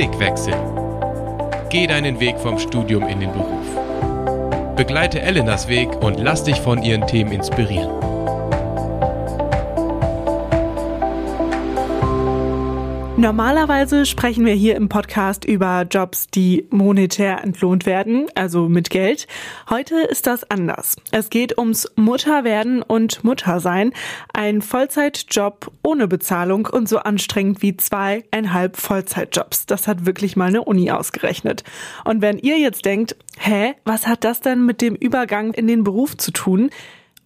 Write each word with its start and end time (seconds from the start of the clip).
Blickwechsel. 0.00 0.54
Geh 1.68 1.86
deinen 1.86 2.20
Weg 2.20 2.38
vom 2.38 2.58
Studium 2.58 3.06
in 3.06 3.20
den 3.20 3.32
Beruf. 3.32 4.74
Begleite 4.74 5.20
Elenas 5.20 5.68
Weg 5.68 5.90
und 6.02 6.18
lass 6.18 6.42
dich 6.42 6.58
von 6.58 6.82
ihren 6.82 7.06
Themen 7.06 7.32
inspirieren. 7.32 7.99
Normalerweise 13.20 14.06
sprechen 14.06 14.46
wir 14.46 14.54
hier 14.54 14.76
im 14.76 14.88
Podcast 14.88 15.44
über 15.44 15.82
Jobs, 15.82 16.28
die 16.28 16.66
monetär 16.70 17.44
entlohnt 17.44 17.84
werden, 17.84 18.28
also 18.34 18.66
mit 18.66 18.88
Geld. 18.88 19.26
Heute 19.68 19.96
ist 19.96 20.26
das 20.26 20.50
anders. 20.50 20.96
Es 21.10 21.28
geht 21.28 21.58
ums 21.58 21.92
Mutterwerden 21.96 22.80
und 22.80 23.22
Muttersein. 23.22 23.92
Ein 24.32 24.62
Vollzeitjob 24.62 25.70
ohne 25.82 26.08
Bezahlung 26.08 26.64
und 26.64 26.88
so 26.88 27.00
anstrengend 27.00 27.60
wie 27.60 27.76
zweieinhalb 27.76 28.78
Vollzeitjobs. 28.78 29.66
Das 29.66 29.86
hat 29.86 30.06
wirklich 30.06 30.36
mal 30.36 30.48
eine 30.48 30.64
Uni 30.64 30.90
ausgerechnet. 30.90 31.62
Und 32.06 32.22
wenn 32.22 32.38
ihr 32.38 32.58
jetzt 32.58 32.86
denkt, 32.86 33.16
hä, 33.36 33.74
was 33.84 34.06
hat 34.06 34.24
das 34.24 34.40
denn 34.40 34.64
mit 34.64 34.80
dem 34.80 34.94
Übergang 34.94 35.52
in 35.52 35.66
den 35.66 35.84
Beruf 35.84 36.16
zu 36.16 36.30
tun? 36.30 36.70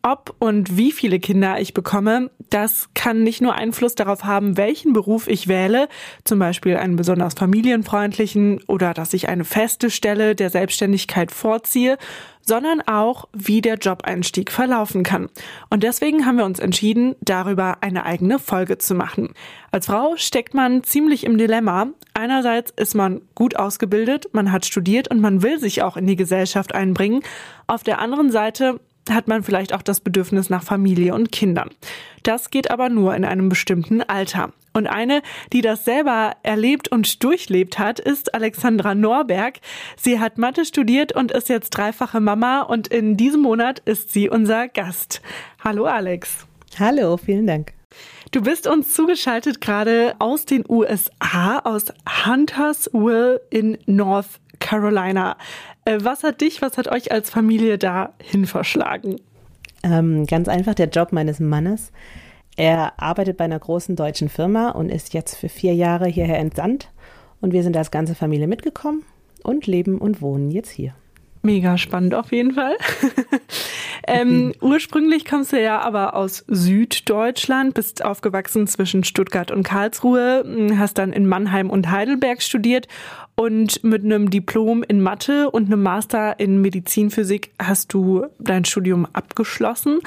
Ob 0.04 0.36
und 0.38 0.76
wie 0.76 0.92
viele 0.92 1.18
Kinder 1.18 1.60
ich 1.60 1.72
bekomme, 1.72 2.30
das 2.50 2.90
kann 2.94 3.22
nicht 3.22 3.40
nur 3.40 3.54
Einfluss 3.54 3.94
darauf 3.94 4.24
haben, 4.24 4.56
welchen 4.56 4.92
Beruf 4.92 5.26
ich 5.26 5.48
wähle, 5.48 5.88
zum 6.24 6.38
Beispiel 6.38 6.76
einen 6.76 6.96
besonders 6.96 7.34
familienfreundlichen 7.34 8.62
oder 8.68 8.92
dass 8.92 9.14
ich 9.14 9.28
eine 9.28 9.44
feste 9.44 9.90
Stelle 9.90 10.34
der 10.34 10.50
Selbstständigkeit 10.50 11.32
vorziehe, 11.32 11.96
sondern 12.42 12.82
auch, 12.82 13.28
wie 13.32 13.62
der 13.62 13.76
Jobeinstieg 13.76 14.52
verlaufen 14.52 15.02
kann. 15.02 15.30
Und 15.70 15.82
deswegen 15.82 16.26
haben 16.26 16.36
wir 16.36 16.44
uns 16.44 16.58
entschieden, 16.58 17.16
darüber 17.22 17.78
eine 17.80 18.04
eigene 18.04 18.38
Folge 18.38 18.76
zu 18.76 18.94
machen. 18.94 19.32
Als 19.70 19.86
Frau 19.86 20.16
steckt 20.16 20.52
man 20.52 20.84
ziemlich 20.84 21.24
im 21.24 21.38
Dilemma. 21.38 21.88
Einerseits 22.12 22.70
ist 22.76 22.94
man 22.94 23.22
gut 23.34 23.56
ausgebildet, 23.56 24.28
man 24.32 24.52
hat 24.52 24.66
studiert 24.66 25.08
und 25.08 25.20
man 25.20 25.42
will 25.42 25.58
sich 25.58 25.82
auch 25.82 25.96
in 25.96 26.06
die 26.06 26.16
Gesellschaft 26.16 26.74
einbringen. 26.74 27.22
Auf 27.66 27.82
der 27.82 27.98
anderen 27.98 28.30
Seite 28.30 28.78
hat 29.10 29.28
man 29.28 29.42
vielleicht 29.42 29.72
auch 29.72 29.82
das 29.82 30.00
Bedürfnis 30.00 30.50
nach 30.50 30.62
Familie 30.62 31.14
und 31.14 31.32
Kindern. 31.32 31.70
Das 32.22 32.50
geht 32.50 32.70
aber 32.70 32.88
nur 32.88 33.14
in 33.14 33.24
einem 33.24 33.48
bestimmten 33.48 34.02
Alter. 34.02 34.52
Und 34.72 34.88
eine, 34.88 35.22
die 35.52 35.60
das 35.60 35.84
selber 35.84 36.32
erlebt 36.42 36.88
und 36.88 37.22
durchlebt 37.22 37.78
hat, 37.78 38.00
ist 38.00 38.34
Alexandra 38.34 38.94
Norberg. 38.94 39.60
Sie 39.96 40.18
hat 40.18 40.36
Mathe 40.36 40.64
studiert 40.64 41.12
und 41.12 41.30
ist 41.30 41.48
jetzt 41.48 41.70
dreifache 41.70 42.20
Mama 42.20 42.62
und 42.62 42.88
in 42.88 43.16
diesem 43.16 43.42
Monat 43.42 43.80
ist 43.84 44.12
sie 44.12 44.28
unser 44.28 44.68
Gast. 44.68 45.22
Hallo 45.62 45.84
Alex. 45.84 46.46
Hallo, 46.78 47.16
vielen 47.16 47.46
Dank. 47.46 47.72
Du 48.32 48.42
bist 48.42 48.66
uns 48.66 48.92
zugeschaltet 48.92 49.60
gerade 49.60 50.16
aus 50.18 50.44
den 50.44 50.64
USA, 50.68 51.60
aus 51.60 51.92
Huntersville 52.26 53.40
in 53.50 53.78
North 53.86 54.40
Carolina. 54.58 55.36
Äh, 55.84 55.98
was 56.02 56.22
hat 56.22 56.40
dich, 56.40 56.62
was 56.62 56.78
hat 56.78 56.88
euch 56.88 57.12
als 57.12 57.30
Familie 57.30 57.78
dahin 57.78 58.46
verschlagen? 58.46 59.16
Ähm, 59.82 60.26
ganz 60.26 60.48
einfach 60.48 60.74
der 60.74 60.88
Job 60.88 61.12
meines 61.12 61.40
Mannes. 61.40 61.92
Er 62.56 63.00
arbeitet 63.00 63.36
bei 63.36 63.44
einer 63.44 63.58
großen 63.58 63.96
deutschen 63.96 64.28
Firma 64.28 64.70
und 64.70 64.88
ist 64.88 65.12
jetzt 65.12 65.36
für 65.36 65.48
vier 65.48 65.74
Jahre 65.74 66.06
hierher 66.06 66.38
entsandt. 66.38 66.90
Und 67.40 67.52
wir 67.52 67.62
sind 67.62 67.76
als 67.76 67.90
ganze 67.90 68.14
Familie 68.14 68.46
mitgekommen 68.46 69.04
und 69.42 69.66
leben 69.66 69.98
und 69.98 70.22
wohnen 70.22 70.50
jetzt 70.50 70.70
hier. 70.70 70.94
Mega 71.42 71.76
spannend 71.76 72.14
auf 72.14 72.32
jeden 72.32 72.54
Fall. 72.54 72.74
ähm, 74.06 74.46
mhm. 74.46 74.52
Ursprünglich 74.62 75.26
kommst 75.26 75.52
du 75.52 75.60
ja 75.60 75.78
aber 75.80 76.16
aus 76.16 76.42
Süddeutschland, 76.48 77.74
bist 77.74 78.02
aufgewachsen 78.02 78.66
zwischen 78.66 79.04
Stuttgart 79.04 79.50
und 79.50 79.62
Karlsruhe, 79.62 80.42
hm, 80.42 80.78
hast 80.78 80.96
dann 80.96 81.12
in 81.12 81.26
Mannheim 81.26 81.68
und 81.68 81.90
Heidelberg 81.90 82.40
studiert 82.40 82.88
und 83.36 83.82
mit 83.82 84.04
einem 84.04 84.30
Diplom 84.30 84.82
in 84.82 85.00
Mathe 85.00 85.50
und 85.50 85.66
einem 85.66 85.82
Master 85.82 86.38
in 86.38 86.60
Medizinphysik 86.60 87.52
hast 87.60 87.92
du 87.92 88.26
dein 88.38 88.64
Studium 88.64 89.06
abgeschlossen. 89.12 90.00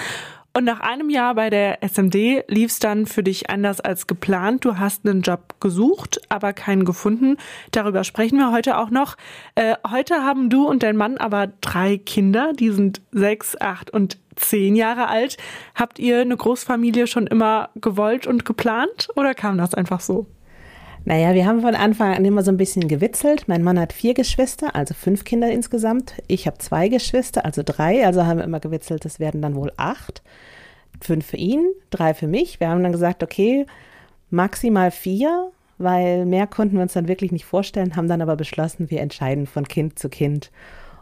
Und 0.58 0.64
nach 0.64 0.80
einem 0.80 1.12
Jahr 1.12 1.36
bei 1.36 1.52
der 1.52 1.84
SMD 1.84 2.44
lief 2.48 2.72
es 2.72 2.80
dann 2.80 3.06
für 3.06 3.22
dich 3.22 3.52
anders 3.52 3.80
als 3.80 4.08
geplant. 4.08 4.66
Du 4.66 4.80
hast 4.80 5.06
einen 5.06 5.22
Job 5.22 5.54
gesucht, 5.60 6.20
aber 6.30 6.52
keinen 6.52 6.84
gefunden. 6.84 7.38
Darüber 7.70 8.04
sprechen 8.04 8.40
wir 8.40 8.52
heute 8.52 8.80
auch 8.80 8.90
noch. 8.90 9.18
Äh, 9.54 9.76
heute 9.88 10.24
haben 10.24 10.50
du 10.50 10.68
und 10.68 10.82
dein 10.82 10.98
Mann 10.98 11.18
aber 11.18 11.50
drei 11.62 11.98
Kinder, 11.98 12.54
die 12.54 12.72
sind 12.72 13.02
sechs, 13.12 13.56
acht 13.62 13.92
und 13.92 14.18
zehn 14.36 14.76
Jahre 14.76 15.10
alt. 15.10 15.38
Habt 15.76 16.00
ihr 16.00 16.22
eine 16.22 16.36
Großfamilie 16.36 17.06
schon 17.06 17.28
immer 17.28 17.70
gewollt 17.76 18.26
und 18.26 18.44
geplant 18.44 19.10
oder 19.16 19.36
kam 19.36 19.60
das 19.60 19.76
einfach 19.76 20.00
so? 20.00 20.26
Naja, 21.08 21.34
wir 21.34 21.46
haben 21.46 21.62
von 21.62 21.74
Anfang 21.74 22.14
an 22.14 22.26
immer 22.26 22.44
so 22.44 22.52
ein 22.52 22.58
bisschen 22.58 22.90
gewitzelt. 22.90 23.48
Mein 23.48 23.64
Mann 23.64 23.80
hat 23.80 23.94
vier 23.94 24.14
Geschwister, 24.14 24.76
also 24.76 24.94
fünf 24.94 25.24
Kinder 25.24 25.50
insgesamt. 25.50 26.16
Ich 26.28 26.48
habe 26.48 26.58
zwei 26.58 26.90
Geschwister, 26.90 27.46
also 27.46 27.62
drei. 27.64 28.06
Also 28.06 28.26
haben 28.26 28.40
wir 28.40 28.44
immer 28.44 28.60
gewitzelt, 28.60 29.06
das 29.06 29.18
werden 29.18 29.42
dann 29.42 29.56
wohl 29.56 29.72
acht. 29.78 30.22
Fünf 31.00 31.26
für 31.26 31.38
ihn, 31.38 31.66
drei 31.92 32.14
für 32.14 32.28
mich. 32.28 32.60
Wir 32.60 32.68
haben 32.68 32.84
dann 32.84 32.92
gesagt, 32.92 33.24
okay, 33.24 33.66
maximal 34.32 34.92
vier, 34.92 35.50
weil 35.78 36.26
mehr 36.26 36.46
konnten 36.46 36.76
wir 36.76 36.82
uns 36.82 36.92
dann 36.92 37.08
wirklich 37.08 37.32
nicht 37.32 37.46
vorstellen, 37.46 37.96
haben 37.96 38.10
dann 38.10 38.22
aber 38.22 38.36
beschlossen, 38.36 38.90
wir 38.90 39.00
entscheiden 39.00 39.48
von 39.48 39.66
Kind 39.66 39.98
zu 39.98 40.10
Kind. 40.10 40.52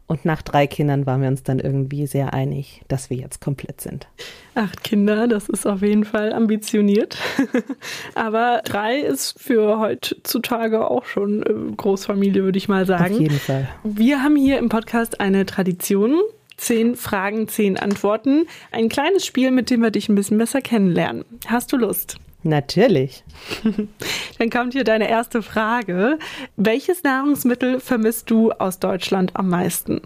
Und 0.08 0.24
nach 0.24 0.44
drei 0.44 0.68
Kindern 0.68 1.08
waren 1.08 1.22
wir 1.22 1.28
uns 1.28 1.42
dann 1.42 1.60
irgendwie 1.60 2.06
sehr 2.06 2.34
einig, 2.34 2.82
dass 2.88 3.10
wir 3.10 3.18
jetzt 3.18 3.42
komplett 3.42 3.82
sind. 3.82 4.08
Acht 4.54 4.84
Kinder, 4.84 5.28
das 5.28 5.50
ist 5.50 5.66
auf 5.66 5.82
jeden 5.82 6.06
Fall 6.06 6.32
ambitioniert. 6.32 7.18
Aber 8.16 8.62
drei 8.64 9.00
ist 9.00 9.42
für 9.42 9.80
heutzutage 9.80 10.88
auch 10.90 11.06
schon 11.06 11.42
äh, 11.42 11.76
Großfamilie, 11.76 12.44
würde 12.44 12.58
ich 12.58 12.68
mal 12.68 12.86
sagen. 12.86 13.16
Auf 13.16 13.22
jeden 13.22 13.40
Fall. 13.40 13.68
Wir 13.84 14.22
haben 14.22 14.36
hier 14.36 14.60
im 14.60 14.70
Podcast 14.70 15.20
eine 15.20 15.46
Tradition. 15.46 16.22
Zehn 16.58 16.96
Fragen, 16.96 17.50
zehn 17.50 17.76
Antworten. 17.76 18.48
Ein 18.72 18.88
kleines 18.88 19.26
Spiel, 19.26 19.52
mit 19.52 19.70
dem 19.70 19.82
wir 19.82 19.92
dich 19.92 20.08
ein 20.08 20.16
bisschen 20.16 20.38
besser 20.38 20.62
kennenlernen. 20.62 21.26
Hast 21.48 21.74
du 21.74 21.78
Lust? 21.78 22.18
Natürlich. 22.46 23.24
Dann 24.38 24.50
kommt 24.52 24.74
hier 24.74 24.84
deine 24.84 25.10
erste 25.10 25.42
Frage. 25.42 26.20
Welches 26.58 27.02
Nahrungsmittel 27.02 27.80
vermisst 27.80 28.30
du 28.30 28.52
aus 28.52 28.78
Deutschland 28.78 29.36
am 29.36 29.50
meisten? 29.50 30.02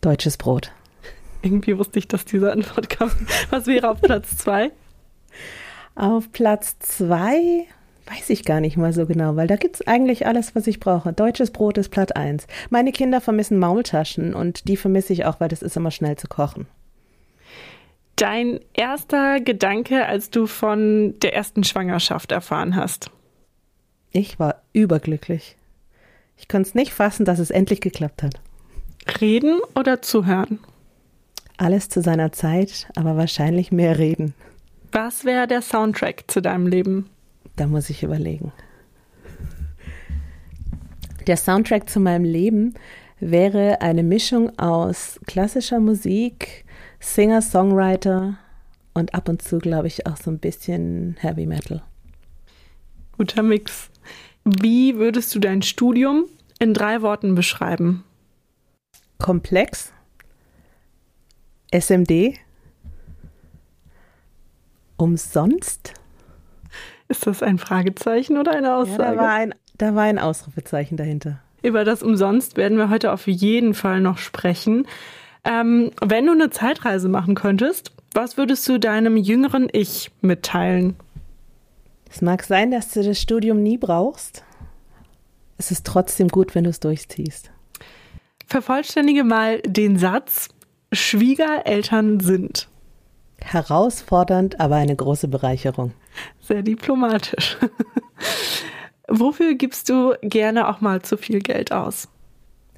Deutsches 0.00 0.36
Brot. 0.36 0.70
Irgendwie 1.42 1.76
wusste 1.76 1.98
ich, 1.98 2.06
dass 2.06 2.24
diese 2.24 2.52
Antwort 2.52 2.96
kommt. 2.96 3.16
Was 3.50 3.66
wäre 3.66 3.90
auf 3.90 4.00
Platz 4.00 4.36
zwei? 4.36 4.70
Auf 5.96 6.30
Platz 6.30 6.78
zwei 6.78 7.66
weiß 8.06 8.30
ich 8.30 8.44
gar 8.44 8.60
nicht 8.60 8.76
mal 8.76 8.92
so 8.92 9.06
genau, 9.06 9.34
weil 9.34 9.48
da 9.48 9.56
gibt 9.56 9.74
es 9.74 9.86
eigentlich 9.88 10.24
alles, 10.24 10.54
was 10.54 10.68
ich 10.68 10.78
brauche. 10.78 11.12
Deutsches 11.12 11.50
Brot 11.50 11.78
ist 11.78 11.88
Platz 11.88 12.12
eins. 12.12 12.46
Meine 12.70 12.92
Kinder 12.92 13.20
vermissen 13.20 13.58
Maultaschen 13.58 14.34
und 14.34 14.68
die 14.68 14.76
vermisse 14.76 15.12
ich 15.12 15.24
auch, 15.24 15.40
weil 15.40 15.48
das 15.48 15.62
ist 15.62 15.76
immer 15.76 15.90
schnell 15.90 16.16
zu 16.16 16.28
kochen. 16.28 16.68
Dein 18.16 18.60
erster 18.74 19.40
Gedanke, 19.40 20.06
als 20.06 20.30
du 20.30 20.46
von 20.46 21.18
der 21.20 21.34
ersten 21.34 21.64
Schwangerschaft 21.64 22.30
erfahren 22.32 22.76
hast? 22.76 23.10
Ich 24.10 24.38
war 24.38 24.62
überglücklich. 24.72 25.56
Ich 26.36 26.48
konnte 26.48 26.68
es 26.68 26.74
nicht 26.74 26.92
fassen, 26.92 27.24
dass 27.24 27.38
es 27.38 27.50
endlich 27.50 27.80
geklappt 27.80 28.22
hat. 28.22 28.40
Reden 29.20 29.60
oder 29.74 30.02
zuhören? 30.02 30.58
Alles 31.56 31.88
zu 31.88 32.02
seiner 32.02 32.32
Zeit, 32.32 32.88
aber 32.96 33.16
wahrscheinlich 33.16 33.72
mehr 33.72 33.98
reden. 33.98 34.34
Was 34.90 35.24
wäre 35.24 35.46
der 35.46 35.62
Soundtrack 35.62 36.24
zu 36.26 36.42
deinem 36.42 36.66
Leben? 36.66 37.08
Da 37.56 37.66
muss 37.66 37.90
ich 37.90 38.02
überlegen. 38.02 38.52
Der 41.26 41.36
Soundtrack 41.36 41.88
zu 41.88 42.00
meinem 42.00 42.24
Leben 42.24 42.74
wäre 43.20 43.80
eine 43.80 44.02
Mischung 44.02 44.58
aus 44.58 45.20
klassischer 45.26 45.78
Musik, 45.78 46.64
Singer-Songwriter 47.02 48.38
und 48.94 49.14
ab 49.14 49.28
und 49.28 49.42
zu, 49.42 49.58
glaube 49.58 49.88
ich, 49.88 50.06
auch 50.06 50.16
so 50.16 50.30
ein 50.30 50.38
bisschen 50.38 51.16
Heavy 51.20 51.46
Metal. 51.46 51.82
Guter 53.18 53.42
Mix. 53.42 53.90
Wie 54.44 54.96
würdest 54.96 55.34
du 55.34 55.40
dein 55.40 55.62
Studium 55.62 56.24
in 56.58 56.74
drei 56.74 57.02
Worten 57.02 57.34
beschreiben? 57.34 58.04
Komplex, 59.18 59.92
SMD, 61.72 62.34
umsonst. 64.96 65.94
Ist 67.08 67.26
das 67.26 67.42
ein 67.42 67.58
Fragezeichen 67.58 68.38
oder 68.38 68.52
eine 68.52 68.76
Aussage? 68.76 69.02
Ja, 69.02 69.14
da, 69.14 69.16
war 69.16 69.32
ein, 69.32 69.54
da 69.76 69.94
war 69.94 70.04
ein 70.04 70.18
Ausrufezeichen 70.18 70.96
dahinter. 70.96 71.40
Über 71.62 71.84
das 71.84 72.02
Umsonst 72.02 72.56
werden 72.56 72.78
wir 72.78 72.90
heute 72.90 73.12
auf 73.12 73.26
jeden 73.26 73.74
Fall 73.74 74.00
noch 74.00 74.18
sprechen. 74.18 74.86
Ähm, 75.44 75.90
wenn 76.00 76.26
du 76.26 76.32
eine 76.32 76.50
Zeitreise 76.50 77.08
machen 77.08 77.34
könntest, 77.34 77.92
was 78.14 78.36
würdest 78.36 78.68
du 78.68 78.78
deinem 78.78 79.16
jüngeren 79.16 79.68
Ich 79.72 80.10
mitteilen? 80.20 80.96
Es 82.10 82.20
mag 82.20 82.42
sein, 82.44 82.70
dass 82.70 82.92
du 82.92 83.02
das 83.02 83.18
Studium 83.18 83.62
nie 83.62 83.78
brauchst. 83.78 84.44
Es 85.56 85.70
ist 85.70 85.86
trotzdem 85.86 86.28
gut, 86.28 86.54
wenn 86.54 86.64
du 86.64 86.70
es 86.70 86.80
durchziehst. 86.80 87.50
Vervollständige 88.46 89.24
mal 89.24 89.60
den 89.62 89.98
Satz, 89.98 90.48
Schwiegereltern 90.92 92.20
sind. 92.20 92.68
Herausfordernd, 93.40 94.60
aber 94.60 94.76
eine 94.76 94.94
große 94.94 95.28
Bereicherung. 95.28 95.92
Sehr 96.40 96.62
diplomatisch. 96.62 97.56
Wofür 99.08 99.54
gibst 99.54 99.88
du 99.88 100.14
gerne 100.22 100.68
auch 100.68 100.80
mal 100.80 101.02
zu 101.02 101.16
viel 101.16 101.40
Geld 101.40 101.72
aus? 101.72 102.08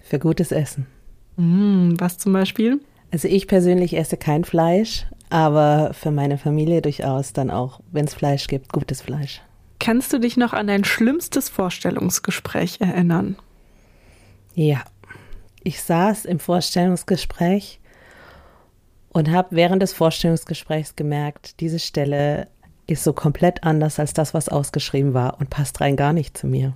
Für 0.00 0.18
gutes 0.18 0.52
Essen. 0.52 0.86
Mm, 1.36 1.94
was 1.98 2.18
zum 2.18 2.32
Beispiel? 2.32 2.80
Also 3.10 3.28
ich 3.28 3.46
persönlich 3.46 3.96
esse 3.96 4.16
kein 4.16 4.44
Fleisch, 4.44 5.06
aber 5.30 5.92
für 5.94 6.10
meine 6.10 6.38
Familie 6.38 6.82
durchaus 6.82 7.32
dann 7.32 7.50
auch, 7.50 7.80
wenn 7.92 8.06
es 8.06 8.14
Fleisch 8.14 8.46
gibt, 8.46 8.72
gutes 8.72 9.02
Fleisch. 9.02 9.40
Kannst 9.78 10.12
du 10.12 10.18
dich 10.18 10.36
noch 10.36 10.52
an 10.52 10.66
dein 10.66 10.84
schlimmstes 10.84 11.48
Vorstellungsgespräch 11.48 12.80
erinnern? 12.80 13.36
Ja, 14.54 14.82
ich 15.62 15.82
saß 15.82 16.24
im 16.24 16.38
Vorstellungsgespräch 16.38 17.80
und 19.10 19.30
habe 19.30 19.48
während 19.52 19.82
des 19.82 19.92
Vorstellungsgesprächs 19.92 20.96
gemerkt, 20.96 21.60
diese 21.60 21.78
Stelle 21.78 22.48
ist 22.86 23.04
so 23.04 23.12
komplett 23.12 23.64
anders 23.64 23.98
als 23.98 24.12
das, 24.12 24.34
was 24.34 24.48
ausgeschrieben 24.48 25.14
war 25.14 25.38
und 25.40 25.50
passt 25.50 25.80
rein 25.80 25.96
gar 25.96 26.12
nicht 26.12 26.36
zu 26.36 26.46
mir. 26.46 26.74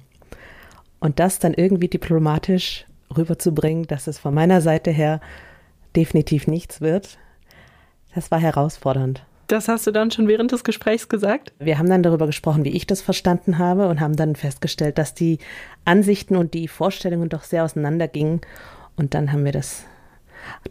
Und 1.00 1.20
das 1.20 1.38
dann 1.38 1.54
irgendwie 1.54 1.88
diplomatisch 1.88 2.87
rüberzubringen, 3.16 3.87
dass 3.87 4.06
es 4.06 4.19
von 4.19 4.34
meiner 4.34 4.60
Seite 4.60 4.90
her 4.90 5.20
definitiv 5.96 6.46
nichts 6.46 6.81
wird, 6.81 7.19
das 8.14 8.31
war 8.31 8.40
herausfordernd. 8.40 9.25
Das 9.49 9.69
hast 9.69 9.87
du 9.87 9.93
dann 9.93 10.10
schon 10.10 10.28
während 10.28 10.52
des 10.52 10.62
Gesprächs 10.62 11.08
gesagt? 11.08 11.55
Wir 11.58 11.78
haben 11.78 11.88
dann 11.88 12.02
darüber 12.02 12.26
gesprochen, 12.26 12.64
wie 12.64 12.76
ich 12.76 12.87
das 12.87 13.00
verstanden 13.00 13.58
habe 13.58 13.88
und 13.88 13.99
haben 13.99 14.14
dann 14.14 14.37
festgestellt, 14.37 14.99
dass 14.99 15.14
die 15.14 15.38
Ansichten 15.87 16.37
und 16.37 16.52
die 16.52 16.69
Vorstellungen 16.69 17.31
doch 17.31 17.44
sehr 17.44 17.64
auseinandergingen. 17.64 18.43
Und 18.96 19.14
dann 19.14 19.32
haben 19.32 19.46
wir 19.46 19.52
das 19.52 19.84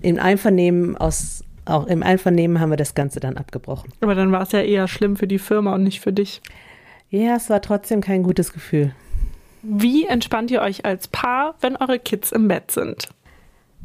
im 0.01 0.19
Einvernehmen 0.19 0.95
aus 0.95 1.43
auch 1.65 1.87
im 1.87 2.01
Einvernehmen 2.01 2.61
haben 2.61 2.69
wir 2.69 2.77
das 2.77 2.95
Ganze 2.95 3.19
dann 3.19 3.35
abgebrochen. 3.35 3.91
Aber 3.99 4.15
dann 4.15 4.31
war 4.31 4.41
es 4.41 4.53
ja 4.53 4.61
eher 4.61 4.87
schlimm 4.87 5.17
für 5.17 5.27
die 5.27 5.39
Firma 5.39 5.75
und 5.75 5.83
nicht 5.83 5.99
für 5.99 6.13
dich. 6.13 6.41
Ja, 7.09 7.35
es 7.35 7.49
war 7.49 7.61
trotzdem 7.61 7.99
kein 7.99 8.23
gutes 8.23 8.53
Gefühl. 8.53 8.93
Wie 9.61 10.05
entspannt 10.05 10.51
ihr 10.51 10.61
euch 10.61 10.85
als 10.85 11.07
Paar, 11.07 11.55
wenn 11.61 11.75
eure 11.75 11.99
Kids 11.99 12.31
im 12.31 12.47
Bett 12.47 12.71
sind? 12.71 13.09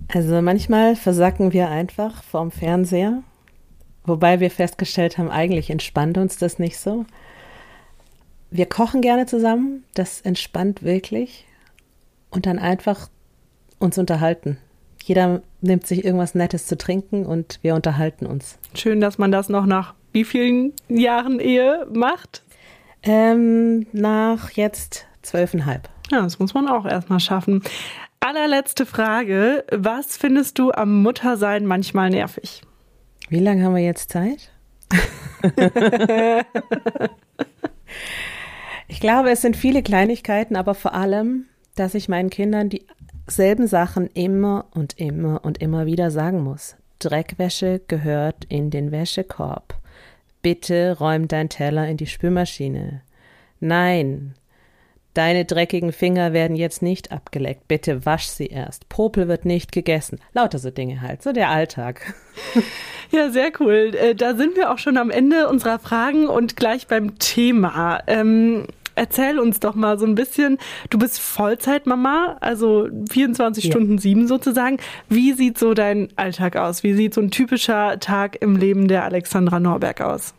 Also 0.09 0.43
manchmal 0.43 0.97
versacken 0.97 1.53
wir 1.53 1.69
einfach 1.69 2.23
vorm 2.23 2.51
Fernseher, 2.51 3.23
wobei 4.05 4.41
wir 4.41 4.51
festgestellt 4.51 5.19
haben, 5.19 5.31
eigentlich 5.31 5.71
entspannt 5.71 6.19
uns 6.19 6.37
das 6.37 6.59
nicht 6.59 6.79
so. 6.79 7.07
Wir 8.51 8.67
kochen 8.67 9.01
gerne 9.01 9.27
zusammen, 9.27 9.85
das 9.95 10.21
entspannt 10.21 10.83
wirklich. 10.83 11.47
Und 12.31 12.47
dann 12.47 12.59
einfach 12.59 13.09
uns 13.79 13.99
unterhalten. 13.99 14.59
Jeder 15.03 15.43
nimmt 15.61 15.87
sich 15.87 16.05
irgendwas 16.05 16.35
Nettes 16.35 16.67
zu 16.67 16.79
trinken 16.79 17.27
und 17.27 17.59
wir 17.63 17.75
unterhalten 17.75 18.27
uns. 18.27 18.59
Schön, 18.75 19.01
dass 19.01 19.19
man 19.19 19.33
das 19.33 19.49
noch 19.49 19.67
nach 19.67 19.95
wie 20.13 20.25
vielen 20.25 20.73
Jahren 20.89 21.41
Ehe 21.41 21.87
macht? 21.93 22.43
Ähm, 23.03 23.87
nach 23.93 24.51
jetzt 24.51 25.07
zwölfeinhalb. 25.23 25.89
Ja, 26.11 26.23
das 26.23 26.39
muss 26.39 26.55
man 26.55 26.69
auch 26.69 26.85
erstmal 26.85 27.21
schaffen. 27.21 27.63
Allerletzte 28.21 28.87
Frage. 28.87 29.65
Was 29.73 30.17
findest 30.17 30.59
du 30.59 30.71
am 30.73 31.03
Muttersein 31.03 31.67
manchmal 31.67 32.11
nervig? 32.11 32.63
Wie 33.29 33.41
lange 33.41 33.65
haben 33.65 33.75
wir 33.75 33.83
jetzt 33.83 34.11
Zeit? 34.11 34.51
ich 38.89 39.01
glaube, 39.01 39.31
es 39.31 39.41
sind 39.41 39.57
viele 39.57 39.83
Kleinigkeiten, 39.83 40.55
aber 40.57 40.75
vor 40.75 40.95
allem, 40.95 41.47
dass 41.75 41.95
ich 41.95 42.09
meinen 42.09 42.31
Kindern 42.31 42.69
dieselben 42.69 43.67
Sachen 43.67 44.07
immer 44.09 44.67
und 44.73 44.99
immer 45.01 45.45
und 45.45 45.63
immer 45.63 45.87
wieder 45.87 46.11
sagen 46.11 46.43
muss. 46.43 46.77
Dreckwäsche 46.99 47.81
gehört 47.89 48.45
in 48.49 48.71
den 48.71 48.93
Wäschekorb. 48.93 49.75
Bitte 50.43 50.99
räum 50.99 51.29
dein 51.29 51.49
Teller 51.49 51.89
in 51.89 51.97
die 51.97 52.07
Spülmaschine. 52.07 53.03
Nein, 53.61 54.35
Deine 55.15 55.45
dreckigen 55.45 55.93
Finger 55.93 56.33
werden 56.33 56.57
jetzt 56.57 56.83
nicht 56.83 57.13
abgeleckt. 57.13 57.69
Bitte 57.69 58.07
wasch 58.07 58.27
sie 58.27 58.47
erst. 58.47 58.89
Popel 58.89 59.29
wird 59.29 59.45
nicht 59.45 59.73
gegessen. 59.73 60.19
Lauter 60.33 60.59
so 60.59 60.71
Dinge 60.71 61.03
halt. 61.03 61.23
So 61.23 61.33
der 61.33 61.51
Alltag. 61.51 62.15
Ja, 63.13 63.29
sehr 63.29 63.53
cool. 63.61 63.93
Äh, 63.95 64.15
da 64.15 64.35
sind 64.35 64.57
wir 64.57 64.73
auch 64.73 64.79
schon 64.79 64.97
am 64.97 65.11
Ende 65.11 65.47
unserer 65.49 65.79
Fragen 65.79 66.29
und 66.29 66.57
gleich 66.57 66.87
beim 66.87 67.19
Thema. 67.19 68.01
Ähm, 68.07 68.67
erzähl 68.95 69.39
uns 69.39 69.61
doch 69.61 69.75
mal 69.75 69.99
so 69.99 70.07
ein 70.07 70.15
bisschen. 70.15 70.57
Du 70.89 70.99
bist 70.99 71.21
Vollzeitmama, 71.21 72.39
also 72.41 72.89
24 73.11 73.65
ja. 73.65 73.71
Stunden 73.71 73.99
sieben 73.99 74.27
sozusagen. 74.27 74.79
Wie 75.11 75.35
sieht 75.35 75.59
so 75.59 75.75
dein 75.75 76.09
Alltag 76.17 76.57
aus? 76.57 76.83
Wie 76.83 76.95
sieht 76.95 77.13
so 77.13 77.21
ein 77.21 77.31
typischer 77.31 78.01
Tag 78.01 78.41
im 78.41 78.57
Leben 78.57 78.89
der 78.89 79.05
Alexandra 79.05 79.61
Norberg 79.61 80.01
aus? 80.01 80.33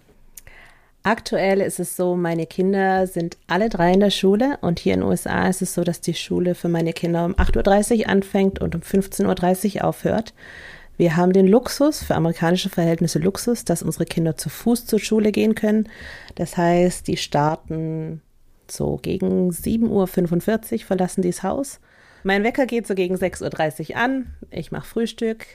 Aktuell 1.05 1.59
ist 1.59 1.81
es 1.81 1.97
so, 1.97 2.15
meine 2.15 2.45
Kinder 2.45 3.07
sind 3.07 3.37
alle 3.47 3.67
drei 3.67 3.91
in 3.91 3.99
der 3.99 4.09
Schule 4.09 4.57
und 4.61 4.79
hier 4.79 4.93
in 4.93 5.01
den 5.01 5.09
USA 5.09 5.49
ist 5.49 5.61
es 5.61 5.73
so, 5.73 5.83
dass 5.83 5.99
die 5.99 6.13
Schule 6.13 6.55
für 6.55 6.69
meine 6.69 6.93
Kinder 6.93 7.25
um 7.25 7.33
8.30 7.33 7.99
Uhr 7.99 8.09
anfängt 8.09 8.59
und 8.59 8.73
um 8.73 8.79
15.30 8.79 9.75
Uhr 9.75 9.83
aufhört. 9.83 10.33
Wir 10.95 11.17
haben 11.17 11.33
den 11.33 11.47
Luxus, 11.47 12.03
für 12.03 12.15
amerikanische 12.15 12.69
Verhältnisse 12.69 13.19
Luxus, 13.19 13.65
dass 13.65 13.83
unsere 13.83 14.05
Kinder 14.05 14.37
zu 14.37 14.47
Fuß 14.47 14.85
zur 14.85 14.99
Schule 14.99 15.33
gehen. 15.33 15.89
Das 16.35 16.55
heißt, 16.55 17.05
die 17.07 17.17
starten 17.17 18.21
so 18.69 18.97
gegen 19.01 19.49
7.45 19.49 20.73
Uhr, 20.73 20.79
verlassen 20.85 21.21
die 21.21 21.31
das 21.31 21.43
Haus. 21.43 21.81
Mein 22.23 22.45
Wecker 22.45 22.65
geht 22.65 22.87
so 22.87 22.95
gegen 22.95 23.15
6.30 23.15 23.89
Uhr 23.89 23.97
an. 23.97 24.33
Ich 24.51 24.71
mache 24.71 24.87
Frühstück. 24.87 25.47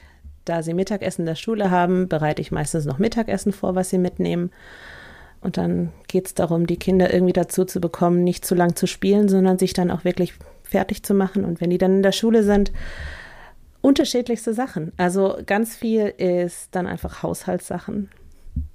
Da 0.44 0.62
sie 0.62 0.74
Mittagessen 0.74 1.22
in 1.22 1.26
der 1.26 1.34
Schule 1.36 1.70
haben, 1.70 2.08
bereite 2.08 2.42
ich 2.42 2.50
meistens 2.50 2.84
noch 2.84 2.98
Mittagessen 2.98 3.52
vor, 3.52 3.74
was 3.74 3.88
sie 3.88 3.98
mitnehmen. 3.98 4.50
Und 5.40 5.56
dann 5.56 5.92
geht 6.08 6.26
es 6.26 6.34
darum, 6.34 6.66
die 6.66 6.78
Kinder 6.78 7.12
irgendwie 7.12 7.32
dazu 7.32 7.64
zu 7.64 7.80
bekommen, 7.80 8.24
nicht 8.24 8.44
zu 8.44 8.54
lang 8.54 8.74
zu 8.76 8.86
spielen, 8.86 9.28
sondern 9.28 9.58
sich 9.58 9.72
dann 9.72 9.90
auch 9.90 10.04
wirklich 10.04 10.34
fertig 10.62 11.02
zu 11.02 11.14
machen. 11.14 11.44
Und 11.44 11.60
wenn 11.60 11.70
die 11.70 11.78
dann 11.78 11.96
in 11.96 12.02
der 12.02 12.12
Schule 12.12 12.42
sind, 12.42 12.72
unterschiedlichste 13.80 14.54
Sachen. 14.54 14.92
Also 14.96 15.38
ganz 15.46 15.76
viel 15.76 16.06
ist 16.06 16.68
dann 16.72 16.86
einfach 16.86 17.22
Haushaltssachen. 17.22 18.10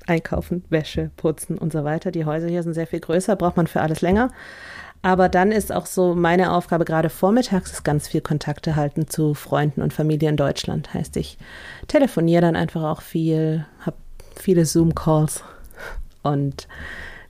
Einkaufen, 0.07 0.63
Wäsche, 0.69 1.12
putzen 1.18 1.57
und 1.57 1.74
so 1.74 1.83
weiter. 1.83 2.12
Die 2.12 2.25
Häuser 2.25 2.48
hier 2.48 2.63
sind 2.63 2.74
sehr 2.74 2.88
viel 2.88 3.01
größer, 3.01 3.36
braucht 3.36 3.57
man 3.57 3.68
für 3.68 3.81
alles 3.81 4.01
länger. 4.01 4.31
Aber 5.01 5.27
dann 5.27 5.51
ist 5.51 5.74
auch 5.74 5.86
so 5.86 6.15
meine 6.15 6.54
Aufgabe, 6.54 6.86
gerade 6.86 7.10
vormittags, 7.10 7.74
ist 7.74 7.83
ganz 7.83 8.07
viel 8.07 8.21
Kontakte 8.21 8.77
halten 8.77 9.10
zu 9.10 9.33
Freunden 9.33 9.81
und 9.81 9.92
Familie 9.92 10.30
in 10.30 10.38
Deutschland. 10.38 10.94
Heißt, 10.94 11.18
ich 11.18 11.38
telefoniere 11.89 12.42
dann 12.42 12.56
einfach 12.56 12.83
auch 12.83 13.01
viel, 13.01 13.65
habe 13.81 13.98
viele 14.38 14.65
Zoom-Calls 14.65 15.44
und 16.24 16.68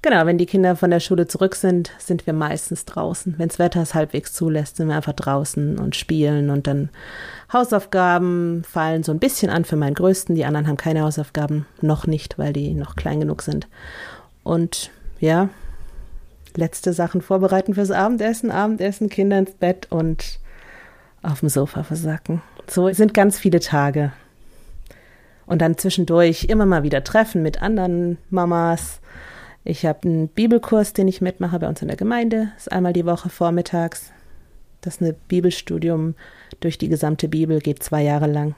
genau, 0.01 0.25
wenn 0.25 0.37
die 0.37 0.45
Kinder 0.45 0.75
von 0.75 0.91
der 0.91 0.99
Schule 0.99 1.27
zurück 1.27 1.55
sind, 1.55 1.91
sind 1.97 2.25
wir 2.25 2.33
meistens 2.33 2.85
draußen. 2.85 3.35
Wenn 3.37 3.49
das 3.49 3.59
Wetter 3.59 3.81
es 3.81 3.93
halbwegs 3.93 4.33
zulässt, 4.33 4.77
sind 4.77 4.87
wir 4.87 4.95
einfach 4.95 5.13
draußen 5.13 5.77
und 5.79 5.95
spielen 5.95 6.49
und 6.49 6.67
dann 6.67 6.89
Hausaufgaben 7.51 8.63
fallen 8.63 9.03
so 9.03 9.11
ein 9.11 9.19
bisschen 9.19 9.49
an 9.49 9.65
für 9.65 9.75
meinen 9.75 9.95
Größten. 9.95 10.35
Die 10.35 10.45
anderen 10.45 10.67
haben 10.67 10.77
keine 10.77 11.01
Hausaufgaben, 11.01 11.65
noch 11.81 12.07
nicht, 12.07 12.37
weil 12.37 12.53
die 12.53 12.73
noch 12.73 12.95
klein 12.95 13.19
genug 13.19 13.41
sind. 13.41 13.67
Und 14.43 14.91
ja, 15.19 15.49
letzte 16.55 16.93
Sachen 16.93 17.21
vorbereiten 17.21 17.73
fürs 17.73 17.91
Abendessen, 17.91 18.51
Abendessen, 18.51 19.09
Kinder 19.09 19.39
ins 19.39 19.51
Bett 19.51 19.87
und 19.89 20.39
auf 21.21 21.39
dem 21.39 21.49
Sofa 21.49 21.83
versacken. 21.83 22.41
So 22.67 22.91
sind 22.91 23.13
ganz 23.13 23.39
viele 23.39 23.59
Tage. 23.59 24.11
Und 25.53 25.59
dann 25.59 25.77
zwischendurch 25.77 26.45
immer 26.45 26.65
mal 26.65 26.81
wieder 26.81 27.03
Treffen 27.03 27.43
mit 27.43 27.61
anderen 27.61 28.17
Mamas. 28.31 29.01
Ich 29.63 29.85
habe 29.85 29.99
einen 30.07 30.27
Bibelkurs, 30.27 30.93
den 30.93 31.07
ich 31.07 31.21
mitmache 31.21 31.59
bei 31.59 31.67
uns 31.67 31.79
in 31.83 31.89
der 31.89 31.95
Gemeinde. 31.95 32.49
Das 32.55 32.63
ist 32.63 32.71
einmal 32.71 32.91
die 32.91 33.05
Woche 33.05 33.29
vormittags. 33.29 34.11
Das 34.81 34.95
ist 34.95 35.01
ein 35.01 35.13
Bibelstudium 35.27 36.15
durch 36.59 36.79
die 36.79 36.89
gesamte 36.89 37.27
Bibel, 37.27 37.59
geht 37.59 37.83
zwei 37.83 38.01
Jahre 38.01 38.25
lang. 38.25 38.55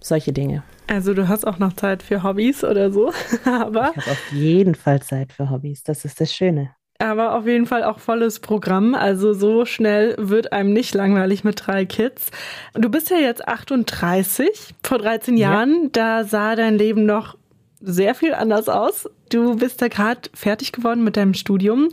Solche 0.00 0.34
Dinge. 0.34 0.64
Also 0.86 1.14
du 1.14 1.28
hast 1.28 1.46
auch 1.46 1.58
noch 1.58 1.72
Zeit 1.72 2.02
für 2.02 2.22
Hobbys 2.22 2.62
oder 2.62 2.92
so, 2.92 3.10
aber 3.46 3.92
ich 3.96 4.02
habe 4.02 4.10
auf 4.10 4.32
jeden 4.32 4.74
Fall 4.74 5.00
Zeit 5.00 5.32
für 5.32 5.48
Hobbys. 5.48 5.82
Das 5.82 6.04
ist 6.04 6.20
das 6.20 6.30
Schöne. 6.30 6.74
Aber 7.00 7.34
auf 7.34 7.46
jeden 7.46 7.64
Fall 7.64 7.82
auch 7.82 7.98
volles 7.98 8.40
Programm. 8.40 8.94
Also 8.94 9.32
so 9.32 9.64
schnell 9.64 10.14
wird 10.18 10.52
einem 10.52 10.72
nicht 10.74 10.94
langweilig 10.94 11.44
mit 11.44 11.66
drei 11.66 11.86
Kids. 11.86 12.30
Du 12.74 12.90
bist 12.90 13.08
ja 13.08 13.16
jetzt 13.16 13.48
38. 13.48 14.74
Vor 14.82 14.98
13 14.98 15.38
Jahren, 15.38 15.84
ja. 15.84 15.88
da 15.92 16.24
sah 16.24 16.54
dein 16.56 16.76
Leben 16.76 17.06
noch 17.06 17.38
sehr 17.80 18.14
viel 18.14 18.34
anders 18.34 18.68
aus. 18.68 19.08
Du 19.30 19.56
bist 19.56 19.80
da 19.80 19.88
gerade 19.88 20.28
fertig 20.34 20.72
geworden 20.72 21.02
mit 21.02 21.16
deinem 21.16 21.32
Studium. 21.32 21.88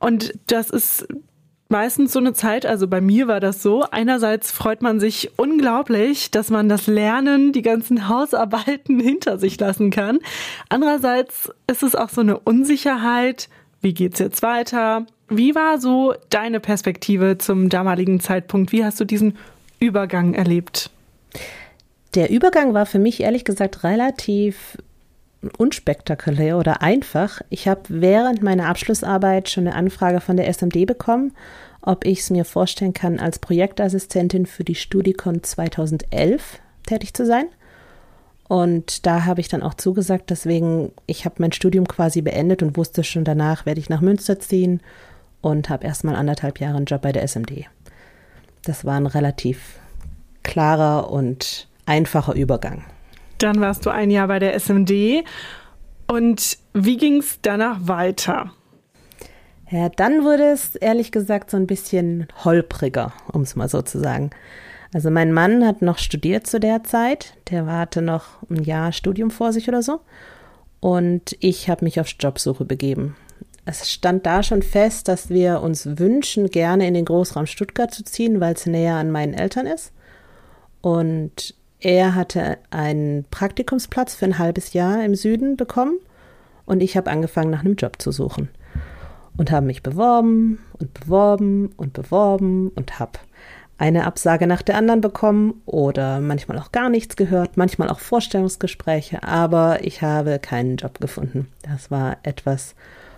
Und 0.00 0.34
das 0.48 0.70
ist 0.70 1.06
meistens 1.68 2.12
so 2.12 2.18
eine 2.18 2.32
Zeit, 2.32 2.66
also 2.66 2.88
bei 2.88 3.00
mir 3.00 3.28
war 3.28 3.40
das 3.40 3.62
so, 3.62 3.82
einerseits 3.82 4.50
freut 4.50 4.82
man 4.82 4.98
sich 4.98 5.30
unglaublich, 5.36 6.30
dass 6.30 6.50
man 6.50 6.68
das 6.68 6.86
Lernen, 6.86 7.52
die 7.52 7.62
ganzen 7.62 8.08
Hausarbeiten 8.08 8.98
hinter 9.00 9.38
sich 9.38 9.60
lassen 9.60 9.90
kann. 9.90 10.18
Andererseits 10.68 11.52
ist 11.70 11.84
es 11.84 11.94
auch 11.94 12.08
so 12.08 12.22
eine 12.22 12.38
Unsicherheit, 12.38 13.48
wie 13.80 13.94
geht's 13.94 14.18
jetzt 14.18 14.42
weiter? 14.42 15.06
Wie 15.28 15.54
war 15.54 15.78
so 15.80 16.14
deine 16.30 16.60
Perspektive 16.60 17.38
zum 17.38 17.68
damaligen 17.68 18.20
Zeitpunkt? 18.20 18.72
Wie 18.72 18.84
hast 18.84 18.98
du 19.00 19.04
diesen 19.04 19.36
Übergang 19.78 20.34
erlebt? 20.34 20.90
Der 22.14 22.30
Übergang 22.30 22.74
war 22.74 22.86
für 22.86 22.98
mich 22.98 23.20
ehrlich 23.20 23.44
gesagt 23.44 23.84
relativ 23.84 24.78
unspektakulär 25.56 26.58
oder 26.58 26.82
einfach. 26.82 27.40
Ich 27.50 27.68
habe 27.68 27.82
während 27.88 28.42
meiner 28.42 28.66
Abschlussarbeit 28.66 29.48
schon 29.48 29.66
eine 29.66 29.76
Anfrage 29.76 30.20
von 30.20 30.36
der 30.36 30.48
SMD 30.52 30.86
bekommen, 30.86 31.32
ob 31.80 32.04
ich 32.04 32.20
es 32.20 32.30
mir 32.30 32.44
vorstellen 32.44 32.92
kann, 32.92 33.20
als 33.20 33.38
Projektassistentin 33.38 34.46
für 34.46 34.64
die 34.64 34.74
Studicon 34.74 35.42
2011 35.42 36.58
tätig 36.86 37.14
zu 37.14 37.24
sein. 37.24 37.46
Und 38.48 39.06
da 39.06 39.26
habe 39.26 39.40
ich 39.40 39.48
dann 39.48 39.62
auch 39.62 39.74
zugesagt, 39.74 40.30
deswegen, 40.30 40.92
ich 41.06 41.26
habe 41.26 41.36
mein 41.38 41.52
Studium 41.52 41.86
quasi 41.86 42.22
beendet 42.22 42.62
und 42.62 42.76
wusste 42.78 43.04
schon 43.04 43.24
danach, 43.24 43.66
werde 43.66 43.78
ich 43.78 43.90
nach 43.90 44.00
Münster 44.00 44.40
ziehen 44.40 44.80
und 45.42 45.68
habe 45.68 45.84
erstmal 45.84 46.16
anderthalb 46.16 46.58
Jahre 46.58 46.78
einen 46.78 46.86
Job 46.86 47.02
bei 47.02 47.12
der 47.12 47.22
SMD. 47.22 47.66
Das 48.64 48.86
war 48.86 48.96
ein 48.96 49.06
relativ 49.06 49.78
klarer 50.42 51.10
und 51.10 51.68
einfacher 51.84 52.34
Übergang. 52.34 52.84
Dann 53.36 53.60
warst 53.60 53.86
du 53.86 53.90
ein 53.90 54.10
Jahr 54.10 54.28
bei 54.28 54.38
der 54.38 54.54
SMD. 54.54 55.24
Und 56.06 56.58
wie 56.72 56.96
ging 56.96 57.18
es 57.18 57.38
danach 57.42 57.78
weiter? 57.82 58.52
Ja, 59.70 59.90
dann 59.90 60.24
wurde 60.24 60.44
es 60.44 60.74
ehrlich 60.74 61.12
gesagt 61.12 61.50
so 61.50 61.58
ein 61.58 61.66
bisschen 61.66 62.26
holpriger, 62.44 63.12
um 63.30 63.42
es 63.42 63.54
mal 63.54 63.68
so 63.68 63.82
zu 63.82 64.00
sagen. 64.00 64.30
Also 64.92 65.10
mein 65.10 65.32
Mann 65.32 65.66
hat 65.66 65.82
noch 65.82 65.98
studiert 65.98 66.46
zu 66.46 66.60
der 66.60 66.82
Zeit, 66.84 67.34
der 67.50 67.66
hatte 67.66 68.00
noch 68.00 68.42
ein 68.48 68.62
Jahr 68.62 68.92
Studium 68.92 69.30
vor 69.30 69.52
sich 69.52 69.68
oder 69.68 69.82
so. 69.82 70.00
Und 70.80 71.36
ich 71.40 71.68
habe 71.68 71.84
mich 71.84 72.00
auf 72.00 72.08
Jobsuche 72.18 72.64
begeben. 72.64 73.16
Es 73.64 73.90
stand 73.90 74.24
da 74.24 74.42
schon 74.42 74.62
fest, 74.62 75.08
dass 75.08 75.28
wir 75.28 75.60
uns 75.60 75.98
wünschen, 75.98 76.48
gerne 76.48 76.86
in 76.86 76.94
den 76.94 77.04
Großraum 77.04 77.46
Stuttgart 77.46 77.92
zu 77.92 78.02
ziehen, 78.02 78.40
weil 78.40 78.54
es 78.54 78.64
näher 78.64 78.94
an 78.94 79.10
meinen 79.10 79.34
Eltern 79.34 79.66
ist. 79.66 79.92
Und 80.80 81.54
er 81.80 82.14
hatte 82.14 82.58
einen 82.70 83.24
Praktikumsplatz 83.30 84.14
für 84.14 84.24
ein 84.24 84.38
halbes 84.38 84.72
Jahr 84.72 85.04
im 85.04 85.14
Süden 85.14 85.56
bekommen 85.56 85.98
und 86.64 86.82
ich 86.82 86.96
habe 86.96 87.10
angefangen, 87.10 87.50
nach 87.50 87.64
einem 87.64 87.76
Job 87.76 88.00
zu 88.00 88.10
suchen. 88.10 88.48
Und 89.36 89.50
habe 89.50 89.66
mich 89.66 89.82
beworben 89.82 90.58
und 90.78 90.92
beworben 90.94 91.72
und 91.76 91.92
beworben 91.92 92.70
und 92.70 92.98
habe 92.98 93.18
eine 93.78 94.06
Absage 94.06 94.46
nach 94.46 94.62
der 94.62 94.76
anderen 94.76 95.00
bekommen 95.00 95.62
oder 95.64 96.20
manchmal 96.20 96.58
auch 96.58 96.72
gar 96.72 96.88
nichts 96.88 97.16
gehört, 97.16 97.56
manchmal 97.56 97.88
auch 97.88 98.00
Vorstellungsgespräche, 98.00 99.22
aber 99.22 99.84
ich 99.84 100.02
habe 100.02 100.38
keinen 100.38 100.76
Job 100.76 101.00
gefunden. 101.00 101.48
Das 101.62 101.90
war 101.90 102.18
etwas 102.24 102.74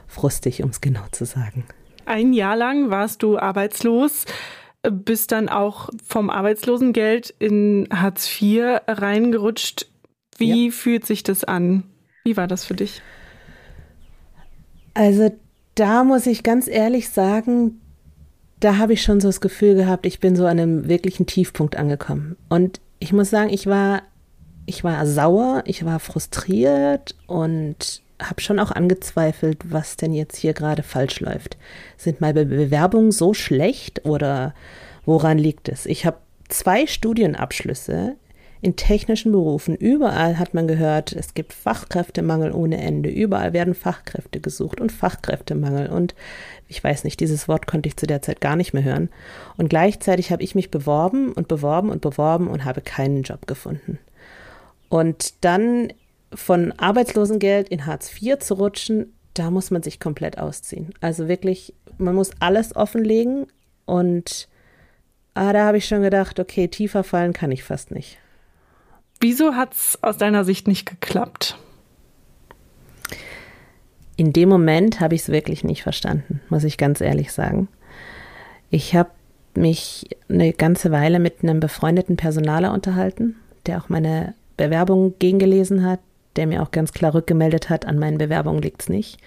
frustig, 0.07 0.63
um 0.63 0.71
es 0.71 0.81
genau 0.81 1.05
zu 1.13 1.25
sagen. 1.25 1.65
Ein 2.05 2.33
Jahr 2.33 2.57
lang 2.57 2.91
warst 2.91 3.23
du 3.23 3.39
arbeitslos 3.39 4.27
bist 4.83 5.33
dann 5.33 5.49
auch 5.49 5.91
vom 6.07 6.31
Arbeitslosengeld 6.31 7.35
in 7.39 7.89
Hartz 7.93 8.41
IV 8.41 8.81
reingerutscht. 8.87 9.87
Wie 10.39 10.67
ja. 10.67 10.73
fühlt 10.73 11.07
sich 11.07 11.23
das 11.23 11.45
an? 11.45 11.85
Wie 12.25 12.37
war 12.37 12.47
das 12.47 12.65
für 12.65 12.75
dich? 12.75 13.03
Also 14.95 15.31
da 15.75 16.05
muss 16.05 16.27
ich 16.27 16.43
ganz 16.43 16.67
ehrlich 16.67 17.11
sagen, 17.11 17.81
da 18.61 18.77
habe 18.77 18.93
ich 18.93 19.03
schon 19.03 19.21
so 19.21 19.29
das 19.29 19.41
Gefühl 19.41 19.75
gehabt, 19.75 20.07
ich 20.07 20.21
bin 20.21 20.37
so 20.37 20.45
an 20.45 20.59
einem 20.59 20.89
wirklichen 20.89 21.27
Tiefpunkt 21.27 21.77
angekommen. 21.77 22.37
Und 22.49 22.81
ich 22.99 23.13
muss 23.13 23.31
sagen, 23.31 23.51
ich 23.51 23.67
war, 23.67 24.03
ich 24.67 24.85
war 24.85 25.07
sauer, 25.07 25.63
ich 25.67 25.85
war 25.85 25.99
frustriert 25.99 27.15
und 27.27 28.03
habe 28.21 28.43
schon 28.43 28.59
auch 28.59 28.71
angezweifelt, 28.71 29.59
was 29.71 29.97
denn 29.97 30.13
jetzt 30.13 30.37
hier 30.37 30.53
gerade 30.53 30.83
falsch 30.83 31.21
läuft. 31.21 31.57
Sind 31.97 32.21
meine 32.21 32.45
Bewerbungen 32.45 33.13
so 33.13 33.33
schlecht 33.33 34.05
oder 34.05 34.55
woran 35.07 35.39
liegt 35.39 35.71
es? 35.71 35.87
Ich 35.87 36.05
habe 36.05 36.19
zwei 36.49 36.87
Studienabschlüsse 36.87 38.17
in 38.63 38.77
technischen 38.77 39.33
Berufen. 39.33 39.75
Überall 39.75 40.39
hat 40.39 40.53
man 40.53 40.69
gehört, 40.69 41.13
es 41.13 41.35
gibt 41.35 41.53
Fachkräftemangel 41.53 42.53
ohne 42.53 42.79
Ende. 42.79 43.09
Überall 43.09 43.53
werden 43.53 43.75
Fachkräfte 43.75 44.41
gesucht 44.41 44.81
und 44.81 44.93
Fachkräftemangel. 44.93 45.89
Und 45.89 46.15
ich 46.69 46.83
weiß 46.83 47.05
nicht, 47.05 47.21
dieses 47.21 47.49
Wort 47.49 47.67
konnte 47.67 47.89
ich 47.89 47.97
zu 47.97 48.07
der 48.07 48.21
Zeit 48.23 48.41
gar 48.41 48.57
nicht 48.57 48.75
mehr 48.75 48.85
hören. 48.85 49.09
Und 49.57 49.71
gleichzeitig 49.71 50.31
habe 50.31 50.43
ich 50.43 50.55
mich 50.55 50.71
beworben 50.71 51.33
und 51.33 51.49
beworben 51.49 51.89
und 51.89 52.03
beworben 52.03 52.49
und 52.49 52.65
habe 52.65 52.83
keinen 52.83 53.23
Job 53.23 53.47
gefunden. 53.47 53.99
Und 54.91 55.45
dann 55.45 55.93
von 56.35 56.73
Arbeitslosengeld 56.73 57.69
in 57.71 57.87
Hartz 57.87 58.11
IV 58.21 58.39
zu 58.41 58.55
rutschen, 58.55 59.15
da 59.35 59.51
muss 59.51 59.71
man 59.71 59.83
sich 59.83 60.01
komplett 60.01 60.39
ausziehen. 60.39 60.93
Also 61.01 61.29
wirklich, 61.29 61.75
man 61.99 62.15
muss 62.15 62.31
alles 62.41 62.77
offenlegen 62.77 63.47
und 63.87 64.49
ah, 65.35 65.53
da 65.53 65.67
habe 65.67 65.79
ich 65.79 65.87
schon 65.87 66.03
gedacht, 66.03 66.39
okay, 66.39 66.69
tiefer 66.69 67.05
fallen 67.05 67.33
kann 67.33 67.53
ich 67.53 67.63
fast 67.63 67.91
nicht. 67.91 68.19
Wieso 69.21 69.55
hat 69.55 69.75
es 69.75 69.99
aus 70.03 70.17
deiner 70.17 70.45
Sicht 70.45 70.67
nicht 70.67 70.87
geklappt? 70.87 71.59
In 74.17 74.33
dem 74.33 74.49
Moment 74.49 75.01
habe 75.01 75.15
ich 75.15 75.23
es 75.23 75.29
wirklich 75.29 75.63
nicht 75.63 75.83
verstanden, 75.83 76.41
muss 76.49 76.65
ich 76.65 76.79
ganz 76.79 77.03
ehrlich 77.03 77.33
sagen. 77.33 77.69
Ich 78.71 78.95
habe 78.95 79.11
mich 79.55 80.09
eine 80.29 80.53
ganze 80.53 80.91
Weile 80.91 81.19
mit 81.19 81.43
einem 81.43 81.61
befreundeten 81.61 82.17
Personaler 82.17 82.73
unterhalten, 82.73 83.37
der 83.67 83.79
auch 83.79 83.91
meine 83.91 84.35
Bewerbung 84.57 85.15
gegengelesen 85.19 85.85
hat, 85.85 86.01
der 86.37 86.47
mir 86.47 86.63
auch 86.63 86.71
ganz 86.71 86.93
klar 86.93 87.15
rückgemeldet 87.15 87.69
hat, 87.69 87.87
an 87.87 87.99
meinen 87.99 88.19
Bewerbungen 88.19 88.63
liegt 88.63 88.83
es 88.83 88.89
nicht. 88.89 89.19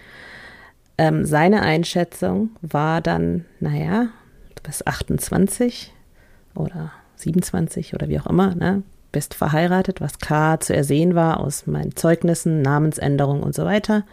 Ähm, 0.97 1.25
seine 1.25 1.61
Einschätzung 1.61 2.51
war 2.61 3.01
dann, 3.01 3.45
naja, 3.59 4.09
du 4.55 4.63
bist 4.63 4.87
28 4.87 5.91
oder 6.55 6.91
27 7.17 7.93
oder 7.93 8.09
wie 8.09 8.19
auch 8.19 8.27
immer, 8.27 8.55
ne? 8.55 8.83
Bist 9.13 9.33
verheiratet, 9.33 10.01
was 10.01 10.19
klar 10.19 10.59
zu 10.59 10.75
ersehen 10.75 11.15
war 11.15 11.39
aus 11.39 11.65
meinen 11.65 11.95
Zeugnissen, 11.95 12.61
Namensänderung 12.61 13.41
und 13.41 13.55
so 13.55 13.63
weiter. 13.63 14.03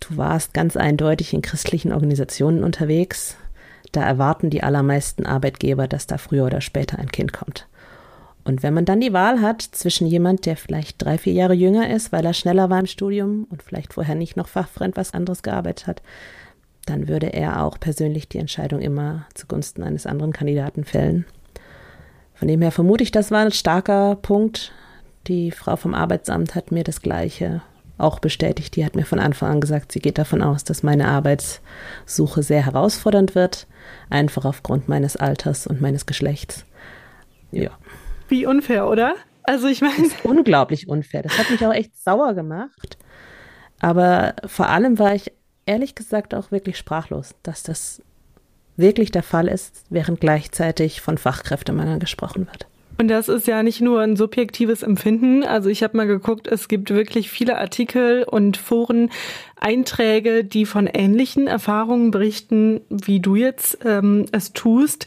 Du 0.00 0.16
warst 0.16 0.54
ganz 0.54 0.78
eindeutig 0.78 1.34
in 1.34 1.42
christlichen 1.42 1.92
Organisationen 1.92 2.64
unterwegs. 2.64 3.36
Da 3.92 4.02
erwarten 4.02 4.48
die 4.48 4.62
allermeisten 4.62 5.26
Arbeitgeber, 5.26 5.86
dass 5.86 6.06
da 6.06 6.16
früher 6.16 6.46
oder 6.46 6.62
später 6.62 6.98
ein 6.98 7.12
Kind 7.12 7.34
kommt. 7.34 7.66
Und 8.44 8.62
wenn 8.62 8.74
man 8.74 8.84
dann 8.84 9.00
die 9.00 9.12
Wahl 9.12 9.40
hat 9.40 9.62
zwischen 9.62 10.06
jemand, 10.06 10.44
der 10.46 10.56
vielleicht 10.56 11.02
drei, 11.02 11.16
vier 11.16 11.32
Jahre 11.32 11.54
jünger 11.54 11.88
ist, 11.88 12.12
weil 12.12 12.24
er 12.24 12.34
schneller 12.34 12.68
war 12.68 12.80
im 12.80 12.86
Studium 12.86 13.46
und 13.50 13.62
vielleicht 13.62 13.94
vorher 13.94 14.14
nicht 14.14 14.36
noch 14.36 14.48
fachfremd 14.48 14.96
was 14.96 15.14
anderes 15.14 15.42
gearbeitet 15.42 15.86
hat, 15.86 16.02
dann 16.84 17.08
würde 17.08 17.32
er 17.32 17.62
auch 17.62 17.80
persönlich 17.80 18.28
die 18.28 18.38
Entscheidung 18.38 18.80
immer 18.80 19.26
zugunsten 19.32 19.82
eines 19.82 20.06
anderen 20.06 20.34
Kandidaten 20.34 20.84
fällen. 20.84 21.24
Von 22.34 22.48
dem 22.48 22.62
her 22.62 22.72
vermute 22.72 23.04
ich, 23.04 23.12
das 23.12 23.30
war 23.30 23.40
ein 23.40 23.52
starker 23.52 24.16
Punkt. 24.16 24.72
Die 25.26 25.50
Frau 25.50 25.76
vom 25.76 25.94
Arbeitsamt 25.94 26.54
hat 26.54 26.72
mir 26.72 26.84
das 26.84 27.00
Gleiche 27.00 27.62
auch 27.96 28.18
bestätigt. 28.18 28.76
Die 28.76 28.84
hat 28.84 28.96
mir 28.96 29.04
von 29.04 29.20
Anfang 29.20 29.52
an 29.52 29.60
gesagt, 29.60 29.92
sie 29.92 30.00
geht 30.00 30.18
davon 30.18 30.42
aus, 30.42 30.64
dass 30.64 30.82
meine 30.82 31.08
Arbeitssuche 31.08 32.42
sehr 32.42 32.66
herausfordernd 32.66 33.34
wird, 33.34 33.66
einfach 34.10 34.44
aufgrund 34.44 34.88
meines 34.88 35.16
Alters 35.16 35.66
und 35.66 35.80
meines 35.80 36.06
Geschlechts. 36.06 36.66
Ja. 37.52 37.70
Wie 38.28 38.46
unfair, 38.46 38.88
oder? 38.88 39.14
Also 39.44 39.68
ich 39.68 39.80
meine. 39.80 40.10
Unglaublich 40.24 40.88
unfair. 40.88 41.22
Das 41.22 41.38
hat 41.38 41.50
mich 41.50 41.64
auch 41.64 41.72
echt 41.72 41.96
sauer 41.96 42.34
gemacht. 42.34 42.98
Aber 43.80 44.34
vor 44.46 44.68
allem 44.68 44.98
war 44.98 45.14
ich 45.14 45.32
ehrlich 45.66 45.94
gesagt 45.94 46.34
auch 46.34 46.50
wirklich 46.50 46.78
sprachlos, 46.78 47.34
dass 47.42 47.62
das 47.62 48.02
wirklich 48.76 49.10
der 49.10 49.22
Fall 49.22 49.48
ist, 49.48 49.84
während 49.90 50.20
gleichzeitig 50.20 51.00
von 51.00 51.18
Fachkräftemangel 51.18 51.98
gesprochen 51.98 52.46
wird. 52.46 52.66
Und 52.96 53.08
das 53.08 53.28
ist 53.28 53.48
ja 53.48 53.62
nicht 53.62 53.80
nur 53.80 54.00
ein 54.00 54.14
subjektives 54.16 54.82
Empfinden. 54.82 55.42
Also 55.42 55.68
ich 55.68 55.82
habe 55.82 55.96
mal 55.96 56.06
geguckt, 56.06 56.46
es 56.46 56.68
gibt 56.68 56.90
wirklich 56.90 57.28
viele 57.28 57.58
Artikel 57.58 58.22
und 58.22 58.56
Foren, 58.56 59.10
Einträge, 59.56 60.44
die 60.44 60.64
von 60.64 60.86
ähnlichen 60.86 61.48
Erfahrungen 61.48 62.12
berichten, 62.12 62.82
wie 62.88 63.18
du 63.18 63.34
jetzt 63.34 63.78
ähm, 63.84 64.26
es 64.30 64.52
tust 64.52 65.06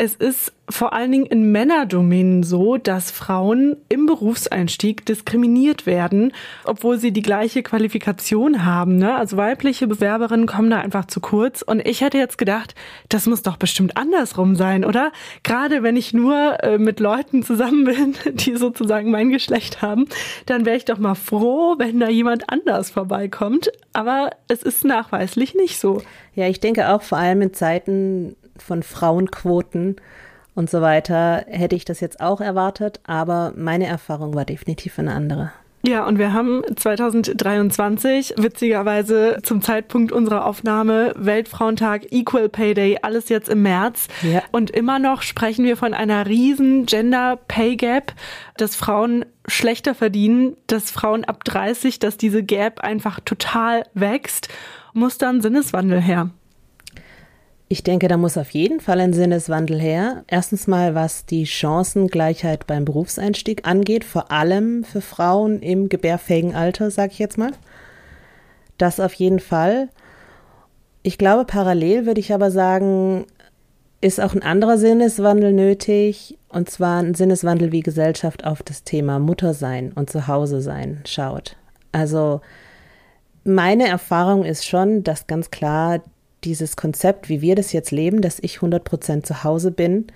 es 0.00 0.14
ist 0.14 0.54
vor 0.66 0.94
allen 0.94 1.12
Dingen 1.12 1.26
in 1.26 1.52
Männerdomänen 1.52 2.42
so, 2.42 2.78
dass 2.78 3.10
Frauen 3.10 3.76
im 3.90 4.06
Berufseinstieg 4.06 5.04
diskriminiert 5.04 5.84
werden, 5.84 6.32
obwohl 6.64 6.96
sie 6.96 7.12
die 7.12 7.20
gleiche 7.20 7.62
Qualifikation 7.62 8.64
haben. 8.64 8.96
Ne? 8.96 9.14
Also 9.14 9.36
weibliche 9.36 9.86
Bewerberinnen 9.86 10.46
kommen 10.46 10.70
da 10.70 10.78
einfach 10.78 11.04
zu 11.04 11.20
kurz. 11.20 11.60
Und 11.60 11.86
ich 11.86 12.00
hätte 12.00 12.16
jetzt 12.16 12.38
gedacht, 12.38 12.74
das 13.10 13.26
muss 13.26 13.42
doch 13.42 13.58
bestimmt 13.58 13.98
andersrum 13.98 14.56
sein, 14.56 14.86
oder? 14.86 15.12
Gerade 15.42 15.82
wenn 15.82 15.98
ich 15.98 16.14
nur 16.14 16.64
äh, 16.64 16.78
mit 16.78 16.98
Leuten 16.98 17.42
zusammen 17.42 17.84
bin, 17.84 18.14
die 18.32 18.56
sozusagen 18.56 19.10
mein 19.10 19.28
Geschlecht 19.28 19.82
haben, 19.82 20.06
dann 20.46 20.64
wäre 20.64 20.78
ich 20.78 20.86
doch 20.86 20.98
mal 20.98 21.14
froh, 21.14 21.74
wenn 21.76 22.00
da 22.00 22.08
jemand 22.08 22.48
anders 22.48 22.90
vorbeikommt. 22.90 23.70
Aber 23.92 24.30
es 24.48 24.62
ist 24.62 24.82
nachweislich 24.82 25.54
nicht 25.54 25.78
so. 25.78 26.00
Ja, 26.34 26.48
ich 26.48 26.60
denke 26.60 26.88
auch 26.88 27.02
vor 27.02 27.18
allem 27.18 27.42
in 27.42 27.52
Zeiten 27.52 28.36
von 28.62 28.82
Frauenquoten 28.82 29.96
und 30.54 30.68
so 30.68 30.80
weiter 30.80 31.44
hätte 31.48 31.76
ich 31.76 31.84
das 31.84 32.00
jetzt 32.00 32.20
auch 32.20 32.40
erwartet, 32.40 33.00
aber 33.06 33.52
meine 33.56 33.86
Erfahrung 33.86 34.34
war 34.34 34.44
definitiv 34.44 34.98
eine 34.98 35.12
andere. 35.12 35.52
Ja, 35.86 36.06
und 36.06 36.18
wir 36.18 36.34
haben 36.34 36.62
2023, 36.76 38.34
witzigerweise 38.36 39.38
zum 39.42 39.62
Zeitpunkt 39.62 40.12
unserer 40.12 40.44
Aufnahme, 40.44 41.14
Weltfrauentag, 41.16 42.12
Equal 42.12 42.50
Pay 42.50 42.74
Day, 42.74 42.98
alles 43.00 43.30
jetzt 43.30 43.48
im 43.48 43.62
März. 43.62 44.08
Ja. 44.20 44.42
Und 44.52 44.70
immer 44.70 44.98
noch 44.98 45.22
sprechen 45.22 45.64
wir 45.64 45.78
von 45.78 45.94
einer 45.94 46.26
riesen 46.26 46.84
Gender 46.84 47.38
Pay 47.48 47.76
Gap, 47.76 48.12
dass 48.58 48.76
Frauen 48.76 49.24
schlechter 49.46 49.94
verdienen, 49.94 50.54
dass 50.66 50.90
Frauen 50.90 51.24
ab 51.24 51.44
30, 51.44 51.98
dass 51.98 52.18
diese 52.18 52.42
Gap 52.42 52.80
einfach 52.80 53.20
total 53.20 53.84
wächst. 53.94 54.48
Muss 54.92 55.16
da 55.16 55.30
ein 55.30 55.40
Sinneswandel 55.40 56.02
her? 56.02 56.28
Ich 57.72 57.84
denke, 57.84 58.08
da 58.08 58.16
muss 58.16 58.36
auf 58.36 58.50
jeden 58.50 58.80
Fall 58.80 58.98
ein 58.98 59.12
Sinneswandel 59.12 59.80
her. 59.80 60.24
Erstens 60.26 60.66
mal, 60.66 60.96
was 60.96 61.24
die 61.24 61.46
Chancengleichheit 61.46 62.66
beim 62.66 62.84
Berufseinstieg 62.84 63.64
angeht, 63.64 64.02
vor 64.02 64.32
allem 64.32 64.82
für 64.82 65.00
Frauen 65.00 65.60
im 65.60 65.88
gebärfähigen 65.88 66.56
Alter, 66.56 66.90
sage 66.90 67.12
ich 67.12 67.20
jetzt 67.20 67.38
mal. 67.38 67.52
Das 68.76 68.98
auf 68.98 69.14
jeden 69.14 69.38
Fall. 69.38 69.88
Ich 71.04 71.16
glaube, 71.16 71.44
parallel 71.44 72.06
würde 72.06 72.18
ich 72.18 72.34
aber 72.34 72.50
sagen, 72.50 73.24
ist 74.00 74.20
auch 74.20 74.34
ein 74.34 74.42
anderer 74.42 74.76
Sinneswandel 74.76 75.52
nötig, 75.52 76.38
und 76.48 76.68
zwar 76.68 77.00
ein 77.00 77.14
Sinneswandel, 77.14 77.70
wie 77.70 77.82
Gesellschaft 77.82 78.44
auf 78.44 78.64
das 78.64 78.82
Thema 78.82 79.20
Muttersein 79.20 79.92
und 79.92 80.10
Zuhause 80.10 80.60
sein 80.60 81.02
schaut. 81.06 81.56
Also 81.92 82.40
meine 83.44 83.86
Erfahrung 83.86 84.44
ist 84.44 84.66
schon, 84.66 85.04
dass 85.04 85.28
ganz 85.28 85.52
klar 85.52 86.00
dieses 86.44 86.76
Konzept, 86.76 87.28
wie 87.28 87.40
wir 87.40 87.54
das 87.54 87.72
jetzt 87.72 87.90
leben, 87.90 88.20
dass 88.22 88.38
ich 88.40 88.56
100 88.56 88.84
Prozent 88.84 89.26
zu 89.26 89.44
Hause 89.44 89.70
bin, 89.70 90.06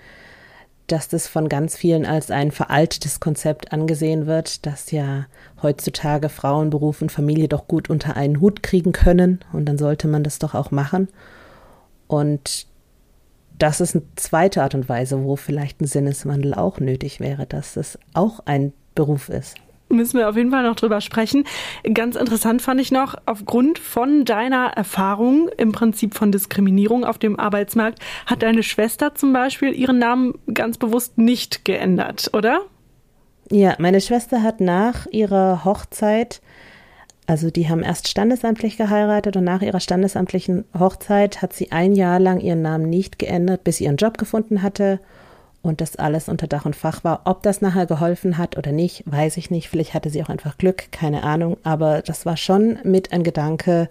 dass 0.87 1.09
das 1.09 1.27
von 1.27 1.49
ganz 1.49 1.77
vielen 1.77 2.05
als 2.05 2.31
ein 2.31 2.51
veraltetes 2.51 3.21
Konzept 3.21 3.73
angesehen 3.73 4.27
wird, 4.27 4.67
dass 4.67 4.91
ja 4.91 5.27
heutzutage 5.63 6.29
Frauen, 6.29 6.71
Beruf 6.71 7.01
und 7.01 7.11
Familie 7.11 7.49
doch 7.49 7.67
gut 7.67 7.89
unter 7.89 8.17
einen 8.17 8.41
Hut 8.41 8.63
kriegen 8.63 8.93
können 8.93 9.41
und 9.53 9.67
dann 9.67 9.79
sollte 9.79 10.09
man 10.09 10.25
das 10.25 10.39
doch 10.39 10.55
auch 10.55 10.71
machen. 10.71 11.09
Und 12.07 12.67
das 13.59 13.81
ist 13.81 13.95
eine 13.95 14.05
zweite 14.17 14.63
Art 14.63 14.75
und 14.75 14.89
Weise, 14.89 15.23
wo 15.25 15.37
vielleicht 15.37 15.81
ein 15.81 15.87
Sinneswandel 15.87 16.55
auch 16.55 16.81
nötig 16.81 17.21
wäre, 17.21 17.47
dass 17.47 17.77
es 17.77 17.99
auch 18.13 18.41
ein 18.45 18.73
Beruf 18.95 19.29
ist 19.31 19.57
müssen 19.89 20.19
wir 20.19 20.29
auf 20.29 20.37
jeden 20.37 20.51
Fall 20.51 20.63
noch 20.63 20.77
drüber 20.77 21.01
sprechen. 21.01 21.45
Ganz 21.93 22.17
interessant 22.17 22.63
fand 22.63 22.81
ich 22.81 22.91
noch, 22.91 23.15
aufgrund 23.27 23.79
von 23.79 24.25
deiner 24.25 24.67
Erfahrung 24.69 25.49
im 25.57 25.73
Prinzip 25.73 26.15
von 26.15 26.33
Diskriminierung 26.33 27.05
auf 27.05 27.19
dem 27.19 27.39
Arbeitsmarkt, 27.39 28.01
hat 28.27 28.43
deine 28.43 28.63
Schwester 28.63 29.15
zum 29.15 29.33
Beispiel 29.33 29.73
ihren 29.73 29.99
Namen 29.99 30.35
ganz 30.53 30.79
bewusst 30.79 31.19
nicht 31.19 31.65
geändert, 31.65 32.31
oder? 32.33 32.63
Ja, 33.51 33.75
meine 33.79 34.01
Schwester 34.01 34.43
hat 34.43 34.61
nach 34.61 35.07
ihrer 35.11 35.65
Hochzeit, 35.65 36.41
also 37.27 37.51
die 37.51 37.69
haben 37.69 37.83
erst 37.83 38.09
standesamtlich 38.09 38.77
geheiratet 38.77 39.37
und 39.37 39.45
nach 39.45 39.63
ihrer 39.63 39.81
standesamtlichen 39.81 40.65
Hochzeit 40.79 41.43
hat 41.43 41.53
sie 41.53 41.73
ein 41.73 41.93
Jahr 41.93 42.19
lang 42.19 42.41
ihren 42.41 42.63
Namen 42.63 42.89
nicht 42.89 43.19
geändert, 43.19 43.65
bis 43.65 43.77
sie 43.77 43.85
ihren 43.85 43.97
Job 43.97 44.19
gefunden 44.19 44.63
hatte 44.63 45.01
und 45.65 45.81
das 45.81 45.97
alles 45.97 46.29
unter 46.29 46.47
Dach 46.47 46.67
und 46.67 46.77
Fach 46.77 47.05
war. 47.05 47.23
Ob 47.25 47.43
das 47.43 47.61
nachher 47.61 47.87
geholfen 47.87 48.39
hat 48.39 48.57
oder 48.59 48.71
nicht, 48.71 49.03
weiß 49.07 49.37
ich 49.39 49.51
nicht. 49.51 49.69
Vielleicht 49.69 49.95
hatte 49.95 50.11
sie 50.11 50.23
auch 50.23 50.29
einfach 50.29 50.59
Glück, 50.59 50.93
keine 50.93 51.25
Ahnung. 51.25 51.57
Aber 51.63 52.03
das 52.03 52.27
war 52.27 52.37
schon 52.37 52.79
mit 52.85 53.13
ein 53.13 53.25
Gedanke, 53.25 53.89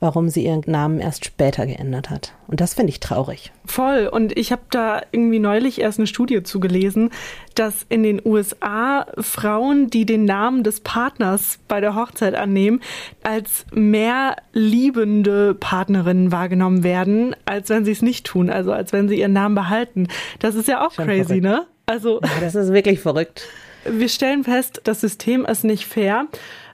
warum 0.00 0.30
sie 0.30 0.44
ihren 0.46 0.62
Namen 0.66 0.98
erst 0.98 1.26
später 1.26 1.66
geändert 1.66 2.08
hat. 2.10 2.32
Und 2.48 2.60
das 2.60 2.74
finde 2.74 2.90
ich 2.90 3.00
traurig. 3.00 3.52
Voll. 3.66 4.08
Und 4.10 4.36
ich 4.36 4.50
habe 4.50 4.62
da 4.70 5.02
irgendwie 5.12 5.38
neulich 5.38 5.80
erst 5.80 5.98
eine 5.98 6.06
Studie 6.06 6.42
zugelesen, 6.42 7.10
dass 7.54 7.84
in 7.90 8.02
den 8.02 8.20
USA 8.24 9.06
Frauen, 9.18 9.88
die 9.90 10.06
den 10.06 10.24
Namen 10.24 10.64
des 10.64 10.80
Partners 10.80 11.58
bei 11.68 11.80
der 11.80 11.94
Hochzeit 11.94 12.34
annehmen, 12.34 12.80
als 13.22 13.66
mehr 13.72 14.36
liebende 14.52 15.54
Partnerinnen 15.54 16.32
wahrgenommen 16.32 16.82
werden, 16.82 17.36
als 17.44 17.68
wenn 17.68 17.84
sie 17.84 17.92
es 17.92 18.02
nicht 18.02 18.26
tun, 18.26 18.48
also 18.50 18.72
als 18.72 18.92
wenn 18.92 19.08
sie 19.08 19.20
ihren 19.20 19.34
Namen 19.34 19.54
behalten. 19.54 20.08
Das 20.38 20.54
ist 20.54 20.66
ja 20.66 20.84
auch 20.86 20.92
Schon 20.92 21.04
crazy, 21.04 21.24
verrückt. 21.24 21.42
ne? 21.42 21.66
Also. 21.86 22.20
Ja, 22.22 22.40
das 22.40 22.54
ist 22.54 22.72
wirklich 22.72 23.00
verrückt. 23.00 23.46
Wir 23.84 24.08
stellen 24.08 24.44
fest, 24.44 24.80
das 24.84 25.00
System 25.00 25.44
ist 25.44 25.64
nicht 25.64 25.86
fair. 25.86 26.26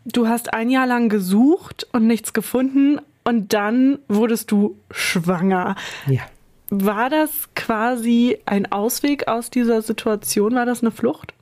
Du 0.04 0.28
hast 0.28 0.54
ein 0.54 0.70
Jahr 0.70 0.86
lang 0.86 1.08
gesucht 1.08 1.86
und 1.92 2.06
nichts 2.06 2.32
gefunden 2.32 3.00
und 3.26 3.52
dann 3.52 3.98
wurdest 4.08 4.52
du 4.52 4.78
schwanger. 4.92 5.74
Ja. 6.06 6.22
War 6.70 7.10
das 7.10 7.30
quasi 7.56 8.38
ein 8.46 8.70
Ausweg 8.70 9.26
aus 9.26 9.50
dieser 9.50 9.82
Situation? 9.82 10.54
War 10.54 10.64
das 10.64 10.80
eine 10.80 10.92
Flucht? 10.92 11.34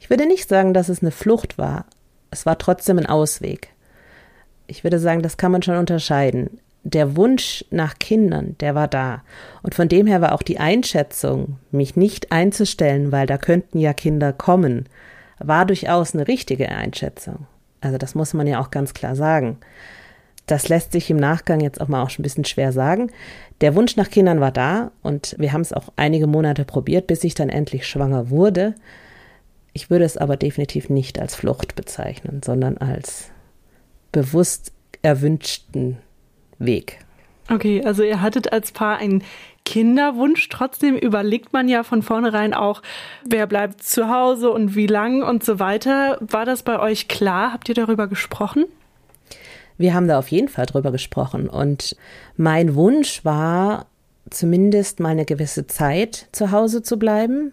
Ich 0.00 0.10
würde 0.10 0.26
nicht 0.26 0.46
sagen, 0.46 0.74
dass 0.74 0.90
es 0.90 1.00
eine 1.00 1.10
Flucht 1.10 1.56
war. 1.56 1.86
Es 2.30 2.44
war 2.44 2.58
trotzdem 2.58 2.98
ein 2.98 3.06
Ausweg. 3.06 3.70
Ich 4.66 4.84
würde 4.84 4.98
sagen, 4.98 5.22
das 5.22 5.38
kann 5.38 5.52
man 5.52 5.62
schon 5.62 5.78
unterscheiden. 5.78 6.60
Der 6.82 7.16
Wunsch 7.16 7.64
nach 7.70 7.98
Kindern, 7.98 8.56
der 8.60 8.74
war 8.74 8.88
da. 8.88 9.22
Und 9.62 9.74
von 9.74 9.88
dem 9.88 10.06
her 10.06 10.20
war 10.20 10.32
auch 10.32 10.42
die 10.42 10.58
Einschätzung, 10.58 11.56
mich 11.70 11.96
nicht 11.96 12.30
einzustellen, 12.30 13.10
weil 13.10 13.26
da 13.26 13.38
könnten 13.38 13.78
ja 13.78 13.94
Kinder 13.94 14.34
kommen, 14.34 14.86
war 15.38 15.64
durchaus 15.64 16.14
eine 16.14 16.28
richtige 16.28 16.68
Einschätzung. 16.68 17.46
Also 17.80 17.96
das 17.96 18.14
muss 18.14 18.34
man 18.34 18.46
ja 18.46 18.60
auch 18.60 18.70
ganz 18.70 18.92
klar 18.92 19.16
sagen. 19.16 19.58
Das 20.46 20.68
lässt 20.68 20.92
sich 20.92 21.10
im 21.10 21.16
Nachgang 21.16 21.60
jetzt 21.60 21.80
auch 21.80 21.88
mal 21.88 22.02
auch 22.02 22.10
schon 22.10 22.22
ein 22.22 22.24
bisschen 22.24 22.44
schwer 22.44 22.72
sagen. 22.72 23.10
Der 23.60 23.74
Wunsch 23.74 23.96
nach 23.96 24.10
Kindern 24.10 24.40
war 24.40 24.52
da 24.52 24.90
und 25.02 25.34
wir 25.38 25.52
haben 25.52 25.62
es 25.62 25.72
auch 25.72 25.92
einige 25.96 26.26
Monate 26.26 26.64
probiert, 26.64 27.06
bis 27.06 27.24
ich 27.24 27.34
dann 27.34 27.48
endlich 27.48 27.86
schwanger 27.86 28.30
wurde. 28.30 28.74
Ich 29.72 29.90
würde 29.90 30.04
es 30.04 30.16
aber 30.16 30.36
definitiv 30.36 30.90
nicht 30.90 31.18
als 31.18 31.34
Flucht 31.34 31.74
bezeichnen, 31.74 32.42
sondern 32.44 32.78
als 32.78 33.30
bewusst 34.12 34.72
erwünschten 35.02 35.98
Weg. 36.58 36.98
Okay, 37.50 37.82
also 37.84 38.02
ihr 38.02 38.22
hattet 38.22 38.52
als 38.52 38.72
Paar 38.72 38.98
einen 38.98 39.22
Kinderwunsch. 39.64 40.48
Trotzdem 40.48 40.96
überlegt 40.96 41.52
man 41.52 41.68
ja 41.68 41.82
von 41.82 42.02
vornherein 42.02 42.54
auch, 42.54 42.82
wer 43.24 43.46
bleibt 43.46 43.82
zu 43.82 44.08
Hause 44.08 44.50
und 44.50 44.74
wie 44.74 44.86
lang 44.86 45.22
und 45.22 45.44
so 45.44 45.58
weiter. 45.58 46.18
War 46.20 46.44
das 46.44 46.62
bei 46.62 46.78
euch 46.78 47.08
klar? 47.08 47.52
Habt 47.52 47.68
ihr 47.68 47.74
darüber 47.74 48.06
gesprochen? 48.06 48.64
Wir 49.76 49.94
haben 49.94 50.08
da 50.08 50.18
auf 50.18 50.28
jeden 50.28 50.48
Fall 50.48 50.66
drüber 50.66 50.92
gesprochen 50.92 51.48
und 51.48 51.96
mein 52.36 52.74
Wunsch 52.74 53.24
war, 53.24 53.86
zumindest 54.30 55.00
mal 55.00 55.10
eine 55.10 55.24
gewisse 55.24 55.66
Zeit 55.66 56.28
zu 56.32 56.50
Hause 56.50 56.82
zu 56.82 56.98
bleiben. 56.98 57.52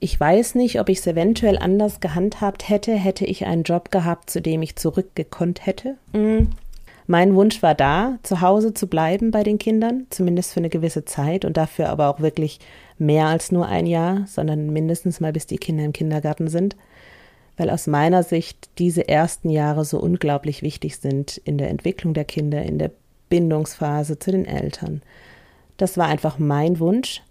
Ich 0.00 0.18
weiß 0.18 0.54
nicht, 0.56 0.80
ob 0.80 0.88
ich 0.88 0.98
es 0.98 1.06
eventuell 1.06 1.56
anders 1.56 2.00
gehandhabt 2.00 2.68
hätte, 2.68 2.92
hätte 2.92 3.24
ich 3.24 3.46
einen 3.46 3.62
Job 3.62 3.90
gehabt, 3.90 4.28
zu 4.28 4.42
dem 4.42 4.60
ich 4.62 4.76
zurückgekonnt 4.76 5.64
hätte. 5.64 5.96
Mhm. 6.12 6.50
Mein 7.06 7.34
Wunsch 7.34 7.62
war 7.62 7.74
da, 7.74 8.18
zu 8.22 8.40
Hause 8.40 8.72
zu 8.72 8.86
bleiben 8.86 9.30
bei 9.30 9.42
den 9.42 9.58
Kindern, 9.58 10.06
zumindest 10.10 10.52
für 10.52 10.60
eine 10.60 10.70
gewisse 10.70 11.04
Zeit 11.04 11.44
und 11.44 11.56
dafür 11.56 11.90
aber 11.90 12.08
auch 12.08 12.20
wirklich 12.20 12.60
mehr 12.98 13.26
als 13.26 13.52
nur 13.52 13.66
ein 13.66 13.86
Jahr, 13.86 14.24
sondern 14.26 14.72
mindestens 14.72 15.20
mal 15.20 15.32
bis 15.32 15.46
die 15.46 15.58
Kinder 15.58 15.84
im 15.84 15.92
Kindergarten 15.92 16.48
sind 16.48 16.76
weil 17.56 17.70
aus 17.70 17.86
meiner 17.86 18.22
Sicht 18.22 18.68
diese 18.78 19.08
ersten 19.08 19.50
Jahre 19.50 19.84
so 19.84 19.98
unglaublich 19.98 20.62
wichtig 20.62 20.98
sind 20.98 21.38
in 21.38 21.58
der 21.58 21.70
Entwicklung 21.70 22.14
der 22.14 22.24
Kinder, 22.24 22.62
in 22.62 22.78
der 22.78 22.90
Bindungsphase 23.28 24.18
zu 24.18 24.32
den 24.32 24.44
Eltern. 24.44 25.02
Das 25.76 25.96
war 25.98 26.06
einfach 26.06 26.38
mein 26.38 26.78
Wunsch. 26.78 27.22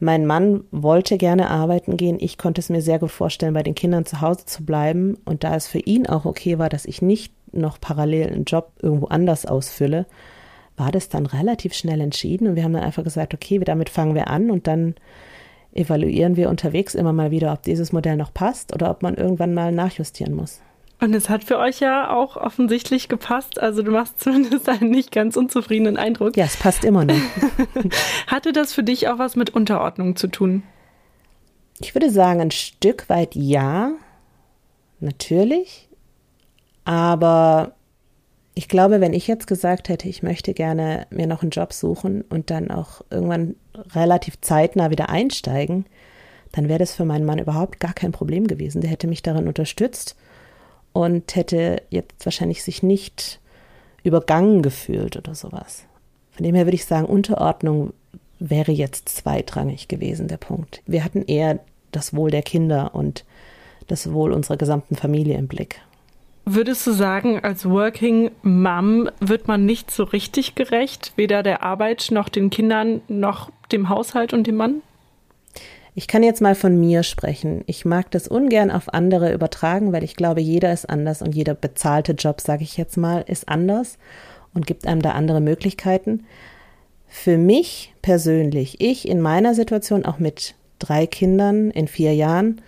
Mein 0.00 0.26
Mann 0.26 0.64
wollte 0.70 1.18
gerne 1.18 1.50
arbeiten 1.50 1.96
gehen. 1.96 2.18
Ich 2.20 2.38
konnte 2.38 2.60
es 2.60 2.68
mir 2.68 2.82
sehr 2.82 3.00
gut 3.00 3.10
vorstellen, 3.10 3.54
bei 3.54 3.64
den 3.64 3.74
Kindern 3.74 4.06
zu 4.06 4.20
Hause 4.20 4.46
zu 4.46 4.64
bleiben. 4.64 5.16
Und 5.24 5.42
da 5.42 5.56
es 5.56 5.66
für 5.66 5.80
ihn 5.80 6.06
auch 6.06 6.24
okay 6.24 6.58
war, 6.58 6.68
dass 6.68 6.84
ich 6.84 7.02
nicht 7.02 7.32
noch 7.52 7.80
parallel 7.80 8.28
einen 8.28 8.44
Job 8.44 8.72
irgendwo 8.80 9.06
anders 9.06 9.46
ausfülle, 9.46 10.06
war 10.76 10.92
das 10.92 11.08
dann 11.08 11.26
relativ 11.26 11.74
schnell 11.74 12.00
entschieden. 12.00 12.46
Und 12.46 12.56
wir 12.56 12.62
haben 12.62 12.72
dann 12.72 12.84
einfach 12.84 13.02
gesagt, 13.02 13.34
okay, 13.34 13.58
damit 13.58 13.90
fangen 13.90 14.14
wir 14.14 14.28
an 14.28 14.50
und 14.50 14.68
dann 14.68 14.94
evaluieren 15.72 16.36
wir 16.36 16.48
unterwegs 16.48 16.94
immer 16.94 17.12
mal 17.12 17.30
wieder, 17.30 17.52
ob 17.52 17.62
dieses 17.62 17.92
Modell 17.92 18.16
noch 18.16 18.32
passt 18.32 18.74
oder 18.74 18.90
ob 18.90 19.02
man 19.02 19.14
irgendwann 19.14 19.54
mal 19.54 19.72
nachjustieren 19.72 20.34
muss. 20.34 20.60
Und 21.00 21.14
es 21.14 21.28
hat 21.28 21.44
für 21.44 21.58
euch 21.58 21.78
ja 21.78 22.10
auch 22.10 22.36
offensichtlich 22.36 23.08
gepasst. 23.08 23.60
Also 23.60 23.82
du 23.82 23.92
machst 23.92 24.20
zumindest 24.20 24.68
einen 24.68 24.90
nicht 24.90 25.12
ganz 25.12 25.36
unzufriedenen 25.36 25.96
Eindruck. 25.96 26.36
Ja, 26.36 26.44
es 26.44 26.56
passt 26.56 26.84
immer 26.84 27.04
noch. 27.04 27.14
Hatte 28.26 28.52
das 28.52 28.72
für 28.72 28.82
dich 28.82 29.08
auch 29.08 29.18
was 29.18 29.36
mit 29.36 29.50
Unterordnung 29.50 30.16
zu 30.16 30.28
tun? 30.28 30.62
Ich 31.80 31.94
würde 31.94 32.10
sagen, 32.10 32.40
ein 32.40 32.50
Stück 32.50 33.08
weit 33.08 33.36
ja, 33.36 33.92
natürlich. 34.98 35.88
Aber 36.84 37.74
ich 38.58 38.66
glaube, 38.66 39.00
wenn 39.00 39.12
ich 39.12 39.28
jetzt 39.28 39.46
gesagt 39.46 39.88
hätte, 39.88 40.08
ich 40.08 40.24
möchte 40.24 40.52
gerne 40.52 41.06
mir 41.10 41.28
noch 41.28 41.42
einen 41.42 41.52
Job 41.52 41.72
suchen 41.72 42.22
und 42.22 42.50
dann 42.50 42.72
auch 42.72 43.02
irgendwann 43.08 43.54
relativ 43.94 44.40
zeitnah 44.40 44.90
wieder 44.90 45.10
einsteigen, 45.10 45.86
dann 46.50 46.68
wäre 46.68 46.80
das 46.80 46.92
für 46.92 47.04
meinen 47.04 47.24
Mann 47.24 47.38
überhaupt 47.38 47.78
gar 47.78 47.92
kein 47.92 48.10
Problem 48.10 48.48
gewesen. 48.48 48.80
Der 48.80 48.90
hätte 48.90 49.06
mich 49.06 49.22
darin 49.22 49.46
unterstützt 49.46 50.16
und 50.92 51.36
hätte 51.36 51.82
jetzt 51.90 52.26
wahrscheinlich 52.26 52.64
sich 52.64 52.82
nicht 52.82 53.38
übergangen 54.02 54.60
gefühlt 54.60 55.16
oder 55.16 55.36
sowas. 55.36 55.84
Von 56.32 56.42
dem 56.42 56.56
her 56.56 56.66
würde 56.66 56.74
ich 56.74 56.84
sagen, 56.84 57.06
Unterordnung 57.06 57.92
wäre 58.40 58.72
jetzt 58.72 59.08
zweitrangig 59.08 59.86
gewesen, 59.86 60.26
der 60.26 60.38
Punkt. 60.38 60.82
Wir 60.84 61.04
hatten 61.04 61.22
eher 61.22 61.60
das 61.92 62.12
Wohl 62.12 62.32
der 62.32 62.42
Kinder 62.42 62.92
und 62.96 63.24
das 63.86 64.12
Wohl 64.12 64.32
unserer 64.32 64.56
gesamten 64.56 64.96
Familie 64.96 65.38
im 65.38 65.46
Blick. 65.46 65.80
Würdest 66.50 66.86
du 66.86 66.92
sagen, 66.92 67.40
als 67.40 67.68
Working 67.68 68.30
Mom 68.40 69.10
wird 69.20 69.48
man 69.48 69.66
nicht 69.66 69.90
so 69.90 70.02
richtig 70.02 70.54
gerecht, 70.54 71.12
weder 71.16 71.42
der 71.42 71.62
Arbeit 71.62 72.08
noch 72.10 72.30
den 72.30 72.48
Kindern 72.48 73.02
noch 73.06 73.50
dem 73.70 73.90
Haushalt 73.90 74.32
und 74.32 74.46
dem 74.46 74.56
Mann? 74.56 74.80
Ich 75.94 76.08
kann 76.08 76.22
jetzt 76.22 76.40
mal 76.40 76.54
von 76.54 76.80
mir 76.80 77.02
sprechen. 77.02 77.64
Ich 77.66 77.84
mag 77.84 78.10
das 78.12 78.28
ungern 78.28 78.70
auf 78.70 78.94
andere 78.94 79.34
übertragen, 79.34 79.92
weil 79.92 80.02
ich 80.02 80.16
glaube, 80.16 80.40
jeder 80.40 80.72
ist 80.72 80.88
anders 80.88 81.20
und 81.20 81.34
jeder 81.34 81.52
bezahlte 81.52 82.12
Job, 82.12 82.40
sage 82.40 82.62
ich 82.62 82.78
jetzt 82.78 82.96
mal, 82.96 83.26
ist 83.28 83.46
anders 83.46 83.98
und 84.54 84.66
gibt 84.66 84.86
einem 84.86 85.02
da 85.02 85.10
andere 85.10 85.42
Möglichkeiten. 85.42 86.24
Für 87.08 87.36
mich 87.36 87.92
persönlich, 88.00 88.80
ich 88.80 89.06
in 89.06 89.20
meiner 89.20 89.52
Situation 89.52 90.06
auch 90.06 90.18
mit 90.18 90.54
drei 90.78 91.06
Kindern 91.06 91.70
in 91.72 91.88
vier 91.88 92.14
Jahren, 92.14 92.62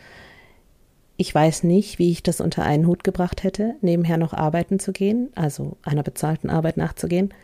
ich 1.21 1.35
weiß 1.35 1.65
nicht, 1.65 1.99
wie 1.99 2.11
ich 2.11 2.23
das 2.23 2.41
unter 2.41 2.63
einen 2.63 2.87
Hut 2.87 3.05
gebracht 3.05 3.45
hätte, 3.45 3.75
nebenher 3.83 4.17
noch 4.17 4.33
arbeiten 4.33 4.79
zu 4.79 4.91
gehen, 4.91 5.29
also 5.35 5.77
einer 5.83 6.03
bezahlten 6.03 6.49
Arbeit 6.49 6.79
nachzugehen. 6.79 7.35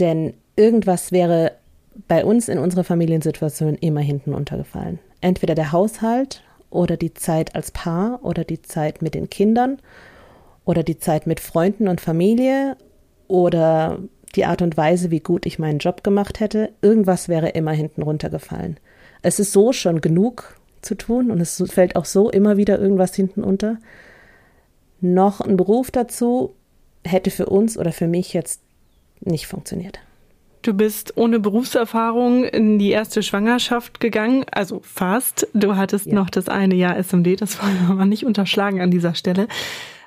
Denn 0.00 0.32
irgendwas 0.56 1.12
wäre 1.12 1.52
bei 2.08 2.24
uns 2.24 2.48
in 2.48 2.56
unserer 2.56 2.82
Familiensituation 2.82 3.74
immer 3.74 4.00
hinten 4.00 4.32
untergefallen. 4.32 4.98
Entweder 5.20 5.54
der 5.54 5.72
Haushalt 5.72 6.42
oder 6.70 6.96
die 6.96 7.12
Zeit 7.12 7.54
als 7.54 7.70
Paar 7.70 8.24
oder 8.24 8.44
die 8.44 8.62
Zeit 8.62 9.02
mit 9.02 9.14
den 9.14 9.28
Kindern 9.28 9.76
oder 10.64 10.82
die 10.82 10.98
Zeit 10.98 11.26
mit 11.26 11.40
Freunden 11.40 11.86
und 11.86 12.00
Familie 12.00 12.78
oder 13.28 13.98
die 14.36 14.46
Art 14.46 14.62
und 14.62 14.78
Weise, 14.78 15.10
wie 15.10 15.20
gut 15.20 15.44
ich 15.44 15.58
meinen 15.58 15.80
Job 15.80 16.02
gemacht 16.02 16.40
hätte. 16.40 16.70
Irgendwas 16.80 17.28
wäre 17.28 17.50
immer 17.50 17.72
hinten 17.72 18.00
runtergefallen. 18.00 18.78
Es 19.20 19.38
ist 19.38 19.52
so 19.52 19.74
schon 19.74 20.00
genug 20.00 20.58
zu 20.84 20.94
tun 20.94 21.30
und 21.30 21.40
es 21.40 21.62
fällt 21.68 21.96
auch 21.96 22.04
so 22.04 22.30
immer 22.30 22.56
wieder 22.56 22.78
irgendwas 22.78 23.14
hinten 23.14 23.42
unter. 23.42 23.78
Noch 25.00 25.40
ein 25.40 25.56
Beruf 25.56 25.90
dazu 25.90 26.54
hätte 27.04 27.30
für 27.30 27.46
uns 27.46 27.76
oder 27.76 27.92
für 27.92 28.06
mich 28.06 28.32
jetzt 28.32 28.62
nicht 29.20 29.46
funktioniert. 29.46 30.00
Du 30.62 30.72
bist 30.72 31.18
ohne 31.18 31.40
Berufserfahrung 31.40 32.44
in 32.44 32.78
die 32.78 32.90
erste 32.90 33.22
Schwangerschaft 33.22 34.00
gegangen, 34.00 34.46
also 34.50 34.80
fast. 34.82 35.46
Du 35.52 35.76
hattest 35.76 36.06
ja. 36.06 36.14
noch 36.14 36.30
das 36.30 36.48
eine 36.48 36.74
Jahr 36.74 36.96
SMD, 36.96 37.40
das 37.40 37.62
wollen 37.62 37.86
wir 37.86 37.94
mal 37.94 38.06
nicht 38.06 38.24
unterschlagen 38.24 38.80
an 38.80 38.90
dieser 38.90 39.14
Stelle. 39.14 39.46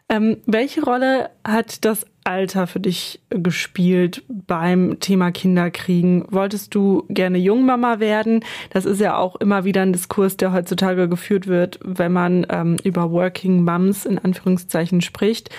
Ähm, 0.10 0.38
welche 0.48 0.84
Rolle 0.84 1.30
hat 1.44 1.86
das 1.86 2.08
Alter 2.28 2.68
für 2.68 2.80
dich 2.80 3.22
gespielt 3.30 4.24
beim 4.28 5.00
Thema 5.00 5.32
Kinderkriegen? 5.32 6.26
Wolltest 6.30 6.76
du 6.76 7.06
gerne 7.10 7.38
Jungmama 7.38 8.00
werden? 8.00 8.44
Das 8.70 8.86
ist 8.86 9.00
ja 9.00 9.18
auch 9.18 9.38
immer 9.38 9.64
wieder 9.64 9.82
ein 9.82 9.94
Diskurs, 9.94 10.38
der 10.38 10.52
heutzutage 10.52 11.08
geführt 11.08 11.48
wird, 11.48 11.80
wenn 11.84 12.12
man 12.12 12.46
ähm, 12.50 12.78
über 12.84 13.12
Working 13.12 13.64
Moms 13.64 14.06
in 14.06 14.20
Anführungszeichen 14.20 15.02
spricht 15.02 15.50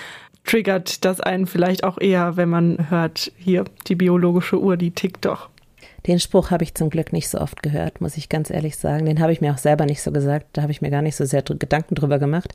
triggert 0.44 1.04
das 1.04 1.20
einen 1.20 1.46
vielleicht 1.46 1.85
auch 1.85 1.98
eher, 2.00 2.38
wenn 2.38 2.48
man 2.48 2.90
hört, 2.90 3.33
hier, 3.37 3.64
die 3.87 3.94
biologische 3.94 4.59
Uhr, 4.59 4.78
die 4.78 4.92
tickt 4.92 5.26
doch. 5.26 5.50
Den 6.07 6.20
Spruch 6.20 6.50
habe 6.50 6.64
ich 6.64 6.74
zum 6.74 6.88
Glück 6.88 7.12
nicht 7.12 7.28
so 7.28 7.38
oft 7.38 7.62
gehört, 7.62 8.00
muss 8.00 8.16
ich 8.16 8.31
ganz 8.31 8.48
ehrlich 8.48 8.78
sagen. 8.78 9.04
Den 9.04 9.20
habe 9.20 9.33
ich 9.33 9.42
mir 9.42 9.52
auch 9.52 9.59
selber 9.59 9.85
nicht 9.85 10.00
so 10.00 10.11
gesagt. 10.11 10.46
Da 10.54 10.62
habe 10.62 10.72
ich 10.72 10.81
mir 10.81 10.90
gar 10.90 11.02
nicht 11.02 11.16
so 11.16 11.24
sehr 11.26 11.42
Gedanken 11.42 11.94
drüber 11.94 12.18
gemacht. 12.18 12.54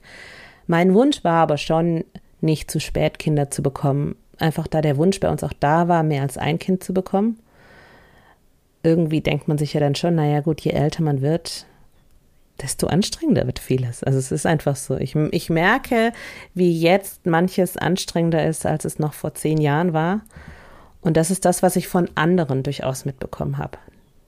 Mein 0.65 0.93
Wunsch 0.93 1.23
war 1.23 1.41
aber 1.41 1.57
schon, 1.57 2.03
nicht 2.43 2.69
zu 2.69 2.79
spät 2.79 3.19
Kinder 3.19 3.49
zu 3.49 3.63
bekommen. 3.63 4.15
Einfach 4.37 4.67
da 4.67 4.81
der 4.81 4.97
Wunsch 4.97 5.19
bei 5.19 5.29
uns 5.29 5.43
auch 5.43 5.53
da 5.59 5.87
war, 5.87 6.03
mehr 6.03 6.21
als 6.21 6.37
ein 6.37 6.59
Kind 6.59 6.83
zu 6.83 6.93
bekommen. 6.93 7.39
Irgendwie 8.83 9.21
denkt 9.21 9.47
man 9.47 9.57
sich 9.57 9.73
ja 9.73 9.79
dann 9.79 9.95
schon, 9.95 10.15
naja 10.15 10.41
gut, 10.41 10.61
je 10.61 10.71
älter 10.71 11.03
man 11.03 11.21
wird, 11.21 11.65
desto 12.61 12.87
anstrengender 12.87 13.45
wird 13.45 13.59
vieles. 13.59 14.03
Also 14.03 14.19
es 14.19 14.31
ist 14.31 14.45
einfach 14.45 14.75
so. 14.75 14.97
Ich, 14.97 15.15
ich 15.15 15.49
merke, 15.49 16.11
wie 16.53 16.77
jetzt 16.77 17.25
manches 17.25 17.77
anstrengender 17.77 18.45
ist, 18.45 18.65
als 18.65 18.85
es 18.85 18.99
noch 18.99 19.13
vor 19.13 19.33
zehn 19.33 19.59
Jahren 19.59 19.93
war. 19.93 20.21
Und 21.01 21.17
das 21.17 21.31
ist 21.31 21.45
das, 21.45 21.63
was 21.63 21.75
ich 21.75 21.87
von 21.87 22.09
anderen 22.15 22.63
durchaus 22.63 23.05
mitbekommen 23.05 23.57
habe. 23.57 23.77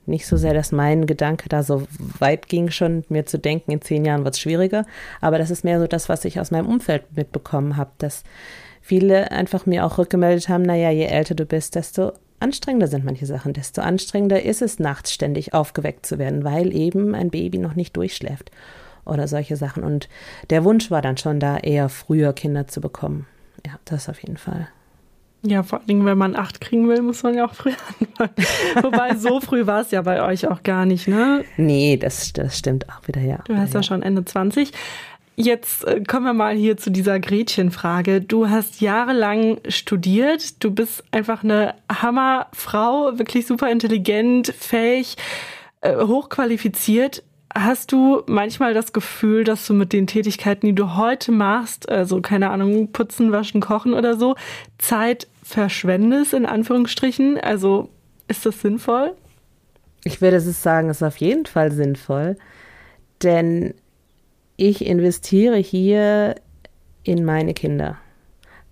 Nicht 0.06 0.28
so 0.28 0.38
sehr, 0.38 0.54
dass 0.54 0.72
mein 0.72 1.06
Gedanke 1.06 1.50
da 1.50 1.64
so 1.64 1.84
weit 2.20 2.48
ging, 2.48 2.70
schon 2.70 3.04
mir 3.10 3.26
zu 3.26 3.40
denken, 3.40 3.72
in 3.72 3.82
zehn 3.82 4.06
Jahren 4.06 4.24
wird 4.24 4.36
es 4.36 4.40
schwieriger, 4.40 4.86
aber 5.22 5.38
das 5.38 5.50
ist 5.50 5.64
mehr 5.64 5.80
so 5.80 5.88
das, 5.88 6.10
was 6.10 6.26
ich 6.26 6.40
aus 6.40 6.52
meinem 6.52 6.68
Umfeld 6.68 7.04
mitbekommen 7.16 7.76
habe, 7.78 7.92
dass 7.98 8.24
viele 8.82 9.32
einfach 9.32 9.66
mir 9.66 9.86
auch 9.86 9.98
rückgemeldet 9.98 10.48
haben, 10.48 10.64
naja, 10.64 10.92
je 10.92 11.06
älter 11.06 11.34
du 11.34 11.46
bist, 11.46 11.76
desto 11.76 12.12
anstrengender 12.40 12.88
sind 12.88 13.04
manche 13.06 13.26
Sachen, 13.26 13.54
desto 13.54 13.82
anstrengender 13.82 14.44
ist 14.44 14.62
es, 14.62 14.78
nachts 14.78 15.12
ständig 15.12 15.54
aufgeweckt 15.54 16.06
zu 16.06 16.20
werden, 16.20 16.44
weil 16.44 16.76
eben 16.76 17.16
ein 17.16 17.32
Baby 17.32 17.58
noch 17.58 17.76
nicht 17.76 17.98
durchschläft 17.98 18.52
oder 19.06 19.28
solche 19.28 19.56
Sachen. 19.56 19.84
Und 19.84 20.10
der 20.50 20.64
Wunsch 20.64 20.92
war 20.92 21.02
dann 21.02 21.18
schon 21.18 21.40
da, 21.40 21.58
eher 21.58 21.90
früher 21.90 22.34
Kinder 22.34 22.68
zu 22.68 22.82
bekommen. 22.82 23.26
Ja, 23.66 23.80
das 23.86 24.10
auf 24.10 24.22
jeden 24.22 24.38
Fall. 24.38 24.68
Ja, 25.48 25.64
vor 25.64 25.82
allem, 25.88 26.06
wenn 26.06 26.18
man 26.18 26.36
acht 26.36 26.60
kriegen 26.60 26.88
will, 26.88 27.02
muss 27.02 27.22
man 27.24 27.36
ja 27.36 27.46
auch 27.46 27.54
früh 27.54 27.72
anfangen. 28.00 28.48
Wobei, 28.82 29.16
so 29.16 29.40
früh 29.40 29.66
war 29.68 29.82
es 29.82 29.92
ja 29.92 30.02
bei 30.02 30.24
euch 30.24 30.48
auch 30.48 30.64
gar 30.64 30.86
nicht, 30.86 31.08
ne? 31.08 31.44
Nee, 31.58 31.98
das, 31.98 32.34
das 32.34 32.58
stimmt 32.58 32.90
auch 32.90 33.08
wieder, 33.08 33.22
ja. 33.22 33.40
Du 33.46 33.56
hast 33.56 33.74
ja, 33.74 33.80
ja 33.80 33.84
schon 33.84 34.02
Ende 34.02 34.26
20. 34.26 34.72
Jetzt 35.36 35.86
äh, 35.86 36.02
kommen 36.02 36.26
wir 36.26 36.34
mal 36.34 36.56
hier 36.56 36.78
zu 36.78 36.90
dieser 36.90 37.20
Gretchenfrage. 37.20 38.22
Du 38.22 38.50
hast 38.50 38.80
jahrelang 38.80 39.60
studiert, 39.68 40.64
du 40.64 40.72
bist 40.72 41.04
einfach 41.12 41.44
eine 41.44 41.76
Hammerfrau, 41.92 43.18
wirklich 43.18 43.46
super 43.46 43.70
intelligent, 43.70 44.48
fähig, 44.48 45.18
äh, 45.82 45.98
hochqualifiziert. 45.98 47.22
Hast 47.54 47.92
du 47.92 48.24
manchmal 48.28 48.74
das 48.74 48.94
Gefühl, 48.94 49.44
dass 49.44 49.68
du 49.68 49.74
mit 49.74 49.94
den 49.94 50.08
Tätigkeiten, 50.08 50.68
die 50.68 50.76
du 50.76 50.96
heute 50.96 51.32
machst, 51.32 51.90
also 51.90 52.22
keine 52.22 52.50
Ahnung, 52.50 52.92
putzen, 52.92 53.32
waschen, 53.32 53.62
kochen 53.62 53.94
oder 53.94 54.18
so, 54.18 54.36
Zeit 54.78 55.28
verschwendest, 55.46 56.34
in 56.34 56.48
Anführungsstrichen? 56.48 57.40
Also 57.40 57.90
ist 58.28 58.46
das 58.46 58.60
sinnvoll? 58.62 59.14
Ich 60.04 60.20
würde 60.20 60.40
sagen, 60.40 60.90
es 60.90 60.98
ist 60.98 61.04
auf 61.04 61.18
jeden 61.18 61.46
Fall 61.46 61.72
sinnvoll, 61.72 62.36
denn 63.22 63.76
ich 64.58 64.86
investiere 64.86 65.58
hier 65.58 66.36
in 67.04 67.24
meine 67.24 67.54
Kinder. 67.54 67.98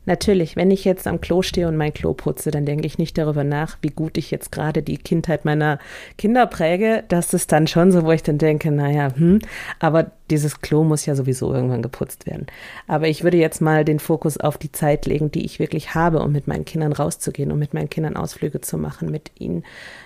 Natürlich, 0.06 0.56
wenn 0.56 0.72
ich 0.72 0.84
jetzt 0.84 1.08
am 1.08 1.22
Klo 1.22 1.44
stehe 1.44 1.68
und 1.68 1.78
mein 1.78 1.94
Klo 1.94 2.14
putze, 2.14 2.52
dann 2.52 2.66
denke 2.66 2.88
ich 2.88 2.98
nicht 2.98 3.18
darüber 3.18 3.44
nach, 3.44 3.78
wie 3.82 3.90
gut 3.90 4.18
ich 4.18 4.32
jetzt 4.32 4.52
gerade 4.52 4.84
die 4.84 4.98
Kindheit 4.98 5.46
meiner 5.46 5.80
Kinder 6.18 6.46
präge. 6.46 7.04
Das 7.08 7.34
ist 7.34 7.52
dann 7.52 7.68
schon 7.68 7.92
so, 7.92 8.04
wo 8.04 8.12
ich 8.12 8.24
dann 8.24 8.38
denke, 8.38 8.70
naja, 8.72 9.16
hm, 9.16 9.40
aber 9.80 10.12
dieses 10.34 10.62
Klo 10.62 10.84
muss 10.84 11.06
ja 11.06 11.14
sowieso 11.14 11.54
irgendwann 11.54 11.84
geputzt 11.84 12.26
werden. 12.26 12.48
Aber 12.88 13.08
ich 13.08 13.24
würde 13.24 13.38
jetzt 13.38 13.62
mal 13.62 13.86
den 13.86 14.00
Fokus 14.00 14.38
auf 14.38 14.58
die 14.58 14.72
Zeit 14.72 15.06
legen, 15.06 15.32
die 15.32 15.46
ich 15.46 15.60
wirklich 15.60 15.94
habe, 15.94 16.22
um 16.22 16.32
mit 16.32 16.48
meinen 16.48 16.66
Kindern 16.66 16.92
rauszugehen, 16.92 17.52
um 17.52 17.60
mit 17.60 17.76
meinen 17.76 17.90
Kindern 17.90 18.18
Ausflüge 18.18 18.60
zu 18.60 18.80
machen, 18.80 19.12
mit 19.12 19.32
ihnen 19.38 19.64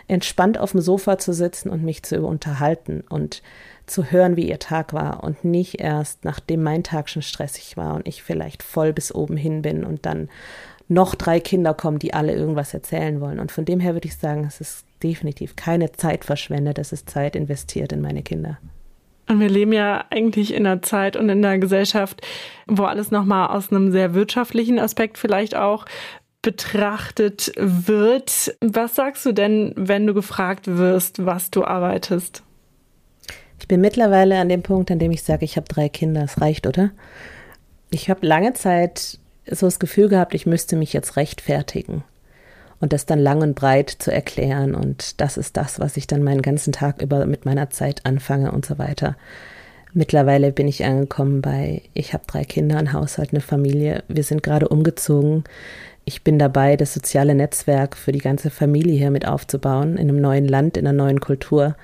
entspannt 0.09 0.57
auf 0.57 0.73
dem 0.73 0.81
Sofa 0.81 1.17
zu 1.17 1.31
sitzen 1.31 1.69
und 1.69 1.83
mich 1.83 2.03
zu 2.03 2.25
unterhalten 2.25 3.05
und 3.07 3.41
zu 3.85 4.11
hören, 4.11 4.35
wie 4.35 4.49
ihr 4.49 4.59
Tag 4.59 4.91
war 4.91 5.23
und 5.23 5.45
nicht 5.45 5.79
erst, 5.79 6.25
nachdem 6.25 6.61
mein 6.61 6.83
Tag 6.83 7.09
schon 7.09 7.21
stressig 7.21 7.77
war 7.77 7.95
und 7.95 8.05
ich 8.05 8.21
vielleicht 8.21 8.63
voll 8.63 8.91
bis 8.91 9.15
oben 9.15 9.37
hin 9.37 9.61
bin 9.61 9.85
und 9.85 10.05
dann 10.05 10.27
noch 10.89 11.15
drei 11.15 11.39
Kinder 11.39 11.73
kommen, 11.73 11.99
die 11.99 12.13
alle 12.13 12.33
irgendwas 12.33 12.73
erzählen 12.73 13.21
wollen. 13.21 13.39
Und 13.39 13.53
von 13.53 13.63
dem 13.63 13.79
her 13.79 13.93
würde 13.93 14.07
ich 14.07 14.17
sagen, 14.17 14.43
es 14.45 14.59
ist 14.59 14.85
definitiv 15.01 15.55
keine 15.55 15.93
Zeit 15.93 16.25
verschwendet, 16.25 16.79
es 16.79 16.91
ist 16.91 17.09
Zeit 17.09 17.35
investiert 17.37 17.93
in 17.93 18.01
meine 18.01 18.23
Kinder. 18.23 18.57
Und 19.27 19.39
wir 19.39 19.49
leben 19.49 19.73
ja 19.73 20.05
eigentlich 20.09 20.53
in 20.53 20.65
einer 20.65 20.81
Zeit 20.81 21.17
und 21.17 21.29
in 21.29 21.43
einer 21.43 21.57
Gesellschaft, 21.57 22.21
wo 22.65 22.83
alles 22.83 23.11
nochmal 23.11 23.49
aus 23.49 23.71
einem 23.71 23.91
sehr 23.91 24.13
wirtschaftlichen 24.13 24.79
Aspekt 24.79 25.17
vielleicht 25.17 25.55
auch 25.55 25.85
betrachtet 26.41 27.51
wird. 27.57 28.55
Was 28.61 28.95
sagst 28.95 29.25
du 29.25 29.33
denn, 29.33 29.73
wenn 29.75 30.07
du 30.07 30.13
gefragt 30.13 30.67
wirst, 30.67 31.25
was 31.25 31.51
du 31.51 31.65
arbeitest? 31.65 32.43
Ich 33.59 33.67
bin 33.67 33.81
mittlerweile 33.81 34.39
an 34.39 34.47
dem 34.47 34.63
Punkt, 34.63 34.91
an 34.91 34.99
dem 34.99 35.11
ich 35.11 35.23
sage, 35.23 35.43
ich 35.43 35.57
habe 35.57 35.67
drei 35.67 35.89
Kinder, 35.89 36.23
es 36.23 36.39
reicht, 36.39 36.67
oder? 36.67 36.91
Ich 37.89 38.09
habe 38.09 38.25
lange 38.25 38.53
Zeit 38.53 39.19
so 39.49 39.65
das 39.65 39.79
Gefühl 39.79 40.07
gehabt, 40.07 40.33
ich 40.33 40.45
müsste 40.45 40.75
mich 40.75 40.93
jetzt 40.93 41.17
rechtfertigen 41.17 42.03
und 42.79 42.93
das 42.93 43.05
dann 43.05 43.19
lang 43.19 43.41
und 43.41 43.55
breit 43.55 43.89
zu 43.89 44.11
erklären 44.11 44.75
und 44.75 45.19
das 45.21 45.37
ist 45.37 45.57
das, 45.57 45.79
was 45.79 45.97
ich 45.97 46.07
dann 46.07 46.23
meinen 46.23 46.41
ganzen 46.41 46.73
Tag 46.73 47.01
über 47.01 47.25
mit 47.25 47.45
meiner 47.45 47.69
Zeit 47.69 48.05
anfange 48.05 48.51
und 48.51 48.65
so 48.65 48.77
weiter. 48.77 49.15
Mittlerweile 49.93 50.51
bin 50.51 50.67
ich 50.67 50.85
angekommen 50.85 51.41
bei, 51.41 51.81
ich 51.93 52.13
habe 52.13 52.23
drei 52.27 52.43
Kinder, 52.43 52.77
ein 52.77 52.93
Haushalt, 52.93 53.31
eine 53.31 53.41
Familie, 53.41 54.03
wir 54.07 54.23
sind 54.23 54.43
gerade 54.43 54.67
umgezogen. 54.67 55.43
Ich 56.05 56.23
bin 56.23 56.37
dabei, 56.37 56.77
das 56.77 56.93
soziale 56.93 57.35
Netzwerk 57.35 57.97
für 57.97 58.11
die 58.11 58.19
ganze 58.19 58.49
Familie 58.49 58.97
hier 58.97 59.11
mit 59.11 59.27
aufzubauen, 59.27 59.93
in 59.97 60.09
einem 60.09 60.21
neuen 60.21 60.47
Land, 60.47 60.77
in 60.77 60.85
einer 60.85 60.97
neuen 60.97 61.19
Kultur 61.19 61.75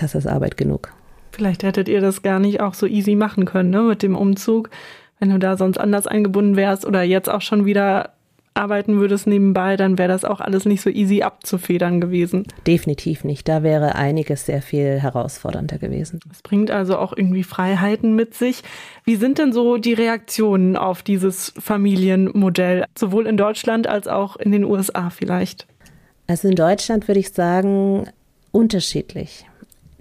das 0.00 0.14
ist 0.14 0.26
Arbeit 0.26 0.56
genug. 0.56 0.92
Vielleicht 1.32 1.62
hättet 1.62 1.88
ihr 1.88 2.00
das 2.00 2.22
gar 2.22 2.38
nicht 2.38 2.60
auch 2.60 2.74
so 2.74 2.86
easy 2.86 3.14
machen 3.14 3.44
können, 3.44 3.70
ne, 3.70 3.82
mit 3.82 4.02
dem 4.02 4.16
Umzug, 4.16 4.70
wenn 5.18 5.30
du 5.30 5.38
da 5.38 5.56
sonst 5.56 5.78
anders 5.78 6.06
eingebunden 6.06 6.56
wärst 6.56 6.86
oder 6.86 7.02
jetzt 7.02 7.28
auch 7.28 7.42
schon 7.42 7.64
wieder 7.64 8.14
arbeiten 8.58 8.98
würdest 8.98 9.26
nebenbei, 9.26 9.76
dann 9.76 9.96
wäre 9.96 10.08
das 10.08 10.24
auch 10.24 10.40
alles 10.40 10.64
nicht 10.64 10.82
so 10.82 10.90
easy 10.90 11.22
abzufedern 11.22 12.00
gewesen. 12.00 12.46
Definitiv 12.66 13.24
nicht. 13.24 13.48
Da 13.48 13.62
wäre 13.62 13.94
einiges 13.94 14.46
sehr 14.46 14.60
viel 14.60 15.00
herausfordernder 15.00 15.78
gewesen. 15.78 16.20
Es 16.30 16.42
bringt 16.42 16.70
also 16.70 16.98
auch 16.98 17.16
irgendwie 17.16 17.44
Freiheiten 17.44 18.14
mit 18.14 18.34
sich. 18.34 18.62
Wie 19.04 19.16
sind 19.16 19.38
denn 19.38 19.52
so 19.52 19.78
die 19.78 19.94
Reaktionen 19.94 20.76
auf 20.76 21.02
dieses 21.02 21.54
Familienmodell, 21.58 22.84
sowohl 22.98 23.26
in 23.26 23.36
Deutschland 23.36 23.86
als 23.86 24.08
auch 24.08 24.36
in 24.36 24.52
den 24.52 24.64
USA 24.64 25.10
vielleicht? 25.10 25.66
Also 26.26 26.48
in 26.48 26.56
Deutschland 26.56 27.08
würde 27.08 27.20
ich 27.20 27.32
sagen, 27.32 28.08
unterschiedlich. 28.52 29.46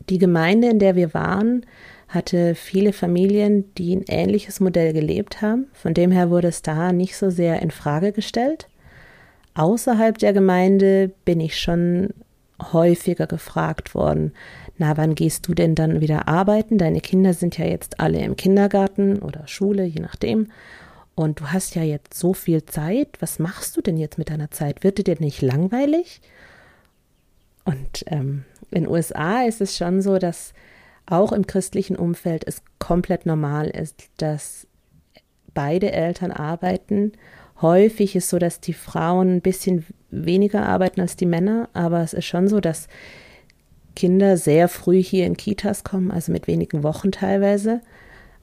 Die 0.09 0.17
Gemeinde, 0.17 0.69
in 0.69 0.79
der 0.79 0.95
wir 0.95 1.13
waren, 1.13 1.65
hatte 2.07 2.55
viele 2.55 2.93
Familien, 2.93 3.73
die 3.75 3.95
ein 3.95 4.05
ähnliches 4.07 4.59
Modell 4.59 4.93
gelebt 4.93 5.41
haben. 5.41 5.67
Von 5.73 5.93
dem 5.93 6.11
her 6.11 6.29
wurde 6.29 6.47
es 6.47 6.61
da 6.61 6.93
nicht 6.93 7.17
so 7.17 7.29
sehr 7.29 7.61
in 7.61 7.71
Frage 7.71 8.11
gestellt. 8.11 8.67
Außerhalb 9.55 10.17
der 10.17 10.33
Gemeinde 10.33 11.11
bin 11.25 11.39
ich 11.39 11.59
schon 11.59 12.13
häufiger 12.71 13.27
gefragt 13.27 13.93
worden, 13.93 14.33
na, 14.77 14.95
wann 14.95 15.15
gehst 15.15 15.47
du 15.47 15.53
denn 15.53 15.73
dann 15.73 16.01
wieder 16.01 16.27
arbeiten? 16.27 16.77
Deine 16.77 17.01
Kinder 17.01 17.33
sind 17.33 17.57
ja 17.57 17.65
jetzt 17.65 17.99
alle 17.99 18.19
im 18.19 18.35
Kindergarten 18.35 19.19
oder 19.19 19.47
Schule, 19.47 19.83
je 19.83 20.01
nachdem. 20.01 20.51
Und 21.15 21.39
du 21.39 21.47
hast 21.47 21.75
ja 21.75 21.81
jetzt 21.81 22.13
so 22.13 22.33
viel 22.33 22.63
Zeit. 22.65 23.17
Was 23.19 23.39
machst 23.39 23.75
du 23.75 23.81
denn 23.81 23.97
jetzt 23.97 24.19
mit 24.19 24.29
deiner 24.29 24.51
Zeit? 24.51 24.83
Wird 24.83 25.05
dir 25.05 25.15
nicht 25.19 25.41
langweilig? 25.41 26.21
Und 27.65 28.05
ähm, 28.05 28.45
in 28.69 28.83
den 28.83 28.87
USA 28.87 29.41
ist 29.41 29.59
es 29.59 29.75
schon 29.75 30.01
so, 30.03 30.19
dass 30.19 30.53
auch 31.07 31.31
im 31.31 31.47
christlichen 31.47 31.95
Umfeld 31.95 32.43
es 32.45 32.61
komplett 32.79 33.25
normal 33.25 33.67
ist, 33.69 34.09
dass 34.17 34.67
beide 35.53 35.91
Eltern 35.91 36.31
arbeiten. 36.31 37.13
Häufig 37.61 38.15
ist 38.15 38.29
so, 38.29 38.37
dass 38.37 38.59
die 38.59 38.73
Frauen 38.73 39.37
ein 39.37 39.41
bisschen 39.41 39.85
weniger 40.11 40.65
arbeiten 40.65 41.01
als 41.01 41.15
die 41.15 41.25
Männer, 41.25 41.69
aber 41.73 42.01
es 42.01 42.13
ist 42.13 42.25
schon 42.25 42.47
so, 42.47 42.59
dass 42.59 42.87
Kinder 43.95 44.37
sehr 44.37 44.67
früh 44.67 45.01
hier 45.01 45.25
in 45.25 45.37
Kitas 45.37 45.83
kommen, 45.83 46.11
also 46.11 46.31
mit 46.31 46.45
wenigen 46.45 46.83
Wochen 46.83 47.11
teilweise. 47.11 47.81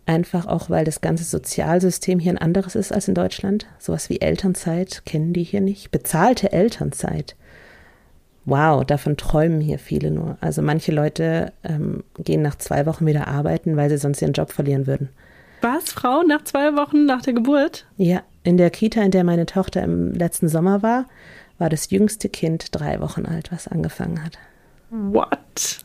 Einfach 0.06 0.46
auch, 0.46 0.68
weil 0.68 0.84
das 0.84 1.00
ganze 1.00 1.24
Sozialsystem 1.24 2.18
hier 2.18 2.32
ein 2.32 2.38
anderes 2.38 2.74
ist 2.74 2.92
als 2.92 3.08
in 3.08 3.14
Deutschland. 3.14 3.66
Sowas 3.78 4.10
wie 4.10 4.20
Elternzeit 4.20 5.06
kennen 5.06 5.32
die 5.32 5.44
hier 5.44 5.60
nicht. 5.60 5.92
Bezahlte 5.92 6.52
Elternzeit 6.52 7.36
wow, 8.46 8.84
davon 8.84 9.16
träumen 9.16 9.60
hier 9.60 9.78
viele 9.78 10.10
nur. 10.10 10.36
Also 10.40 10.62
manche 10.62 10.92
Leute 10.92 11.52
ähm, 11.62 12.04
gehen 12.18 12.42
nach 12.42 12.56
zwei 12.56 12.86
Wochen 12.86 13.06
wieder 13.06 13.28
arbeiten, 13.28 13.76
weil 13.76 13.90
sie 13.90 13.98
sonst 13.98 14.22
ihren 14.22 14.32
Job 14.32 14.50
verlieren 14.52 14.86
würden. 14.86 15.08
Was, 15.60 15.92
Frau, 15.92 16.22
nach 16.22 16.44
zwei 16.44 16.76
Wochen 16.76 17.06
nach 17.06 17.22
der 17.22 17.32
Geburt? 17.32 17.86
Ja, 17.96 18.22
in 18.42 18.58
der 18.58 18.70
Kita, 18.70 19.00
in 19.02 19.10
der 19.10 19.24
meine 19.24 19.46
Tochter 19.46 19.82
im 19.82 20.12
letzten 20.12 20.48
Sommer 20.48 20.82
war, 20.82 21.06
war 21.58 21.70
das 21.70 21.90
jüngste 21.90 22.28
Kind 22.28 22.68
drei 22.72 23.00
Wochen 23.00 23.24
alt, 23.24 23.50
was 23.50 23.68
angefangen 23.68 24.22
hat. 24.22 24.38
What? 24.90 25.84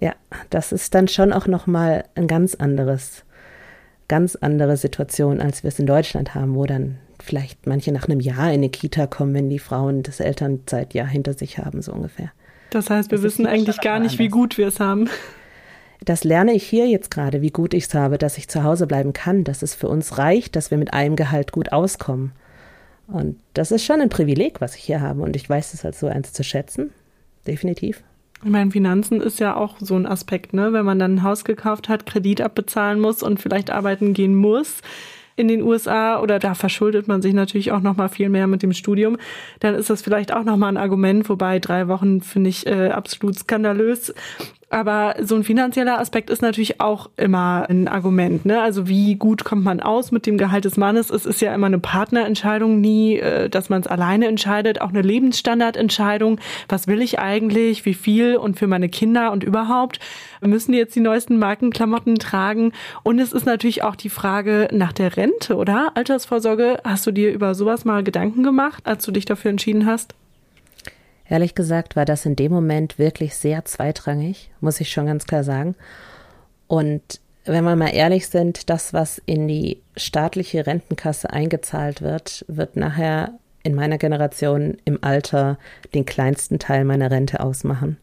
Ja, 0.00 0.14
das 0.50 0.72
ist 0.72 0.94
dann 0.94 1.08
schon 1.08 1.32
auch 1.32 1.46
nochmal 1.46 2.04
ein 2.16 2.26
ganz 2.26 2.54
anderes, 2.54 3.24
ganz 4.08 4.34
andere 4.34 4.76
Situation, 4.76 5.40
als 5.40 5.62
wir 5.62 5.68
es 5.68 5.78
in 5.78 5.86
Deutschland 5.86 6.34
haben, 6.34 6.54
wo 6.54 6.66
dann 6.66 6.98
vielleicht 7.22 7.66
manche 7.66 7.92
nach 7.92 8.08
einem 8.08 8.20
Jahr 8.20 8.48
in 8.48 8.60
eine 8.60 8.68
Kita 8.68 9.06
kommen, 9.06 9.34
wenn 9.34 9.50
die 9.50 9.58
Frauen 9.58 10.02
das 10.02 10.20
Elternzeitjahr 10.20 11.06
hinter 11.06 11.34
sich 11.34 11.58
haben, 11.58 11.82
so 11.82 11.92
ungefähr. 11.92 12.32
Das 12.70 12.90
heißt, 12.90 13.10
wir 13.10 13.18
das 13.18 13.24
wissen 13.24 13.46
eigentlich 13.46 13.80
gar 13.80 13.98
nicht, 13.98 14.18
wie 14.18 14.28
gut 14.28 14.58
wir 14.58 14.68
es 14.68 14.80
haben. 14.80 15.08
Das 16.04 16.24
lerne 16.24 16.52
ich 16.52 16.64
hier 16.64 16.86
jetzt 16.88 17.10
gerade, 17.10 17.40
wie 17.42 17.50
gut 17.50 17.74
ich 17.74 17.84
es 17.84 17.94
habe, 17.94 18.18
dass 18.18 18.38
ich 18.38 18.48
zu 18.48 18.62
Hause 18.62 18.86
bleiben 18.86 19.12
kann, 19.12 19.44
dass 19.44 19.62
es 19.62 19.74
für 19.74 19.88
uns 19.88 20.18
reicht, 20.18 20.54
dass 20.54 20.70
wir 20.70 20.78
mit 20.78 20.92
einem 20.92 21.16
Gehalt 21.16 21.52
gut 21.52 21.72
auskommen. 21.72 22.32
Und 23.06 23.38
das 23.54 23.70
ist 23.70 23.84
schon 23.84 24.00
ein 24.00 24.08
Privileg, 24.08 24.60
was 24.60 24.76
ich 24.76 24.82
hier 24.82 25.00
habe. 25.00 25.22
Und 25.22 25.36
ich 25.36 25.48
weiß 25.48 25.74
es 25.74 25.84
halt 25.84 25.94
so 25.94 26.06
eins 26.06 26.32
zu 26.32 26.44
schätzen. 26.44 26.90
Definitiv. 27.46 28.02
Ich 28.44 28.50
meine, 28.50 28.70
Finanzen 28.70 29.20
ist 29.20 29.40
ja 29.40 29.56
auch 29.56 29.76
so 29.80 29.96
ein 29.96 30.06
Aspekt, 30.06 30.52
ne? 30.52 30.72
Wenn 30.72 30.84
man 30.84 30.98
dann 30.98 31.14
ein 31.14 31.22
Haus 31.22 31.44
gekauft 31.44 31.88
hat, 31.88 32.04
Kredit 32.04 32.40
abbezahlen 32.40 33.00
muss 33.00 33.22
und 33.22 33.40
vielleicht 33.40 33.70
arbeiten 33.70 34.12
gehen 34.12 34.34
muss, 34.34 34.82
in 35.36 35.48
den 35.48 35.62
USA 35.62 36.20
oder 36.20 36.38
da 36.38 36.54
verschuldet 36.54 37.08
man 37.08 37.22
sich 37.22 37.34
natürlich 37.34 37.70
auch 37.70 37.80
noch 37.80 37.96
mal 37.96 38.08
viel 38.08 38.28
mehr 38.28 38.46
mit 38.46 38.62
dem 38.62 38.72
Studium, 38.72 39.18
dann 39.60 39.74
ist 39.74 39.90
das 39.90 40.02
vielleicht 40.02 40.32
auch 40.32 40.44
noch 40.44 40.56
mal 40.56 40.68
ein 40.68 40.76
Argument. 40.78 41.28
Wobei 41.28 41.58
drei 41.58 41.88
Wochen 41.88 42.22
finde 42.22 42.50
ich 42.50 42.66
äh, 42.66 42.88
absolut 42.88 43.38
skandalös. 43.38 44.14
Aber 44.68 45.14
so 45.22 45.36
ein 45.36 45.44
finanzieller 45.44 46.00
Aspekt 46.00 46.28
ist 46.28 46.42
natürlich 46.42 46.80
auch 46.80 47.08
immer 47.16 47.66
ein 47.70 47.86
Argument. 47.86 48.44
Ne? 48.44 48.60
Also 48.60 48.88
wie 48.88 49.14
gut 49.14 49.44
kommt 49.44 49.62
man 49.62 49.78
aus 49.80 50.10
mit 50.10 50.26
dem 50.26 50.38
Gehalt 50.38 50.64
des 50.64 50.76
Mannes? 50.76 51.10
Es 51.10 51.24
ist 51.24 51.40
ja 51.40 51.54
immer 51.54 51.68
eine 51.68 51.78
Partnerentscheidung, 51.78 52.80
nie, 52.80 53.16
äh, 53.16 53.48
dass 53.48 53.68
man 53.68 53.82
es 53.82 53.86
alleine 53.86 54.26
entscheidet. 54.26 54.80
Auch 54.80 54.88
eine 54.88 55.02
Lebensstandardentscheidung. 55.02 56.40
Was 56.68 56.88
will 56.88 57.00
ich 57.00 57.20
eigentlich? 57.20 57.84
Wie 57.84 57.94
viel? 57.94 58.36
Und 58.36 58.58
für 58.58 58.66
meine 58.66 58.88
Kinder 58.88 59.30
und 59.30 59.44
überhaupt? 59.44 60.00
Müssen 60.40 60.72
die 60.72 60.78
jetzt 60.78 60.96
die 60.96 61.00
neuesten 61.00 61.38
Markenklamotten 61.38 62.16
tragen? 62.16 62.72
Und 63.04 63.20
es 63.20 63.32
ist 63.32 63.46
natürlich 63.46 63.84
auch 63.84 63.94
die 63.94 64.10
Frage 64.10 64.68
nach 64.72 64.92
der 64.92 65.16
Rente, 65.16 65.54
oder? 65.54 65.92
Altersvorsorge. 65.94 66.80
Hast 66.82 67.06
du 67.06 67.12
dir 67.12 67.32
über 67.32 67.54
sowas 67.54 67.84
mal 67.84 68.02
Gedanken 68.02 68.42
gemacht, 68.42 68.82
als 68.84 69.04
du 69.04 69.12
dich 69.12 69.26
dafür 69.26 69.52
entschieden 69.52 69.86
hast? 69.86 70.14
Ehrlich 71.28 71.54
gesagt 71.54 71.96
war 71.96 72.04
das 72.04 72.24
in 72.24 72.36
dem 72.36 72.52
Moment 72.52 72.98
wirklich 72.98 73.34
sehr 73.36 73.64
zweitrangig, 73.64 74.50
muss 74.60 74.80
ich 74.80 74.90
schon 74.90 75.06
ganz 75.06 75.26
klar 75.26 75.44
sagen. 75.44 75.74
Und 76.68 77.20
wenn 77.44 77.64
wir 77.64 77.76
mal 77.76 77.94
ehrlich 77.94 78.28
sind, 78.28 78.70
das, 78.70 78.92
was 78.92 79.20
in 79.24 79.48
die 79.48 79.82
staatliche 79.96 80.66
Rentenkasse 80.66 81.30
eingezahlt 81.30 82.02
wird, 82.02 82.44
wird 82.48 82.76
nachher 82.76 83.38
in 83.62 83.74
meiner 83.74 83.98
Generation 83.98 84.76
im 84.84 85.02
Alter 85.02 85.58
den 85.94 86.06
kleinsten 86.06 86.58
Teil 86.58 86.84
meiner 86.84 87.10
Rente 87.10 87.40
ausmachen. 87.40 87.98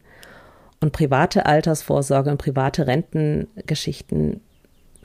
Und 0.80 0.92
private 0.92 1.46
Altersvorsorge 1.46 2.30
und 2.30 2.38
private 2.38 2.86
Rentengeschichten 2.86 4.40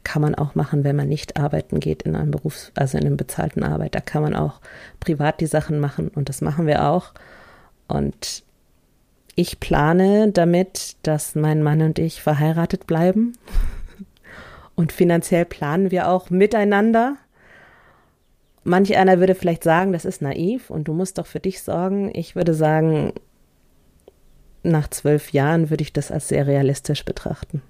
kann 0.04 0.22
man 0.22 0.36
auch 0.36 0.56
machen, 0.56 0.84
wenn 0.84 0.96
man 0.96 1.08
nicht 1.08 1.38
arbeiten 1.38 1.80
geht 1.80 2.04
in 2.04 2.16
einem 2.16 2.32
Berufs-, 2.32 2.72
also 2.76 2.98
in 2.98 3.06
einem 3.06 3.18
bezahlten 3.18 3.64
Arbeit. 3.64 3.96
Da 3.96 4.02
kann 4.02 4.22
man 4.24 4.36
auch 4.36 4.60
privat 5.00 5.40
die 5.40 5.46
Sachen 5.46 5.80
machen 5.80 6.10
und 6.10 6.30
das 6.30 6.42
machen 6.42 6.68
wir 6.68 6.86
auch. 6.88 7.14
Und 7.90 8.44
ich 9.36 9.60
plane 9.60 10.32
damit, 10.32 10.96
dass 11.04 11.36
mein 11.36 11.62
Mann 11.64 11.82
und 11.82 12.00
ich 12.00 12.22
verheiratet 12.22 12.88
bleiben. 12.88 13.34
Und 14.76 14.94
finanziell 14.94 15.44
planen 15.44 15.92
wir 15.92 16.08
auch 16.08 16.30
miteinander. 16.30 17.18
Manch 18.64 18.96
einer 18.96 19.20
würde 19.20 19.36
vielleicht 19.36 19.64
sagen, 19.64 19.92
das 19.92 20.06
ist 20.06 20.22
naiv 20.22 20.70
und 20.70 20.88
du 20.88 20.94
musst 20.94 21.18
doch 21.18 21.26
für 21.26 21.40
dich 21.40 21.62
sorgen. 21.64 22.12
Ich 22.14 22.36
würde 22.36 22.54
sagen, 22.54 23.14
nach 24.64 24.88
zwölf 24.90 25.32
Jahren 25.32 25.70
würde 25.70 25.82
ich 25.82 25.92
das 25.92 26.12
als 26.12 26.28
sehr 26.28 26.46
realistisch 26.46 27.04
betrachten. 27.04 27.62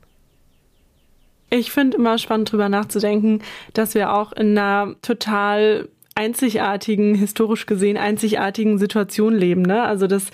Ich 1.49 1.71
finde 1.71 1.97
immer 1.97 2.17
spannend 2.17 2.51
drüber 2.51 2.69
nachzudenken, 2.69 3.41
dass 3.73 3.95
wir 3.95 4.13
auch 4.13 4.33
in 4.33 4.57
einer 4.57 4.95
total 5.01 5.87
einzigartigen, 6.19 7.15
historisch 7.15 7.65
gesehen 7.65 7.95
einzigartigen 7.95 8.77
Situation 8.77 9.33
leben. 9.33 9.61
Ne? 9.61 9.81
Also 9.83 10.05
das 10.05 10.31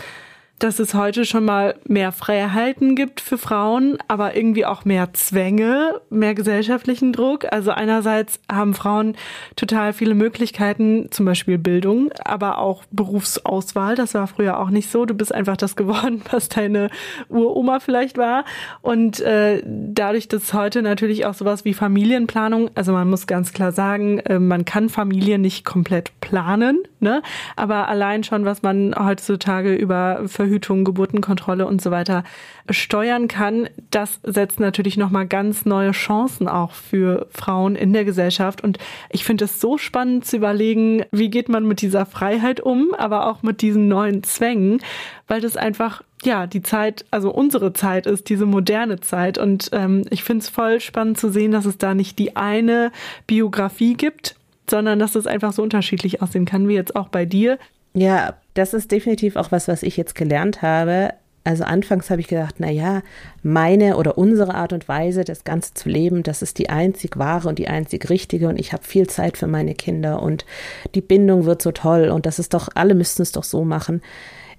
dass 0.60 0.80
es 0.80 0.94
heute 0.94 1.26
schon 1.26 1.44
mal 1.44 1.76
mehr 1.86 2.12
Freiheiten 2.12 2.96
gibt 2.96 3.20
für 3.20 3.38
Frauen, 3.38 3.98
aber 4.08 4.36
irgendwie 4.36 4.66
auch 4.66 4.86
mehr 4.86 5.14
Zwänge, 5.14 6.00
mehr 6.10 6.34
gesellschaftlichen 6.34 7.12
Druck. 7.12 7.46
Also 7.52 7.72
einerseits 7.72 8.40
haben 8.50 8.74
Frauen 8.74 9.16
total 9.58 9.92
viele 9.92 10.16
Möglichkeiten, 10.16 11.08
zum 11.12 11.26
Beispiel 11.26 11.58
Bildung, 11.58 12.12
aber 12.24 12.60
auch 12.60 12.84
Berufsauswahl. 12.92 13.96
Das 13.96 14.14
war 14.14 14.28
früher 14.28 14.60
auch 14.60 14.70
nicht 14.70 14.90
so. 14.90 15.06
Du 15.06 15.14
bist 15.14 15.34
einfach 15.34 15.58
das 15.58 15.76
geworden, 15.86 16.22
was 16.32 16.48
deine 16.48 16.90
Uroma 17.28 17.80
vielleicht 17.80 18.18
war. 18.18 18.46
Und 18.82 19.20
äh, 19.20 19.62
dadurch, 19.66 20.30
dass 20.30 20.54
heute 20.54 20.82
natürlich 20.82 21.26
auch 21.26 21.34
sowas 21.34 21.66
wie 21.66 21.74
Familienplanung, 21.74 22.72
also 22.76 22.94
man 22.94 23.10
muss 23.10 23.28
ganz 23.28 23.52
klar 23.52 23.74
sagen, 23.74 24.20
äh, 24.20 24.40
man 24.40 24.64
kann 24.64 24.88
Familien 24.88 25.42
nicht 25.42 25.66
komplett 25.66 26.20
planen, 26.22 26.80
ne? 27.00 27.22
Aber 27.58 27.90
allein 27.90 28.24
schon, 28.24 28.46
was 28.46 28.62
man 28.62 28.96
heutzutage 28.98 29.76
über 29.76 30.22
Verhütung, 30.46 30.86
Geburtenkontrolle 30.86 31.66
und 31.66 31.82
so 31.82 31.90
weiter 31.90 32.24
steuern 32.70 33.28
kann, 33.28 33.68
das 33.90 34.20
setzt 34.24 34.60
natürlich 34.60 34.96
nochmal 34.96 35.28
ganz 35.28 35.66
neue 35.66 35.92
Chancen 35.92 36.48
auch 36.48 36.72
für 36.72 37.28
Frauen 37.32 37.76
in 37.76 37.94
der 37.94 38.06
Gesellschaft. 38.06 38.64
Und 38.64 38.78
ich 39.10 39.24
finde 39.24 39.46
es 39.46 39.60
so 39.60 39.80
spannend 39.80 40.26
zu 40.26 40.38
überlegen, 40.38 41.04
wie 41.12 41.30
geht 41.30 41.50
man 41.50 41.68
mit 41.68 41.82
dieser 41.82 42.06
Freiheit 42.06 42.60
um, 42.60 42.94
aber 42.94 43.28
auch 43.28 43.42
mit 43.42 43.62
diesen 43.62 43.88
neuen 43.88 44.24
Zwängen, 44.24 44.82
weil 45.28 45.42
das 45.42 45.58
einfach 45.58 46.04
ja, 46.24 46.48
die 46.48 46.62
Zeit, 46.62 47.06
also 47.12 47.32
unsere 47.32 47.74
Zeit 47.74 48.06
ist, 48.06 48.30
diese 48.30 48.46
moderne 48.46 49.00
Zeit. 49.00 49.38
Und 49.38 49.70
ähm, 49.74 50.04
ich 50.12 50.24
finde 50.24 50.44
es 50.44 50.50
voll 50.50 50.80
spannend 50.80 51.20
zu 51.20 51.32
sehen, 51.32 51.52
dass 51.52 51.66
es 51.66 51.78
da 51.78 51.94
nicht 51.94 52.20
die 52.20 52.36
eine 52.36 52.92
Biografie 53.28 53.96
gibt, 53.96 54.36
sondern 54.70 55.00
dass 55.00 55.16
es 55.16 55.28
einfach 55.28 55.54
so 55.54 55.64
unterschiedlich 55.64 56.22
aussehen 56.22 56.46
kann, 56.46 56.68
wie 56.68 56.74
jetzt 56.74 56.96
auch 56.96 57.10
bei 57.10 57.26
dir. 57.26 57.58
Ja, 57.96 58.36
das 58.54 58.74
ist 58.74 58.92
definitiv 58.92 59.38
auch 59.38 59.52
was, 59.52 59.68
was 59.68 59.82
ich 59.82 59.98
jetzt 59.98 60.16
gelernt 60.16 60.62
habe. 60.62 61.14
Also 61.46 61.64
anfangs 61.64 62.10
habe 62.10 62.22
ich 62.22 62.28
gedacht, 62.28 62.56
na 62.58 62.70
ja, 62.70 63.04
meine 63.44 63.98
oder 63.98 64.18
unsere 64.18 64.56
Art 64.56 64.74
und 64.74 64.88
Weise, 64.88 65.24
das 65.24 65.44
Ganze 65.44 65.76
zu 65.76 65.90
leben, 65.90 66.24
das 66.24 66.42
ist 66.42 66.58
die 66.58 66.70
einzig 66.70 67.18
wahre 67.18 67.48
und 67.48 67.60
die 67.60 67.68
einzig 67.68 68.10
richtige 68.10 68.50
und 68.50 68.60
ich 68.60 68.74
habe 68.74 68.84
viel 68.84 69.08
Zeit 69.08 69.38
für 69.38 69.46
meine 69.46 69.76
Kinder 69.76 70.24
und 70.24 70.44
die 70.96 71.02
Bindung 71.02 71.46
wird 71.46 71.62
so 71.62 71.72
toll 71.72 72.10
und 72.10 72.26
das 72.26 72.40
ist 72.40 72.56
doch, 72.56 72.70
alle 72.74 72.96
müssten 72.96 73.22
es 73.22 73.32
doch 73.32 73.44
so 73.44 73.64
machen. 73.64 74.02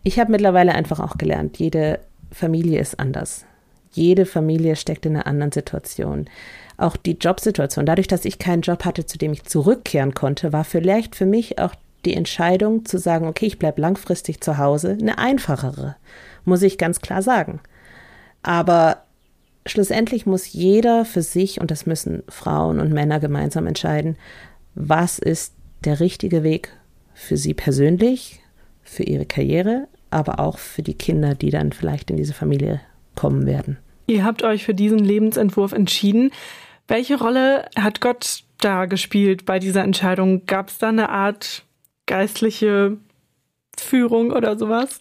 Ich 0.04 0.20
habe 0.20 0.30
mittlerweile 0.30 0.76
einfach 0.76 1.00
auch 1.00 1.18
gelernt, 1.18 1.58
jede 1.58 1.98
Familie 2.30 2.80
ist 2.80 3.00
anders. 3.00 3.44
Jede 3.90 4.24
Familie 4.24 4.76
steckt 4.76 5.06
in 5.06 5.16
einer 5.16 5.26
anderen 5.26 5.52
Situation. 5.52 6.26
Auch 6.76 6.96
die 6.96 7.16
Jobsituation. 7.18 7.86
Dadurch, 7.86 8.06
dass 8.06 8.24
ich 8.24 8.38
keinen 8.38 8.62
Job 8.62 8.84
hatte, 8.84 9.06
zu 9.06 9.18
dem 9.18 9.32
ich 9.32 9.44
zurückkehren 9.44 10.14
konnte, 10.14 10.52
war 10.52 10.64
vielleicht 10.64 11.16
für 11.16 11.26
mich 11.26 11.58
auch 11.58 11.74
die 12.06 12.14
Entscheidung 12.14 12.84
zu 12.86 12.98
sagen, 12.98 13.26
okay, 13.26 13.46
ich 13.46 13.58
bleibe 13.58 13.80
langfristig 13.80 14.40
zu 14.40 14.56
Hause, 14.56 14.96
eine 15.00 15.18
einfachere 15.18 15.96
muss 16.46 16.62
ich 16.62 16.78
ganz 16.78 17.00
klar 17.00 17.20
sagen. 17.20 17.60
Aber 18.42 19.02
schlussendlich 19.66 20.24
muss 20.24 20.52
jeder 20.52 21.04
für 21.04 21.22
sich, 21.22 21.60
und 21.60 21.70
das 21.70 21.84
müssen 21.84 22.22
Frauen 22.28 22.80
und 22.80 22.92
Männer 22.92 23.20
gemeinsam 23.20 23.66
entscheiden, 23.66 24.16
was 24.74 25.18
ist 25.18 25.54
der 25.84 26.00
richtige 26.00 26.42
Weg 26.42 26.70
für 27.12 27.36
sie 27.36 27.52
persönlich, 27.52 28.40
für 28.82 29.02
ihre 29.02 29.26
Karriere, 29.26 29.88
aber 30.10 30.38
auch 30.38 30.58
für 30.58 30.82
die 30.82 30.94
Kinder, 30.94 31.34
die 31.34 31.50
dann 31.50 31.72
vielleicht 31.72 32.10
in 32.10 32.16
diese 32.16 32.34
Familie 32.34 32.80
kommen 33.16 33.46
werden. 33.46 33.78
Ihr 34.06 34.24
habt 34.24 34.44
euch 34.44 34.64
für 34.64 34.74
diesen 34.74 35.00
Lebensentwurf 35.00 35.72
entschieden. 35.72 36.30
Welche 36.86 37.18
Rolle 37.18 37.68
hat 37.76 38.00
Gott 38.00 38.44
da 38.58 38.86
gespielt 38.86 39.44
bei 39.44 39.58
dieser 39.58 39.82
Entscheidung? 39.82 40.46
Gab 40.46 40.68
es 40.68 40.78
da 40.78 40.90
eine 40.90 41.08
Art 41.08 41.65
geistliche 42.06 42.96
Führung 43.78 44.30
oder 44.30 44.58
sowas? 44.58 45.00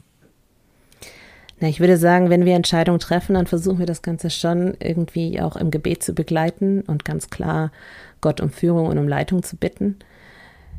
Na, 1.60 1.70
ich 1.70 1.80
würde 1.80 1.98
sagen, 1.98 2.30
wenn 2.30 2.46
wir 2.46 2.56
Entscheidungen 2.56 3.00
treffen, 3.00 3.36
dann 3.36 3.48
versuchen 3.48 3.80
wir 3.80 3.86
das 3.86 4.02
Ganze 4.02 4.30
schon 4.30 4.76
irgendwie 4.82 5.40
auch 5.40 5.56
im 5.56 5.72
Gebet 5.72 6.04
zu 6.04 6.14
begleiten 6.14 6.82
und 6.82 7.06
ganz 7.06 7.30
klar 7.30 7.72
Gott 8.20 8.42
um 8.42 8.50
Führung 8.50 8.88
und 8.88 8.98
um 8.98 9.08
Leitung 9.08 9.42
zu 9.42 9.56
bitten. 9.56 9.98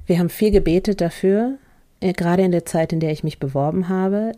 Wir 0.04 0.18
haben 0.18 0.28
viel 0.28 0.50
gebetet 0.50 1.00
dafür, 1.00 1.56
äh, 2.00 2.12
gerade 2.12 2.42
in 2.42 2.52
der 2.52 2.66
Zeit, 2.66 2.92
in 2.92 3.00
der 3.00 3.12
ich 3.12 3.24
mich 3.24 3.38
beworben 3.38 3.88
habe, 3.88 4.32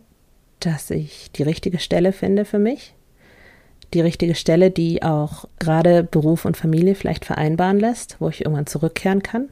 dass 0.61 0.91
ich 0.91 1.33
die 1.33 1.43
richtige 1.43 1.79
Stelle 1.79 2.13
finde 2.13 2.45
für 2.45 2.59
mich. 2.59 2.95
Die 3.95 4.01
richtige 4.01 4.35
Stelle, 4.35 4.71
die 4.71 5.03
auch 5.03 5.47
gerade 5.59 6.05
Beruf 6.05 6.45
und 6.45 6.57
Familie 6.57 6.95
vielleicht 6.95 7.25
vereinbaren 7.25 7.81
lässt, 7.81 8.17
wo 8.21 8.29
ich 8.29 8.43
irgendwann 8.43 8.67
zurückkehren 8.67 9.23
kann 9.23 9.49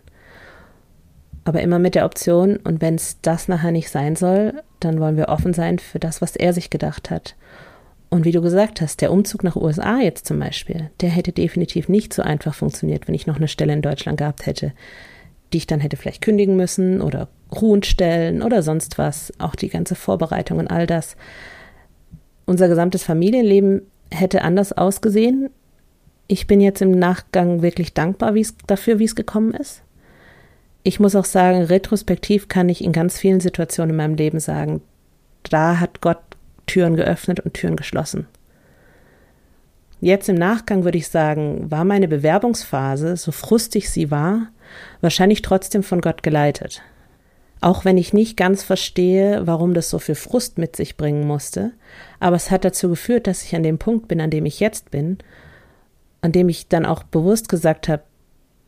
aber 1.46 1.62
immer 1.62 1.78
mit 1.78 1.94
der 1.94 2.06
Option, 2.06 2.56
und 2.56 2.80
wenn 2.80 2.96
es 2.96 3.20
das 3.22 3.46
nachher 3.46 3.70
nicht 3.70 3.88
sein 3.88 4.16
soll, 4.16 4.64
dann 4.80 4.98
wollen 4.98 5.16
wir 5.16 5.28
offen 5.28 5.54
sein 5.54 5.78
für 5.78 6.00
das, 6.00 6.20
was 6.20 6.34
er 6.34 6.52
sich 6.52 6.70
gedacht 6.70 7.08
hat. 7.08 7.36
Und 8.10 8.24
wie 8.24 8.32
du 8.32 8.42
gesagt 8.42 8.80
hast, 8.80 9.00
der 9.00 9.12
Umzug 9.12 9.44
nach 9.44 9.54
USA 9.54 9.98
jetzt 9.98 10.26
zum 10.26 10.40
Beispiel, 10.40 10.90
der 11.00 11.08
hätte 11.08 11.30
definitiv 11.30 11.88
nicht 11.88 12.12
so 12.12 12.22
einfach 12.22 12.52
funktioniert, 12.52 13.06
wenn 13.06 13.14
ich 13.14 13.28
noch 13.28 13.36
eine 13.36 13.46
Stelle 13.46 13.72
in 13.72 13.80
Deutschland 13.80 14.18
gehabt 14.18 14.44
hätte, 14.46 14.72
die 15.52 15.58
ich 15.58 15.68
dann 15.68 15.78
hätte 15.78 15.96
vielleicht 15.96 16.20
kündigen 16.20 16.56
müssen 16.56 17.00
oder 17.00 17.28
ruhen 17.54 17.84
stellen 17.84 18.42
oder 18.42 18.64
sonst 18.64 18.98
was. 18.98 19.32
Auch 19.38 19.54
die 19.54 19.68
ganze 19.68 19.94
Vorbereitung 19.94 20.58
und 20.58 20.66
all 20.66 20.88
das. 20.88 21.16
Unser 22.44 22.66
gesamtes 22.66 23.04
Familienleben 23.04 23.82
hätte 24.10 24.42
anders 24.42 24.72
ausgesehen. 24.72 25.50
Ich 26.26 26.48
bin 26.48 26.60
jetzt 26.60 26.82
im 26.82 26.90
Nachgang 26.90 27.62
wirklich 27.62 27.94
dankbar 27.94 28.34
wie's, 28.34 28.56
dafür, 28.66 28.98
wie 28.98 29.04
es 29.04 29.14
gekommen 29.14 29.54
ist 29.54 29.84
ich 30.86 31.00
muss 31.00 31.16
auch 31.16 31.24
sagen, 31.24 31.62
retrospektiv 31.62 32.46
kann 32.46 32.68
ich 32.68 32.84
in 32.84 32.92
ganz 32.92 33.18
vielen 33.18 33.40
Situationen 33.40 33.90
in 33.90 33.96
meinem 33.96 34.14
Leben 34.14 34.38
sagen, 34.38 34.82
da 35.42 35.80
hat 35.80 36.00
Gott 36.00 36.20
Türen 36.66 36.94
geöffnet 36.94 37.40
und 37.40 37.54
Türen 37.54 37.74
geschlossen. 37.74 38.28
Jetzt 40.00 40.28
im 40.28 40.36
Nachgang 40.36 40.84
würde 40.84 40.98
ich 40.98 41.08
sagen, 41.08 41.72
war 41.72 41.84
meine 41.84 42.06
Bewerbungsphase, 42.06 43.16
so 43.16 43.32
frustig 43.32 43.90
sie 43.90 44.12
war, 44.12 44.46
wahrscheinlich 45.00 45.42
trotzdem 45.42 45.82
von 45.82 46.00
Gott 46.00 46.22
geleitet. 46.22 46.82
Auch 47.60 47.84
wenn 47.84 47.98
ich 47.98 48.12
nicht 48.12 48.36
ganz 48.36 48.62
verstehe, 48.62 49.44
warum 49.44 49.74
das 49.74 49.90
so 49.90 49.98
viel 49.98 50.14
Frust 50.14 50.56
mit 50.56 50.76
sich 50.76 50.96
bringen 50.96 51.26
musste, 51.26 51.72
aber 52.20 52.36
es 52.36 52.52
hat 52.52 52.64
dazu 52.64 52.88
geführt, 52.88 53.26
dass 53.26 53.42
ich 53.42 53.56
an 53.56 53.64
dem 53.64 53.78
Punkt 53.78 54.06
bin, 54.06 54.20
an 54.20 54.30
dem 54.30 54.46
ich 54.46 54.60
jetzt 54.60 54.92
bin, 54.92 55.18
an 56.20 56.30
dem 56.30 56.48
ich 56.48 56.68
dann 56.68 56.86
auch 56.86 57.02
bewusst 57.02 57.48
gesagt 57.48 57.88
habe, 57.88 58.04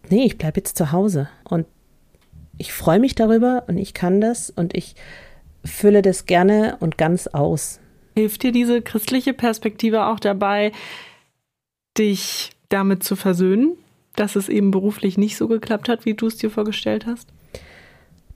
nee, 0.09 0.25
ich 0.25 0.37
bleibe 0.37 0.59
jetzt 0.59 0.77
zu 0.77 0.91
Hause 0.91 1.29
und 1.45 1.67
ich 2.59 2.73
freue 2.73 2.99
mich 2.99 3.15
darüber 3.15 3.65
und 3.69 3.79
ich 3.79 3.95
kann 3.95 4.21
das 4.21 4.51
und 4.51 4.77
ich 4.77 4.95
fülle 5.65 6.03
das 6.03 6.27
gerne 6.27 6.77
und 6.81 6.99
ganz 6.99 7.27
aus. 7.29 7.81
Hilft 8.15 8.43
dir 8.43 8.53
diese 8.53 8.83
christliche 8.83 9.33
Perspektive 9.33 10.07
auch 10.07 10.21
dabei, 10.21 10.73
dich 11.97 12.51
damit 12.69 13.03
zu 13.03 13.17
versöhnen, 13.17 13.77
dass 14.17 14.37
es 14.37 14.49
eben 14.49 14.71
beruflich 14.71 15.17
nicht 15.17 15.37
so 15.37 15.49
geklappt 15.49 15.89
hat, 15.89 16.05
wie 16.05 16.15
du 16.15 16.27
es 16.27 16.37
dir 16.37 16.51
vorgestellt 16.51 17.07
hast? 17.07 17.29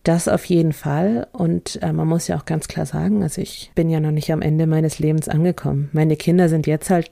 Das 0.04 0.26
auf 0.26 0.44
jeden 0.46 0.72
Fall. 0.72 1.28
Und 1.32 1.80
äh, 1.82 1.92
man 1.92 2.08
muss 2.08 2.28
ja 2.28 2.36
auch 2.36 2.44
ganz 2.44 2.66
klar 2.66 2.86
sagen, 2.86 3.22
also 3.22 3.40
ich 3.40 3.70
bin 3.74 3.88
ja 3.88 4.00
noch 4.00 4.10
nicht 4.10 4.32
am 4.32 4.42
Ende 4.42 4.66
meines 4.66 4.98
Lebens 4.98 5.28
angekommen. 5.28 5.90
Meine 5.92 6.16
Kinder 6.16 6.48
sind 6.48 6.66
jetzt 6.66 6.90
halt 6.90 7.10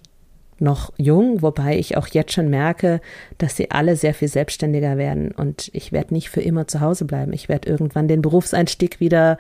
noch 0.61 0.93
jung, 0.97 1.43
wobei 1.43 1.79
ich 1.79 1.97
auch 1.97 2.07
jetzt 2.09 2.33
schon 2.33 2.51
merke, 2.51 3.01
dass 3.39 3.57
sie 3.57 3.71
alle 3.71 3.97
sehr 3.97 4.15
viel 4.15 4.29
selbstständiger 4.29 4.97
werden 4.97 5.33
und 5.33 5.71
ich 5.73 5.93
werde 5.93 6.15
nicht 6.15 6.31
für 6.31 6.41
immer 6.41 6.67
zu 6.69 6.81
Hause 6.81 7.05
bleiben. 7.05 7.33
Ich 7.33 7.49
werde 7.49 7.69
irgendwann 7.69 8.09
den 8.09 8.23
Berufseinstieg 8.23 9.01
wieder 9.01 9.39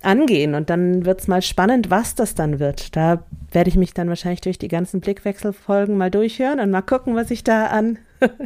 angehen 0.00 0.54
und 0.54 0.70
dann 0.70 1.04
wird 1.04 1.20
es 1.20 1.28
mal 1.28 1.42
spannend, 1.42 1.90
was 1.90 2.14
das 2.14 2.34
dann 2.34 2.58
wird. 2.60 2.96
Da 2.96 3.24
werde 3.50 3.68
ich 3.68 3.76
mich 3.76 3.94
dann 3.94 4.08
wahrscheinlich 4.08 4.40
durch 4.40 4.58
die 4.58 4.68
ganzen 4.68 5.00
Blickwechselfolgen 5.00 5.96
mal 5.96 6.10
durchhören 6.10 6.60
und 6.60 6.70
mal 6.70 6.82
gucken, 6.82 7.16
was 7.16 7.30
ich 7.30 7.44
da 7.44 7.66
an 7.66 7.98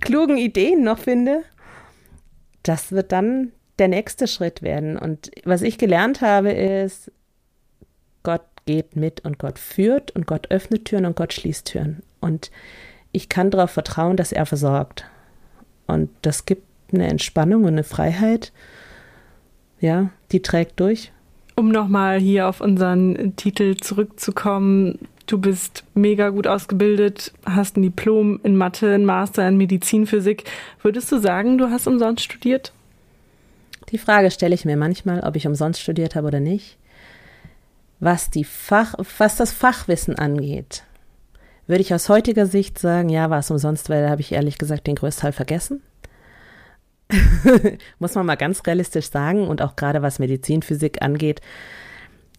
klugen 0.00 0.38
Ideen 0.38 0.84
noch 0.84 0.98
finde. 0.98 1.42
Das 2.62 2.92
wird 2.92 3.12
dann 3.12 3.52
der 3.78 3.88
nächste 3.88 4.26
Schritt 4.26 4.62
werden. 4.62 4.96
Und 4.96 5.30
was 5.44 5.62
ich 5.62 5.78
gelernt 5.78 6.20
habe, 6.20 6.52
ist, 6.52 7.10
Gott 8.22 8.42
geht 8.68 8.96
mit 8.96 9.24
und 9.24 9.38
Gott 9.38 9.58
führt 9.58 10.10
und 10.10 10.26
Gott 10.26 10.50
öffnet 10.50 10.84
Türen 10.84 11.06
und 11.06 11.16
Gott 11.16 11.32
schließt 11.32 11.68
Türen. 11.68 12.02
Und 12.20 12.50
ich 13.12 13.30
kann 13.30 13.50
darauf 13.50 13.70
vertrauen, 13.70 14.18
dass 14.18 14.30
er 14.30 14.44
versorgt. 14.44 15.06
Und 15.86 16.10
das 16.20 16.44
gibt 16.44 16.64
eine 16.92 17.06
Entspannung 17.06 17.62
und 17.62 17.70
eine 17.70 17.82
Freiheit, 17.82 18.52
ja, 19.80 20.10
die 20.32 20.42
trägt 20.42 20.78
durch. 20.80 21.12
Um 21.56 21.70
nochmal 21.70 22.18
hier 22.18 22.46
auf 22.46 22.60
unseren 22.60 23.34
Titel 23.36 23.74
zurückzukommen, 23.76 24.98
du 25.24 25.38
bist 25.38 25.84
mega 25.94 26.28
gut 26.28 26.46
ausgebildet, 26.46 27.32
hast 27.46 27.78
ein 27.78 27.82
Diplom 27.82 28.38
in 28.42 28.54
Mathe, 28.54 28.94
ein 28.94 29.06
Master 29.06 29.48
in 29.48 29.56
Medizinphysik. 29.56 30.44
Würdest 30.82 31.10
du 31.10 31.18
sagen, 31.18 31.56
du 31.56 31.70
hast 31.70 31.86
umsonst 31.86 32.22
studiert? 32.22 32.74
Die 33.88 33.98
Frage 33.98 34.30
stelle 34.30 34.54
ich 34.54 34.66
mir 34.66 34.76
manchmal, 34.76 35.20
ob 35.20 35.36
ich 35.36 35.46
umsonst 35.46 35.80
studiert 35.80 36.16
habe 36.16 36.26
oder 36.26 36.40
nicht. 36.40 36.76
Was, 38.00 38.30
die 38.30 38.44
Fach, 38.44 38.94
was 39.18 39.36
das 39.36 39.52
Fachwissen 39.52 40.16
angeht, 40.16 40.84
würde 41.66 41.82
ich 41.82 41.92
aus 41.92 42.08
heutiger 42.08 42.46
Sicht 42.46 42.78
sagen, 42.78 43.08
ja, 43.08 43.28
war 43.30 43.40
es 43.40 43.50
umsonst, 43.50 43.90
weil 43.90 44.02
da 44.02 44.10
habe 44.10 44.20
ich 44.20 44.32
ehrlich 44.32 44.58
gesagt 44.58 44.86
den 44.86 44.94
größten 44.94 45.22
Teil 45.22 45.32
vergessen. 45.32 45.82
Muss 47.98 48.14
man 48.14 48.26
mal 48.26 48.36
ganz 48.36 48.62
realistisch 48.66 49.10
sagen 49.10 49.46
und 49.46 49.62
auch 49.62 49.76
gerade 49.76 50.02
was 50.02 50.18
Medizinphysik 50.18 51.02
angeht, 51.02 51.40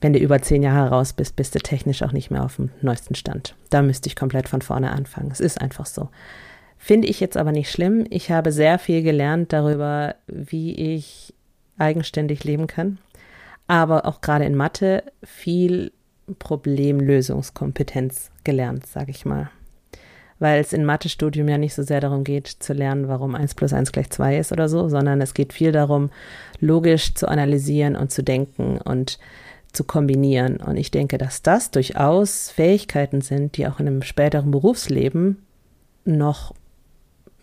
wenn 0.01 0.13
du 0.13 0.19
über 0.19 0.41
zehn 0.41 0.63
Jahre 0.63 0.89
raus 0.89 1.13
bist, 1.13 1.35
bist 1.35 1.55
du 1.55 1.59
technisch 1.59 2.03
auch 2.03 2.13
nicht 2.13 2.31
mehr 2.31 2.43
auf 2.43 2.55
dem 2.55 2.69
neuesten 2.81 3.15
Stand. 3.15 3.55
Da 3.69 3.81
müsste 3.81 4.07
ich 4.07 4.15
komplett 4.15 4.47
von 4.47 4.61
vorne 4.61 4.91
anfangen. 4.91 5.29
Es 5.31 5.41
ist 5.41 5.59
einfach 5.59 5.85
so. 5.85 6.09
Finde 6.77 7.09
ich 7.09 7.19
jetzt 7.19 7.35
aber 7.35 7.51
nicht 7.51 7.69
schlimm. 7.69 8.05
Ich 8.09 8.31
habe 8.31 8.53
sehr 8.53 8.79
viel 8.79 9.03
gelernt 9.03 9.51
darüber, 9.51 10.15
wie 10.27 10.73
ich 10.95 11.33
eigenständig 11.77 12.45
leben 12.45 12.67
kann 12.67 12.97
aber 13.69 14.05
auch 14.07 14.19
gerade 14.19 14.45
in 14.45 14.55
Mathe 14.55 15.03
viel 15.23 15.91
Problemlösungskompetenz 16.39 18.31
gelernt, 18.43 18.87
sage 18.87 19.11
ich 19.11 19.25
mal. 19.25 19.51
Weil 20.39 20.59
es 20.59 20.73
in 20.73 20.85
Mathe-Studium 20.85 21.47
ja 21.47 21.59
nicht 21.59 21.75
so 21.75 21.83
sehr 21.83 22.01
darum 22.01 22.23
geht, 22.23 22.47
zu 22.47 22.73
lernen, 22.73 23.07
warum 23.07 23.35
1 23.35 23.53
plus 23.53 23.71
1 23.71 23.91
gleich 23.91 24.09
2 24.09 24.39
ist 24.39 24.51
oder 24.51 24.69
so, 24.69 24.89
sondern 24.89 25.21
es 25.21 25.35
geht 25.35 25.53
viel 25.53 25.71
darum, 25.71 26.09
logisch 26.59 27.13
zu 27.13 27.27
analysieren 27.27 27.95
und 27.95 28.11
zu 28.11 28.23
denken 28.23 28.79
und 28.79 29.19
zu 29.71 29.83
kombinieren. 29.83 30.57
Und 30.57 30.77
ich 30.77 30.89
denke, 30.89 31.19
dass 31.19 31.43
das 31.43 31.69
durchaus 31.69 32.49
Fähigkeiten 32.49 33.21
sind, 33.21 33.55
die 33.55 33.67
auch 33.67 33.79
in 33.79 33.85
einem 33.85 34.01
späteren 34.01 34.49
Berufsleben 34.49 35.45
noch 36.05 36.55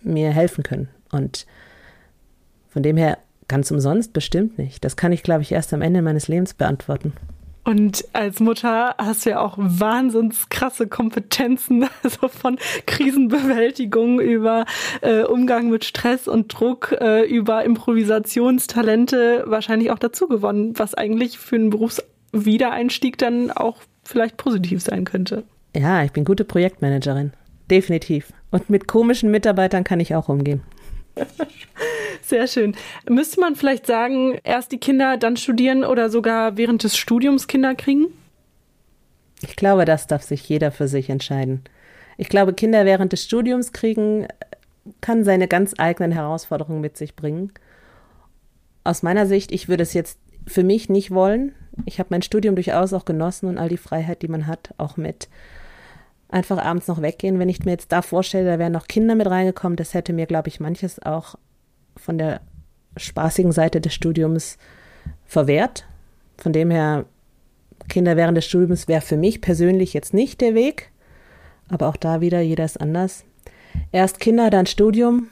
mir 0.02 0.30
helfen 0.30 0.64
können. 0.64 0.88
Und 1.12 1.46
von 2.68 2.82
dem 2.82 2.96
her 2.96 3.18
Ganz 3.48 3.70
umsonst 3.70 4.12
bestimmt 4.12 4.58
nicht. 4.58 4.84
Das 4.84 4.96
kann 4.96 5.12
ich, 5.12 5.22
glaube 5.22 5.42
ich, 5.42 5.52
erst 5.52 5.72
am 5.72 5.82
Ende 5.82 6.02
meines 6.02 6.28
Lebens 6.28 6.54
beantworten. 6.54 7.12
Und 7.66 8.04
als 8.12 8.38
Mutter 8.38 8.94
hast 8.96 9.26
du 9.26 9.30
ja 9.30 9.40
auch 9.40 9.56
wahnsinns 9.58 10.48
krasse 10.50 10.86
Kompetenzen, 10.86 11.88
also 12.04 12.28
von 12.28 12.58
Krisenbewältigung 12.86 14.20
über 14.20 14.66
äh, 15.00 15.24
Umgang 15.24 15.70
mit 15.70 15.84
Stress 15.84 16.28
und 16.28 16.48
Druck, 16.48 16.96
äh, 17.00 17.24
über 17.24 17.64
Improvisationstalente 17.64 19.44
wahrscheinlich 19.46 19.90
auch 19.90 19.98
dazu 19.98 20.28
gewonnen, 20.28 20.74
was 20.76 20.94
eigentlich 20.94 21.38
für 21.38 21.56
einen 21.56 21.70
Berufs 21.70 22.04
Wiedereinstieg 22.32 23.18
dann 23.18 23.50
auch 23.50 23.78
vielleicht 24.04 24.36
positiv 24.36 24.80
sein 24.82 25.04
könnte. 25.04 25.42
Ja, 25.74 26.04
ich 26.04 26.12
bin 26.12 26.24
gute 26.24 26.44
Projektmanagerin. 26.44 27.32
Definitiv. 27.68 28.32
Und 28.52 28.70
mit 28.70 28.86
komischen 28.86 29.32
Mitarbeitern 29.32 29.82
kann 29.82 29.98
ich 29.98 30.14
auch 30.14 30.28
umgehen. 30.28 30.62
Sehr 32.26 32.48
schön. 32.48 32.74
Müsste 33.08 33.38
man 33.38 33.54
vielleicht 33.54 33.86
sagen, 33.86 34.40
erst 34.42 34.72
die 34.72 34.78
Kinder, 34.78 35.16
dann 35.16 35.36
studieren 35.36 35.84
oder 35.84 36.10
sogar 36.10 36.56
während 36.56 36.82
des 36.82 36.96
Studiums 36.96 37.46
Kinder 37.46 37.76
kriegen? 37.76 38.06
Ich 39.42 39.54
glaube, 39.54 39.84
das 39.84 40.08
darf 40.08 40.24
sich 40.24 40.48
jeder 40.48 40.72
für 40.72 40.88
sich 40.88 41.08
entscheiden. 41.08 41.62
Ich 42.16 42.28
glaube, 42.28 42.52
Kinder 42.52 42.84
während 42.84 43.12
des 43.12 43.22
Studiums 43.22 43.72
kriegen 43.72 44.26
kann 45.00 45.22
seine 45.22 45.46
ganz 45.46 45.74
eigenen 45.78 46.10
Herausforderungen 46.10 46.80
mit 46.80 46.96
sich 46.96 47.14
bringen. 47.14 47.52
Aus 48.82 49.04
meiner 49.04 49.26
Sicht, 49.26 49.52
ich 49.52 49.68
würde 49.68 49.84
es 49.84 49.94
jetzt 49.94 50.18
für 50.48 50.64
mich 50.64 50.88
nicht 50.88 51.12
wollen. 51.12 51.54
Ich 51.84 52.00
habe 52.00 52.08
mein 52.10 52.22
Studium 52.22 52.56
durchaus 52.56 52.92
auch 52.92 53.04
genossen 53.04 53.46
und 53.48 53.58
all 53.58 53.68
die 53.68 53.76
Freiheit, 53.76 54.22
die 54.22 54.28
man 54.28 54.48
hat, 54.48 54.74
auch 54.78 54.96
mit 54.96 55.28
einfach 56.28 56.58
abends 56.58 56.88
noch 56.88 57.02
weggehen. 57.02 57.38
Wenn 57.38 57.48
ich 57.48 57.64
mir 57.64 57.70
jetzt 57.70 57.92
da 57.92 58.02
vorstelle, 58.02 58.50
da 58.50 58.58
wären 58.58 58.72
noch 58.72 58.88
Kinder 58.88 59.14
mit 59.14 59.28
reingekommen, 59.28 59.76
das 59.76 59.94
hätte 59.94 60.12
mir, 60.12 60.26
glaube 60.26 60.48
ich, 60.48 60.58
manches 60.58 61.00
auch 61.00 61.36
von 61.96 62.18
der 62.18 62.40
spaßigen 62.96 63.52
Seite 63.52 63.80
des 63.80 63.94
Studiums 63.94 64.58
verwehrt. 65.24 65.86
Von 66.38 66.52
dem 66.52 66.70
her, 66.70 67.06
Kinder 67.88 68.16
während 68.16 68.36
des 68.36 68.46
Studiums 68.46 68.88
wäre 68.88 69.00
für 69.00 69.16
mich 69.16 69.40
persönlich 69.40 69.92
jetzt 69.92 70.14
nicht 70.14 70.40
der 70.40 70.54
Weg. 70.54 70.90
Aber 71.68 71.88
auch 71.88 71.96
da 71.96 72.20
wieder, 72.20 72.40
jeder 72.40 72.64
ist 72.64 72.80
anders. 72.80 73.24
Erst 73.92 74.20
Kinder, 74.20 74.50
dann 74.50 74.66
Studium. 74.66 75.28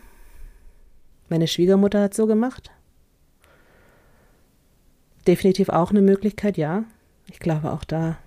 Meine 1.28 1.46
Schwiegermutter 1.46 2.02
hat 2.02 2.14
so 2.14 2.26
gemacht. 2.26 2.70
Definitiv 5.26 5.68
auch 5.70 5.90
eine 5.90 6.02
Möglichkeit, 6.02 6.58
ja. 6.58 6.84
Ich 7.30 7.38
glaube 7.38 7.72
auch 7.72 7.84
da. 7.84 8.18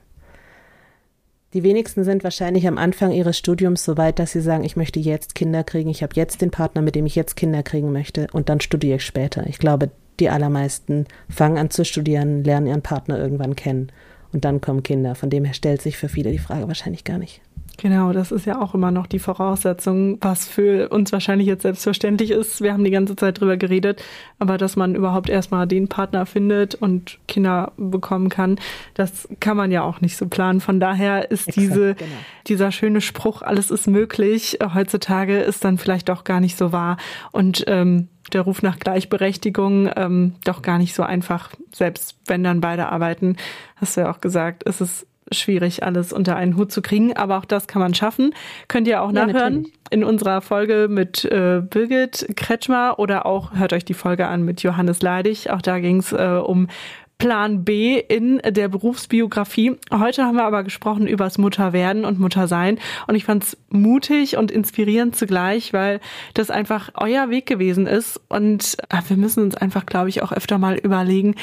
Die 1.58 1.64
wenigsten 1.64 2.04
sind 2.04 2.24
wahrscheinlich 2.24 2.68
am 2.68 2.78
Anfang 2.78 3.12
ihres 3.12 3.36
Studiums 3.36 3.84
so 3.84 3.98
weit, 3.98 4.20
dass 4.20 4.32
sie 4.32 4.42
sagen, 4.42 4.64
ich 4.64 4.76
möchte 4.76 5.00
jetzt 5.00 5.34
Kinder 5.34 5.64
kriegen, 5.64 5.90
ich 5.90 6.04
habe 6.04 6.14
jetzt 6.16 6.44
den 6.44 6.52
Partner, 6.52 6.84
mit 6.84 6.94
dem 6.94 7.08
ich 7.08 7.16
jetzt 7.16 7.36
Kinder 7.36 7.64
kriegen 7.64 7.92
möchte 7.92 8.28
und 8.32 8.48
dann 8.48 8.62
studiere 8.62 8.98
ich 8.98 9.06
später. 9.08 9.48
Ich 9.48 9.58
glaube, 9.58 9.90
die 10.20 10.30
allermeisten 10.30 11.08
fangen 11.30 11.58
an 11.58 11.72
zu 11.72 11.84
studieren, 11.84 12.44
lernen 12.44 12.68
ihren 12.68 12.84
Partner 12.84 13.18
irgendwann 13.18 13.56
kennen 13.56 13.92
und 14.34 14.46
dann 14.46 14.62
kommen 14.62 14.84
Kinder. 14.84 15.16
Von 15.16 15.32
dem 15.32 15.46
her 15.46 15.56
stellt 15.56 15.82
sich 15.82 15.98
für 15.98 16.10
viele 16.10 16.32
die 16.32 16.38
Frage 16.38 16.68
wahrscheinlich 16.68 17.04
gar 17.04 17.18
nicht. 17.18 17.42
Genau, 17.78 18.12
das 18.12 18.32
ist 18.32 18.48
ja 18.48 18.60
auch 18.60 18.74
immer 18.74 18.90
noch 18.90 19.06
die 19.06 19.20
Voraussetzung, 19.20 20.18
was 20.22 20.48
für 20.48 20.90
uns 20.90 21.12
wahrscheinlich 21.12 21.48
jetzt 21.48 21.62
selbstverständlich 21.62 22.32
ist. 22.32 22.62
Wir 22.62 22.74
haben 22.74 22.84
die 22.84 22.92
ganze 22.92 23.16
Zeit 23.16 23.40
drüber 23.40 23.56
geredet, 23.56 24.04
aber 24.40 24.58
dass 24.58 24.76
man 24.76 24.96
überhaupt 24.96 25.30
erstmal 25.30 25.68
den 25.68 25.88
Partner 25.88 26.26
findet 26.26 26.74
und 26.74 27.20
Kinder 27.28 27.74
bekommen 27.78 28.30
kann, 28.30 28.60
das 28.96 29.30
kann 29.40 29.58
man 29.58 29.72
ja 29.72 29.84
auch 29.84 30.02
nicht 30.02 30.18
so 30.18 30.28
planen. 30.28 30.60
Von 30.60 30.80
daher 30.80 31.30
ist 31.30 31.50
Exakt, 31.50 31.58
diese, 31.58 31.94
genau. 31.94 32.12
dieser 32.48 32.72
schöne 32.72 33.00
Spruch, 33.00 33.44
alles 33.44 33.70
ist 33.70 33.88
möglich, 33.88 34.58
heutzutage 34.74 35.38
ist 35.40 35.64
dann 35.64 35.78
vielleicht 35.78 36.10
doch 36.10 36.24
gar 36.24 36.40
nicht 36.40 36.58
so 36.58 36.72
wahr. 36.72 36.98
Und 37.32 37.64
ähm, 37.68 38.08
der 38.34 38.42
Ruf 38.42 38.62
nach 38.62 38.80
Gleichberechtigung 38.80 39.90
ähm, 39.96 40.36
doch 40.44 40.62
gar 40.62 40.78
nicht 40.80 40.94
so 40.94 41.04
einfach, 41.04 41.52
selbst 41.72 42.18
wenn 42.26 42.44
dann 42.44 42.60
beide 42.62 42.90
arbeiten, 42.90 43.38
hast 43.76 43.96
du 43.96 44.02
ja 44.02 44.12
auch 44.12 44.20
gesagt, 44.20 44.64
ist 44.64 44.82
es 44.82 45.07
schwierig, 45.32 45.84
alles 45.84 46.14
unter 46.14 46.36
einen 46.36 46.56
Hut 46.56 46.72
zu 46.72 46.82
kriegen, 46.82 47.16
aber 47.16 47.38
auch 47.38 47.46
das 47.46 47.68
kann 47.68 47.82
man 47.82 47.94
schaffen. 47.94 48.34
Könnt 48.68 48.88
ihr 48.88 49.02
auch 49.02 49.12
ja, 49.12 49.26
nachhören 49.26 49.56
natürlich. 49.56 49.74
in 49.92 50.04
unserer 50.04 50.42
Folge 50.42 50.88
mit 50.90 51.26
äh, 51.26 51.62
Birgit 51.62 52.28
Kretschmer 52.36 53.00
oder 53.00 53.26
auch 53.26 53.54
hört 53.54 53.74
euch 53.74 53.86
die 53.86 53.94
Folge 53.94 54.28
an 54.28 54.44
mit 54.44 54.64
Johannes 54.64 55.02
Leidig. 55.02 55.50
Auch 55.52 55.62
da 55.62 55.80
ging 55.80 55.98
es 55.98 56.12
äh, 56.12 56.42
um 56.44 56.68
Plan 57.18 57.64
B 57.64 57.98
in 57.98 58.40
der 58.46 58.68
Berufsbiografie. 58.68 59.78
Heute 59.92 60.24
haben 60.24 60.36
wir 60.36 60.44
aber 60.44 60.64
gesprochen 60.64 61.08
über 61.08 61.24
das 61.24 61.38
Mutterwerden 61.38 62.06
und 62.06 62.20
Muttersein 62.20 62.78
und 63.08 63.16
ich 63.16 63.26
fand 63.26 63.44
es 63.44 63.58
mutig 63.70 64.38
und 64.38 64.52
inspirierend 64.52 65.16
zugleich, 65.16 65.74
weil 65.74 66.00
das 66.36 66.52
einfach 66.52 66.92
euer 66.96 67.30
Weg 67.30 67.48
gewesen 67.48 67.88
ist 67.88 68.22
und 68.30 68.78
äh, 68.90 69.02
wir 69.08 69.18
müssen 69.18 69.44
uns 69.44 69.56
einfach, 69.56 69.86
glaube 69.86 70.10
ich, 70.10 70.22
auch 70.22 70.32
öfter 70.32 70.58
mal 70.60 70.76
überlegen, 70.76 71.36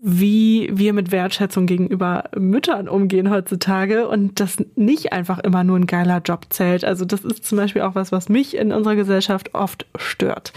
wie 0.00 0.70
wir 0.72 0.92
mit 0.92 1.10
Wertschätzung 1.10 1.66
gegenüber 1.66 2.24
Müttern 2.36 2.88
umgehen 2.88 3.30
heutzutage 3.30 4.08
und 4.08 4.38
das 4.38 4.58
nicht 4.76 5.12
einfach 5.12 5.38
immer 5.40 5.64
nur 5.64 5.76
ein 5.76 5.86
geiler 5.86 6.20
Job 6.24 6.46
zählt. 6.50 6.84
Also 6.84 7.04
das 7.04 7.24
ist 7.24 7.44
zum 7.44 7.58
Beispiel 7.58 7.82
auch 7.82 7.94
was, 7.94 8.12
was 8.12 8.28
mich 8.28 8.56
in 8.56 8.72
unserer 8.72 8.96
Gesellschaft 8.96 9.54
oft 9.54 9.86
stört. 9.96 10.52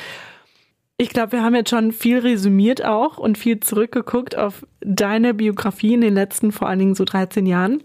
Ich 0.97 1.09
glaube, 1.09 1.31
wir 1.31 1.43
haben 1.43 1.55
jetzt 1.55 1.71
schon 1.71 1.91
viel 1.91 2.19
resümiert 2.19 2.85
auch 2.85 3.17
und 3.17 3.37
viel 3.37 3.59
zurückgeguckt 3.59 4.37
auf 4.37 4.67
deine 4.81 5.33
Biografie 5.33 5.95
in 5.95 6.01
den 6.01 6.13
letzten 6.13 6.51
vor 6.51 6.69
allen 6.69 6.77
Dingen 6.77 6.95
so 6.95 7.05
13 7.05 7.47
Jahren. 7.47 7.81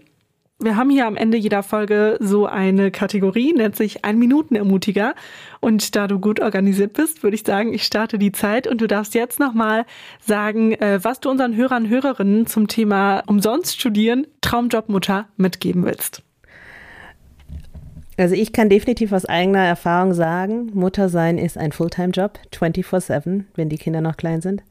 Wir 0.59 0.75
haben 0.75 0.89
hier 0.89 1.05
am 1.05 1.15
Ende 1.15 1.37
jeder 1.37 1.61
Folge 1.61 2.17
so 2.19 2.47
eine 2.47 2.89
Kategorie, 2.89 3.53
nennt 3.53 3.75
sich 3.75 4.03
ein 4.03 4.17
Minuten 4.17 4.55
Ermutiger. 4.55 5.13
Und 5.59 5.95
da 5.95 6.07
du 6.07 6.19
gut 6.19 6.39
organisiert 6.39 6.93
bist, 6.93 7.21
würde 7.21 7.35
ich 7.35 7.43
sagen, 7.45 7.75
ich 7.75 7.83
starte 7.83 8.17
die 8.17 8.31
Zeit 8.31 8.65
und 8.65 8.81
du 8.81 8.87
darfst 8.87 9.13
jetzt 9.13 9.39
nochmal 9.39 9.85
sagen, 10.19 10.73
äh, 10.73 10.99
was 11.03 11.19
du 11.19 11.29
unseren 11.29 11.55
Hörern 11.55 11.83
und 11.83 11.89
Hörerinnen 11.89 12.47
zum 12.47 12.67
Thema 12.67 13.21
umsonst 13.27 13.79
studieren, 13.79 14.25
Traumjobmutter 14.41 15.27
mitgeben 15.37 15.85
willst. 15.85 16.23
Also 18.17 18.33
ich 18.33 18.51
kann 18.51 18.67
definitiv 18.67 19.11
aus 19.11 19.25
eigener 19.25 19.63
Erfahrung 19.63 20.15
sagen, 20.15 20.71
Mutter 20.73 21.07
sein 21.09 21.37
ist 21.37 21.59
ein 21.59 21.71
Fulltime-Job, 21.71 22.39
24/7, 22.51 23.45
wenn 23.53 23.69
die 23.69 23.77
Kinder 23.77 24.01
noch 24.01 24.17
klein 24.17 24.41
sind. 24.41 24.63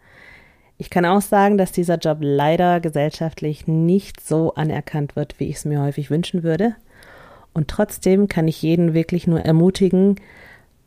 Ich 0.79 0.91
kann 0.91 1.07
auch 1.07 1.23
sagen, 1.23 1.57
dass 1.57 1.73
dieser 1.73 1.97
Job 1.97 2.19
leider 2.21 2.81
gesellschaftlich 2.81 3.67
nicht 3.67 4.21
so 4.21 4.55
anerkannt 4.55 5.17
wird, 5.17 5.41
wie 5.41 5.49
ich 5.49 5.57
es 5.57 5.65
mir 5.65 5.81
häufig 5.81 6.11
wünschen 6.11 6.43
würde. 6.43 6.75
Und 7.55 7.69
trotzdem 7.69 8.29
kann 8.29 8.49
ich 8.49 8.61
jeden 8.61 8.93
wirklich 8.93 9.27
nur 9.27 9.41
ermutigen, 9.41 10.17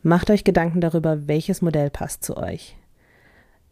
macht 0.04 0.30
euch 0.30 0.44
Gedanken 0.44 0.82
darüber, 0.82 1.28
welches 1.28 1.64
Modell 1.64 1.90
passt 1.90 2.24
zu 2.24 2.38
euch. 2.38 2.76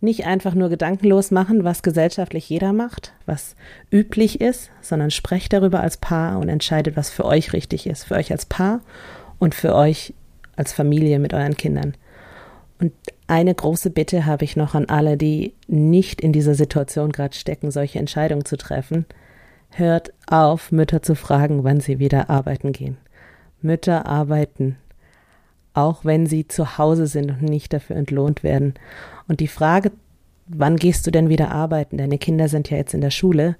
Nicht 0.01 0.25
einfach 0.25 0.55
nur 0.55 0.69
gedankenlos 0.69 1.31
machen, 1.31 1.63
was 1.63 1.83
gesellschaftlich 1.83 2.49
jeder 2.49 2.73
macht, 2.73 3.13
was 3.25 3.55
üblich 3.91 4.41
ist, 4.41 4.71
sondern 4.81 5.11
sprecht 5.11 5.53
darüber 5.53 5.81
als 5.81 5.97
Paar 5.97 6.39
und 6.39 6.49
entscheidet, 6.49 6.97
was 6.97 7.09
für 7.09 7.25
euch 7.25 7.53
richtig 7.53 7.87
ist, 7.87 8.03
für 8.05 8.15
euch 8.15 8.31
als 8.31 8.45
Paar 8.45 8.81
und 9.39 9.55
für 9.55 9.75
euch 9.75 10.13
als 10.55 10.73
Familie 10.73 11.19
mit 11.19 11.33
euren 11.33 11.57
Kindern. 11.57 11.95
Und 12.79 12.93
eine 13.27 13.53
große 13.53 13.89
Bitte 13.89 14.25
habe 14.25 14.45
ich 14.45 14.55
noch 14.55 14.73
an 14.73 14.85
alle, 14.85 15.17
die 15.17 15.53
nicht 15.67 16.21
in 16.21 16.31
dieser 16.31 16.55
Situation 16.55 17.11
gerade 17.11 17.35
stecken, 17.35 17.71
solche 17.71 17.99
Entscheidungen 17.99 18.45
zu 18.45 18.57
treffen. 18.57 19.05
Hört 19.69 20.13
auf, 20.27 20.71
Mütter 20.71 21.01
zu 21.01 21.13
fragen, 21.13 21.63
wann 21.65 21.81
sie 21.81 21.99
wieder 21.99 22.29
arbeiten 22.29 22.71
gehen. 22.71 22.97
Mütter 23.61 24.05
arbeiten, 24.05 24.77
auch 25.73 26.05
wenn 26.05 26.25
sie 26.25 26.47
zu 26.47 26.77
Hause 26.77 27.07
sind 27.07 27.29
und 27.31 27.41
nicht 27.41 27.73
dafür 27.73 27.97
entlohnt 27.97 28.43
werden. 28.43 28.75
Und 29.27 29.41
die 29.41 29.49
Frage, 29.49 29.91
wann 30.47 30.77
gehst 30.77 31.05
du 31.05 31.11
denn 31.11 31.27
wieder 31.27 31.51
arbeiten? 31.51 31.97
Deine 31.97 32.17
Kinder 32.17 32.47
sind 32.47 32.69
ja 32.69 32.77
jetzt 32.77 32.93
in 32.93 33.01
der 33.01 33.11
Schule. 33.11 33.57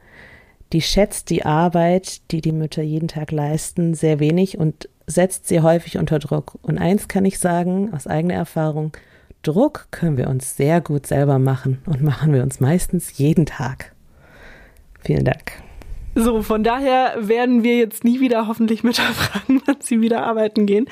Die 0.74 0.82
schätzt 0.82 1.30
die 1.30 1.46
Arbeit, 1.46 2.32
die 2.32 2.42
die 2.42 2.52
Mütter 2.52 2.84
jeden 2.84 3.08
Tag 3.08 3.32
leisten, 3.32 3.94
sehr 3.94 4.20
wenig 4.20 4.58
und 4.58 4.90
setzt 5.08 5.48
sie 5.48 5.62
häufig 5.62 5.98
unter 5.98 6.20
Druck. 6.20 6.58
Und 6.62 6.78
eins 6.78 7.08
kann 7.08 7.26
ich 7.26 7.40
sagen, 7.40 7.94
aus 7.94 8.08
eigener 8.08 8.34
Erfahrung, 8.36 8.92
Druck 9.48 9.88
können 9.92 10.18
wir 10.18 10.28
uns 10.28 10.58
sehr 10.58 10.82
gut 10.82 11.08
selber 11.08 11.40
machen 11.40 11.80
und 11.86 12.04
machen 12.04 12.34
wir 12.34 12.44
uns 12.44 12.60
meistens 12.60 13.18
jeden 13.18 13.46
Tag. 13.46 13.94
Vielen 15.00 15.24
Dank. 15.24 15.54
So, 16.16 16.42
von 16.42 16.64
daher 16.64 17.16
werden 17.20 17.64
wir 17.64 17.78
jetzt 17.78 18.04
nie 18.04 18.20
wieder 18.20 18.48
hoffentlich 18.48 18.84
Mütter 18.84 19.04
fragen, 19.14 19.62
wann 19.66 19.78
sie 19.80 20.02
wieder 20.02 20.26
arbeiten 20.26 20.66
gehen. 20.66 20.88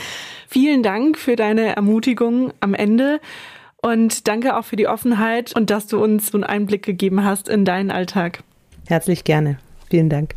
Vielen 0.47 0.83
Dank 0.83 1.17
für 1.17 1.35
deine 1.35 1.75
Ermutigung 1.75 2.53
am 2.59 2.73
Ende 2.73 3.19
und 3.81 4.27
danke 4.27 4.55
auch 4.55 4.63
für 4.65 4.75
die 4.75 4.87
Offenheit 4.87 5.55
und 5.55 5.69
dass 5.69 5.87
du 5.87 6.01
uns 6.01 6.27
so 6.27 6.37
einen 6.37 6.43
Einblick 6.43 6.83
gegeben 6.83 7.23
hast 7.25 7.49
in 7.49 7.65
deinen 7.65 7.91
Alltag. 7.91 8.43
Herzlich 8.87 9.23
gerne. 9.23 9.57
Vielen 9.89 10.09
Dank. 10.09 10.35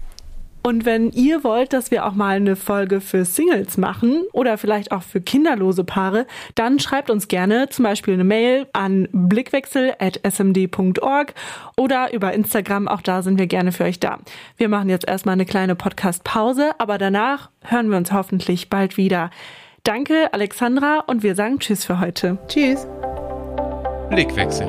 Und 0.68 0.84
wenn 0.84 1.10
ihr 1.12 1.44
wollt, 1.44 1.72
dass 1.72 1.90
wir 1.90 2.04
auch 2.04 2.12
mal 2.12 2.36
eine 2.36 2.54
Folge 2.54 3.00
für 3.00 3.24
Singles 3.24 3.78
machen 3.78 4.24
oder 4.34 4.58
vielleicht 4.58 4.92
auch 4.92 5.02
für 5.02 5.22
kinderlose 5.22 5.82
Paare, 5.82 6.26
dann 6.56 6.78
schreibt 6.78 7.08
uns 7.08 7.28
gerne 7.28 7.70
zum 7.70 7.84
Beispiel 7.84 8.12
eine 8.12 8.24
Mail 8.24 8.66
an 8.74 9.08
blickwechsel.smd.org 9.12 11.32
oder 11.78 12.12
über 12.12 12.34
Instagram. 12.34 12.86
Auch 12.86 13.00
da 13.00 13.22
sind 13.22 13.38
wir 13.38 13.46
gerne 13.46 13.72
für 13.72 13.84
euch 13.84 13.98
da. 13.98 14.18
Wir 14.58 14.68
machen 14.68 14.90
jetzt 14.90 15.08
erstmal 15.08 15.32
eine 15.32 15.46
kleine 15.46 15.74
Podcast-Pause, 15.74 16.72
aber 16.76 16.98
danach 16.98 17.48
hören 17.62 17.88
wir 17.88 17.96
uns 17.96 18.12
hoffentlich 18.12 18.68
bald 18.68 18.98
wieder. 18.98 19.30
Danke, 19.84 20.34
Alexandra, 20.34 20.98
und 21.06 21.22
wir 21.22 21.34
sagen 21.34 21.60
Tschüss 21.60 21.86
für 21.86 21.98
heute. 21.98 22.36
Tschüss. 22.46 22.86
Blickwechsel. 24.10 24.68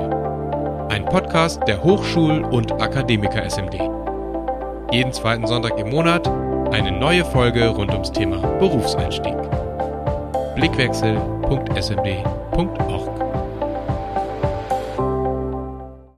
Ein 0.88 1.04
Podcast 1.04 1.60
der 1.68 1.84
Hochschul- 1.84 2.46
und 2.46 2.72
Akademiker 2.82 3.44
SMD 3.44 3.99
jeden 4.92 5.14
zweiten 5.14 5.48
Sonntag 5.48 5.78
im 5.78 5.90
Monat 5.90 6.28
eine 6.72 6.92
neue 6.92 7.24
Folge 7.26 7.68
rund 7.68 7.92
ums 7.92 8.12
Thema 8.12 8.38
Berufseinstieg. 8.60 9.36
Blickwechsel.smd.org 10.56 13.29